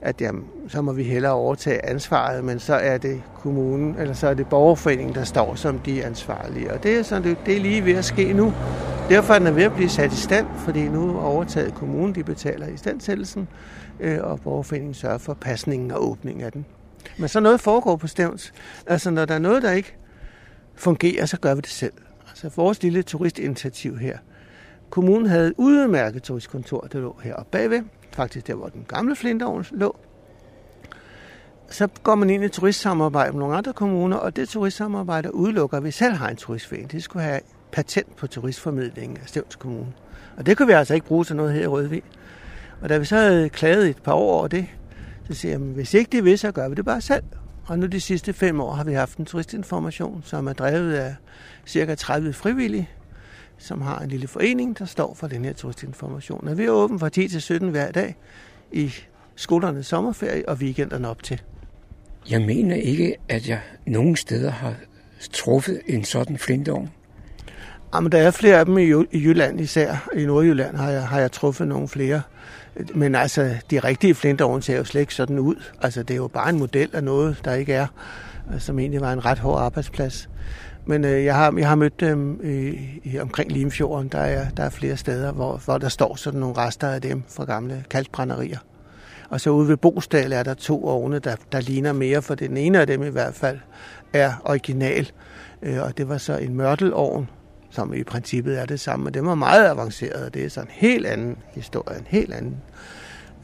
at 0.00 0.20
jamen, 0.20 0.44
så 0.68 0.82
må 0.82 0.92
vi 0.92 1.02
hellere 1.02 1.32
overtage 1.32 1.86
ansvaret, 1.86 2.44
men 2.44 2.58
så 2.58 2.74
er 2.74 2.98
det 2.98 3.22
kommunen, 3.34 3.96
eller 3.98 4.14
så 4.14 4.28
er 4.28 4.34
det 4.34 4.46
borgerforeningen, 4.46 5.14
der 5.14 5.24
står 5.24 5.54
som 5.54 5.78
de 5.78 6.04
ansvarlige. 6.04 6.72
Og 6.72 6.82
det 6.82 6.98
er, 6.98 7.02
sådan, 7.02 7.36
det, 7.46 7.56
er 7.56 7.60
lige 7.60 7.84
ved 7.84 7.94
at 7.94 8.04
ske 8.04 8.32
nu. 8.32 8.52
Derfor 9.08 9.34
er 9.34 9.38
den 9.38 9.56
ved 9.56 9.62
at 9.62 9.72
blive 9.72 9.88
sat 9.88 10.12
i 10.12 10.16
stand, 10.16 10.46
fordi 10.58 10.88
nu 10.88 11.16
er 11.16 11.22
overtaget 11.22 11.74
kommunen, 11.74 12.14
de 12.14 12.24
betaler 12.24 12.66
i 12.66 12.76
standsættelsen, 12.76 13.48
øh, 14.00 14.18
og 14.22 14.40
borgerforeningen 14.40 14.94
sørger 14.94 15.18
for 15.18 15.34
pasningen 15.34 15.90
og 15.90 16.10
åbningen 16.10 16.44
af 16.44 16.52
den. 16.52 16.66
Men 17.18 17.28
så 17.28 17.40
noget 17.40 17.60
foregår 17.60 17.96
på 17.96 18.06
stævns. 18.06 18.52
Altså 18.86 19.10
når 19.10 19.24
der 19.24 19.34
er 19.34 19.38
noget, 19.38 19.62
der 19.62 19.72
ikke 19.72 19.96
fungerer, 20.74 21.26
så 21.26 21.38
gør 21.40 21.54
vi 21.54 21.60
det 21.60 21.70
selv. 21.70 21.92
Så 22.42 22.48
vores 22.56 22.82
lille 22.82 23.02
turistinitiativ 23.02 23.98
her. 23.98 24.18
Kommunen 24.90 25.26
havde 25.26 25.48
et 25.48 25.54
udmærket 25.56 26.22
turistkontor, 26.22 26.80
der 26.92 27.00
lå 27.00 27.20
heroppe 27.22 27.50
bagved 27.50 27.82
faktisk 28.12 28.46
der, 28.46 28.54
hvor 28.54 28.68
den 28.68 28.84
gamle 28.88 29.16
flintovn 29.16 29.64
lå. 29.70 29.96
Så 31.70 31.88
går 32.02 32.14
man 32.14 32.30
ind 32.30 32.44
i 32.44 32.48
turistsamarbejde 32.48 33.32
med 33.32 33.40
nogle 33.40 33.56
andre 33.56 33.72
kommuner, 33.72 34.16
og 34.16 34.36
det 34.36 34.48
turistsamarbejde 34.48 35.34
udelukker, 35.34 35.76
at 35.76 35.84
vi 35.84 35.90
selv 35.90 36.14
har 36.14 36.28
en 36.28 36.36
turistforening. 36.36 36.92
Det 36.92 37.02
skulle 37.02 37.22
have 37.22 37.40
patent 37.72 38.16
på 38.16 38.26
turistformidlingen 38.26 39.18
af 39.22 39.28
Stævns 39.28 39.56
Kommune. 39.56 39.92
Og 40.36 40.46
det 40.46 40.56
kunne 40.56 40.66
vi 40.66 40.72
altså 40.72 40.94
ikke 40.94 41.06
bruge 41.06 41.24
til 41.24 41.36
noget 41.36 41.52
her 41.52 41.62
i 41.62 41.66
Rødvig. 41.66 42.02
Og 42.80 42.88
da 42.88 42.98
vi 42.98 43.04
så 43.04 43.16
havde 43.16 43.48
klaget 43.48 43.88
et 43.88 44.02
par 44.02 44.12
år 44.12 44.38
over 44.38 44.48
det, 44.48 44.66
så 45.28 45.34
siger 45.34 45.52
jeg, 45.52 45.58
hvis 45.58 45.94
ikke 45.94 46.08
det 46.12 46.24
vil, 46.24 46.38
så 46.38 46.52
gør 46.52 46.68
vi 46.68 46.74
det 46.74 46.84
bare 46.84 47.00
selv. 47.00 47.24
Og 47.64 47.78
nu 47.78 47.86
de 47.86 48.00
sidste 48.00 48.32
fem 48.32 48.60
år 48.60 48.72
har 48.72 48.84
vi 48.84 48.92
haft 48.92 49.18
en 49.18 49.24
turistinformation, 49.24 50.22
som 50.24 50.46
er 50.46 50.52
drevet 50.52 50.94
af 50.94 51.14
cirka 51.66 51.94
30 51.94 52.32
frivillige, 52.32 52.88
som 53.58 53.80
har 53.80 53.98
en 53.98 54.08
lille 54.08 54.26
forening, 54.26 54.78
der 54.78 54.84
står 54.84 55.14
for 55.14 55.26
den 55.26 55.44
her 55.44 55.52
turistinformation. 55.52 56.48
Og 56.48 56.58
vi 56.58 56.64
er 56.64 56.70
åbent 56.70 57.00
fra 57.00 57.08
10 57.08 57.28
til 57.28 57.42
17 57.42 57.68
hver 57.68 57.90
dag 57.90 58.16
i 58.72 58.92
skolernes 59.36 59.86
sommerferie 59.86 60.48
og 60.48 60.56
weekenderne 60.56 61.08
op 61.08 61.22
til. 61.22 61.42
Jeg 62.30 62.42
mener 62.42 62.76
ikke, 62.76 63.16
at 63.28 63.48
jeg 63.48 63.60
nogen 63.86 64.16
steder 64.16 64.50
har 64.50 64.74
truffet 65.32 65.80
en 65.86 66.04
sådan 66.04 66.38
flintovn. 66.38 66.90
Jamen, 67.94 68.12
der 68.12 68.18
er 68.18 68.30
flere 68.30 68.58
af 68.58 68.64
dem 68.66 68.78
i, 68.78 68.88
i 69.10 69.18
Jylland 69.18 69.60
især. 69.60 70.08
I 70.16 70.24
Nordjylland 70.24 70.76
har 70.76 70.90
jeg, 70.90 71.08
har 71.08 71.20
jeg 71.20 71.32
truffet 71.32 71.68
nogle 71.68 71.88
flere. 71.88 72.22
Men 72.94 73.14
altså, 73.14 73.54
de 73.70 73.78
rigtige 73.78 74.14
flintovne 74.14 74.62
ser 74.62 74.76
jo 74.76 74.84
slet 74.84 75.00
ikke 75.00 75.14
sådan 75.14 75.38
ud. 75.38 75.56
Altså, 75.82 76.02
det 76.02 76.14
er 76.14 76.18
jo 76.18 76.28
bare 76.28 76.50
en 76.50 76.58
model 76.58 76.90
af 76.92 77.04
noget, 77.04 77.40
der 77.44 77.54
ikke 77.54 77.72
er, 77.72 77.86
øh, 78.54 78.60
som 78.60 78.78
egentlig 78.78 79.00
var 79.00 79.12
en 79.12 79.24
ret 79.24 79.38
hård 79.38 79.60
arbejdsplads. 79.60 80.28
Men 80.86 81.04
øh, 81.04 81.24
jeg, 81.24 81.34
har, 81.34 81.54
jeg 81.58 81.68
har 81.68 81.74
mødt 81.74 82.00
dem 82.00 82.40
i, 82.44 82.78
i, 83.04 83.18
omkring 83.18 83.52
Limfjorden. 83.52 84.08
Der 84.08 84.18
er, 84.18 84.48
der 84.50 84.62
er 84.62 84.70
flere 84.70 84.96
steder, 84.96 85.32
hvor, 85.32 85.60
hvor 85.64 85.78
der 85.78 85.88
står 85.88 86.14
sådan 86.14 86.40
nogle 86.40 86.56
rester 86.56 86.88
af 86.88 87.02
dem 87.02 87.22
fra 87.28 87.44
gamle 87.44 87.84
kalkbrænderier. 87.90 88.58
Og 89.30 89.40
så 89.40 89.50
ude 89.50 89.68
ved 89.68 89.76
Bosdal 89.76 90.32
er 90.32 90.42
der 90.42 90.54
to 90.54 90.84
ovne, 90.84 91.18
der, 91.18 91.36
der 91.52 91.60
ligner 91.60 91.92
mere, 91.92 92.22
for 92.22 92.34
den 92.34 92.56
ene 92.56 92.80
af 92.80 92.86
dem 92.86 93.02
i 93.02 93.08
hvert 93.08 93.34
fald 93.34 93.58
er 94.12 94.32
original. 94.44 95.10
Øh, 95.62 95.82
og 95.82 95.98
det 95.98 96.08
var 96.08 96.18
så 96.18 96.36
en 96.36 96.54
mørtelovn, 96.54 97.28
som 97.72 97.94
i 97.94 98.02
princippet 98.02 98.60
er 98.60 98.66
det 98.66 98.80
samme, 98.80 99.04
men 99.04 99.14
det 99.14 99.24
var 99.24 99.34
meget 99.34 99.70
avanceret, 99.70 100.34
det 100.34 100.44
er 100.44 100.48
så 100.48 100.60
en 100.60 100.68
helt 100.70 101.06
anden 101.06 101.36
historie, 101.54 101.98
en 101.98 102.06
helt 102.08 102.32
anden 102.32 102.56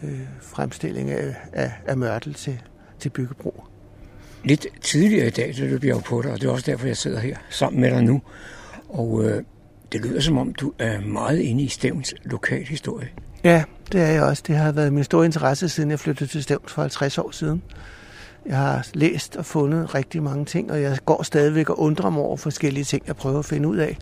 øh, 0.03 0.21
fremstilling 0.43 1.11
af, 1.11 1.35
af, 1.53 1.73
af 1.87 1.97
mørtel 1.97 2.35
til, 2.35 2.61
til 2.99 3.09
byggebrug. 3.09 3.65
Lidt 4.45 4.67
tidligere 4.83 5.27
i 5.27 5.31
dag, 5.31 5.55
så 5.55 5.65
løb 5.65 5.85
jeg 5.85 5.91
jo 5.91 5.99
på 5.99 6.23
dig, 6.23 6.33
og 6.33 6.41
det 6.41 6.47
er 6.47 6.53
også 6.53 6.71
derfor, 6.71 6.87
jeg 6.87 6.97
sidder 6.97 7.21
her 7.21 7.37
sammen 7.51 7.81
med 7.81 7.91
dig 7.91 8.03
nu. 8.03 8.23
Og 8.89 9.25
øh, 9.25 9.43
det 9.93 10.01
lyder 10.01 10.21
som 10.21 10.39
om, 10.39 10.55
du 10.55 10.73
er 10.79 11.01
meget 11.01 11.39
inde 11.39 11.63
i 11.63 11.69
Stævns 11.69 12.15
lokalhistorie. 12.25 13.09
Ja, 13.45 13.65
det 13.93 14.01
er 14.01 14.07
jeg 14.07 14.23
også. 14.23 14.43
Det 14.47 14.57
har 14.57 14.73
været 14.73 14.93
min 14.93 15.05
store 15.05 15.25
interesse, 15.25 15.69
siden 15.69 15.91
jeg 15.91 16.01
flyttede 16.01 16.31
til 16.31 16.43
Stævns 16.43 16.73
for 16.73 16.83
50 16.83 17.19
år 17.19 17.31
siden. 17.31 17.63
Jeg 18.47 18.57
har 18.57 18.87
læst 18.95 19.37
og 19.37 19.45
fundet 19.45 19.95
rigtig 19.95 20.23
mange 20.23 20.45
ting, 20.45 20.73
og 20.73 20.83
jeg 20.83 20.99
går 21.05 21.23
stadigvæk 21.23 21.71
og 21.71 21.81
undrer 21.81 22.11
mig 22.11 22.23
over 22.23 22.37
forskellige 22.37 22.85
ting, 22.85 23.03
jeg 23.07 23.17
prøver 23.17 23.39
at 23.39 23.45
finde 23.45 23.69
ud 23.69 23.77
af. 23.77 23.99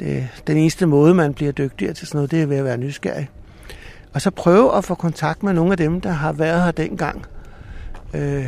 Det, 0.00 0.28
den 0.46 0.56
eneste 0.56 0.86
måde, 0.86 1.14
man 1.14 1.34
bliver 1.34 1.52
dygtigere 1.52 1.94
til 1.94 2.06
sådan 2.06 2.18
noget, 2.18 2.30
det 2.30 2.42
er 2.42 2.46
ved 2.46 2.56
at 2.56 2.64
være 2.64 2.78
nysgerrig. 2.78 3.30
Og 4.12 4.20
så 4.20 4.30
prøve 4.30 4.76
at 4.76 4.84
få 4.84 4.94
kontakt 4.94 5.42
med 5.42 5.52
nogle 5.52 5.72
af 5.72 5.76
dem, 5.76 6.00
der 6.00 6.10
har 6.10 6.32
været 6.32 6.62
her 6.62 6.70
dengang. 6.70 7.26
Øh, 8.14 8.46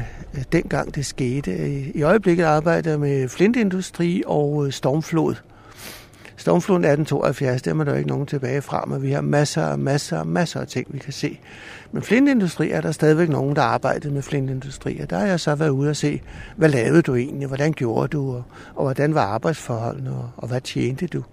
dengang 0.53 0.95
det 0.95 1.07
skete. 1.07 1.81
I 1.95 2.03
øjeblikket 2.03 2.45
arbejder 2.45 2.91
jeg 2.91 3.01
med 3.01 3.29
flintindustri 3.29 4.23
og 4.27 4.67
øh, 4.67 4.73
stormflod. 4.73 5.35
Stormfloden 6.37 6.85
1872, 6.85 7.63
der 7.63 7.81
er 7.81 7.85
der 7.85 7.97
ikke 7.97 8.09
nogen 8.09 8.27
tilbage 8.27 8.63
fra, 8.63 8.85
men 8.85 9.03
vi 9.03 9.13
har 9.13 9.21
masser 9.21 9.65
og 9.65 9.79
masser 9.79 10.19
og 10.19 10.27
masser 10.27 10.61
af 10.61 10.67
ting, 10.67 10.87
vi 10.91 10.99
kan 10.99 11.13
se. 11.13 11.39
Men 11.93 12.03
flintindustri 12.03 12.71
er 12.71 12.81
der 12.81 12.93
stadigvæk 12.93 13.29
nogen, 13.29 13.57
der 13.57 13.63
arbejder 13.63 14.11
med 14.11 14.23
flintindustri, 14.23 14.99
og 14.99 15.11
der 15.11 15.19
har 15.19 15.27
jeg 15.27 15.41
så 15.41 15.55
været 15.55 15.71
ude 15.71 15.91
og 15.91 15.97
se, 15.97 16.23
hvad 16.57 16.69
lavede 16.69 17.03
du 17.03 17.15
egentlig, 17.15 17.49
hvordan 17.49 17.73
gjorde 17.73 18.09
du, 18.09 18.31
og, 18.31 18.45
og 18.75 18.85
hvordan 18.85 19.15
var 19.15 19.23
arbejdsforholdene, 19.23 20.11
og, 20.11 20.31
og 20.37 20.49
hvad 20.49 20.61
tjente 20.61 21.07
du. 21.07 21.25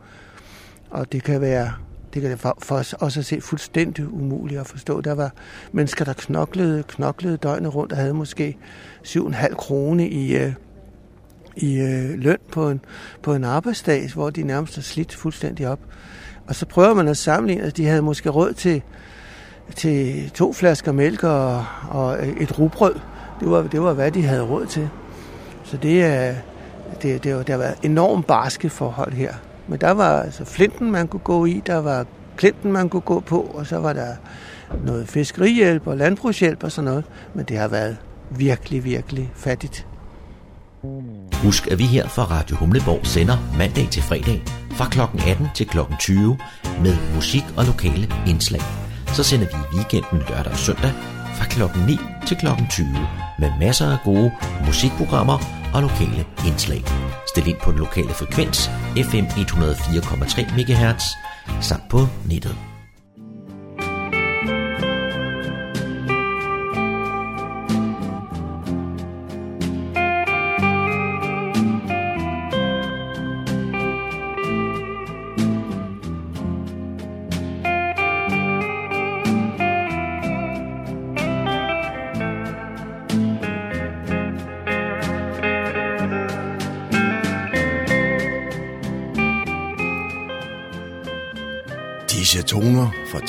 Og 0.90 1.12
det 1.12 1.24
kan 1.24 1.42
være 1.42 1.74
det 2.14 2.22
kan 2.22 2.38
for, 2.38 2.58
for 2.62 2.76
os 2.76 2.94
også 2.94 3.20
at 3.20 3.26
se 3.26 3.42
fuldstændig 3.42 4.14
umuligt 4.14 4.60
at 4.60 4.68
forstå. 4.68 5.02
Der 5.02 5.14
var 5.14 5.32
mennesker, 5.72 6.06
der 6.06 6.14
knoklede, 6.14 6.84
knoklede 6.84 7.38
døgnet 7.38 7.76
rundt 7.76 7.92
og 7.92 7.98
havde 7.98 8.14
måske 8.14 8.58
7,5 9.04 9.56
kroner 9.56 10.06
i, 10.06 10.36
øh, 10.36 10.54
i 11.56 11.80
øh, 11.80 12.20
løn 12.20 12.38
på 12.52 12.70
en, 12.70 12.82
på 13.22 13.34
en 13.34 13.44
arbejdsdag, 13.44 14.10
hvor 14.14 14.30
de 14.30 14.44
nærmest 14.44 14.78
er 14.78 14.82
slidt 14.82 15.16
fuldstændig 15.16 15.68
op. 15.68 15.80
Og 16.48 16.56
så 16.56 16.66
prøver 16.66 16.94
man 16.94 17.08
at 17.08 17.18
sammenligne, 17.18 17.64
at 17.64 17.78
de 17.78 17.86
havde 17.86 18.02
måske 18.02 18.30
råd 18.30 18.54
til, 18.54 18.82
til 19.76 20.30
to 20.30 20.54
flasker 20.54 20.92
mælk 20.92 21.24
og, 21.24 21.66
og 21.90 22.18
et 22.40 22.60
rugbrød. 22.60 22.96
Det 23.40 23.52
var, 23.52 23.62
det 23.62 23.82
var, 23.82 23.94
hvad 23.94 24.12
de 24.12 24.26
havde 24.26 24.42
råd 24.42 24.66
til. 24.66 24.90
Så 25.64 25.78
det 25.78 26.04
er, 26.04 26.36
det, 27.02 27.24
det, 27.24 27.24
det 27.24 27.50
har 27.50 27.58
været 27.58 27.76
enormt 27.84 28.28
barske 28.28 28.70
forhold 28.70 29.14
her. 29.14 29.34
Men 29.68 29.82
der 29.82 29.92
var 29.92 30.22
altså 30.22 30.46
flinten, 30.46 30.92
man 30.92 31.08
kunne 31.08 31.20
gå 31.20 31.46
i, 31.46 31.62
der 31.66 31.78
var 31.78 32.06
klinten, 32.38 32.72
man 32.72 32.90
kunne 32.90 33.02
gå 33.02 33.20
på, 33.20 33.42
og 33.42 33.68
så 33.68 33.78
var 33.78 33.94
der 33.94 34.16
noget 34.86 35.08
fiskerihjælp 35.10 35.88
og 35.88 35.98
landbrugshjælp 35.98 36.64
og 36.64 36.72
sådan 36.72 36.90
noget. 36.90 37.04
Men 37.34 37.46
det 37.46 37.58
har 37.58 37.68
været 37.68 37.98
virkelig, 38.30 38.84
virkelig 38.84 39.32
fattigt. 39.36 39.88
Husk, 41.44 41.68
at 41.68 41.78
vi 41.78 41.84
her 41.84 42.08
fra 42.08 42.24
Radio 42.24 42.56
Humleborg 42.56 43.06
sender 43.06 43.38
mandag 43.58 43.88
til 43.92 44.04
fredag 44.04 44.44
fra 44.72 44.90
kl. 44.90 45.00
18 45.30 45.48
til 45.56 45.68
kl. 45.68 45.78
20 46.00 46.38
med 46.84 46.96
musik 47.16 47.44
og 47.58 47.66
lokale 47.66 48.08
indslag. 48.28 48.89
Så 49.20 49.24
sender 49.24 49.48
vi 49.48 49.54
i 49.54 49.76
weekenden 49.76 50.20
lørdag 50.30 50.52
og 50.52 50.58
søndag 50.58 50.92
fra 51.36 51.46
kl. 51.46 51.62
9 51.88 52.00
til 52.28 52.38
kl. 52.38 52.48
20 52.70 52.88
med 53.40 53.52
masser 53.60 53.92
af 53.92 53.98
gode 54.04 54.32
musikprogrammer 54.66 55.38
og 55.74 55.82
lokale 55.82 56.26
indslag. 56.48 56.84
Stil 57.28 57.48
ind 57.48 57.58
på 57.64 57.72
den 57.72 57.80
lokale 57.80 58.10
frekvens 58.10 58.70
FM 59.10 59.26
104,3 59.26 60.56
MHz 60.56 61.04
samt 61.62 61.90
på 61.90 62.08
nettet. 62.26 62.69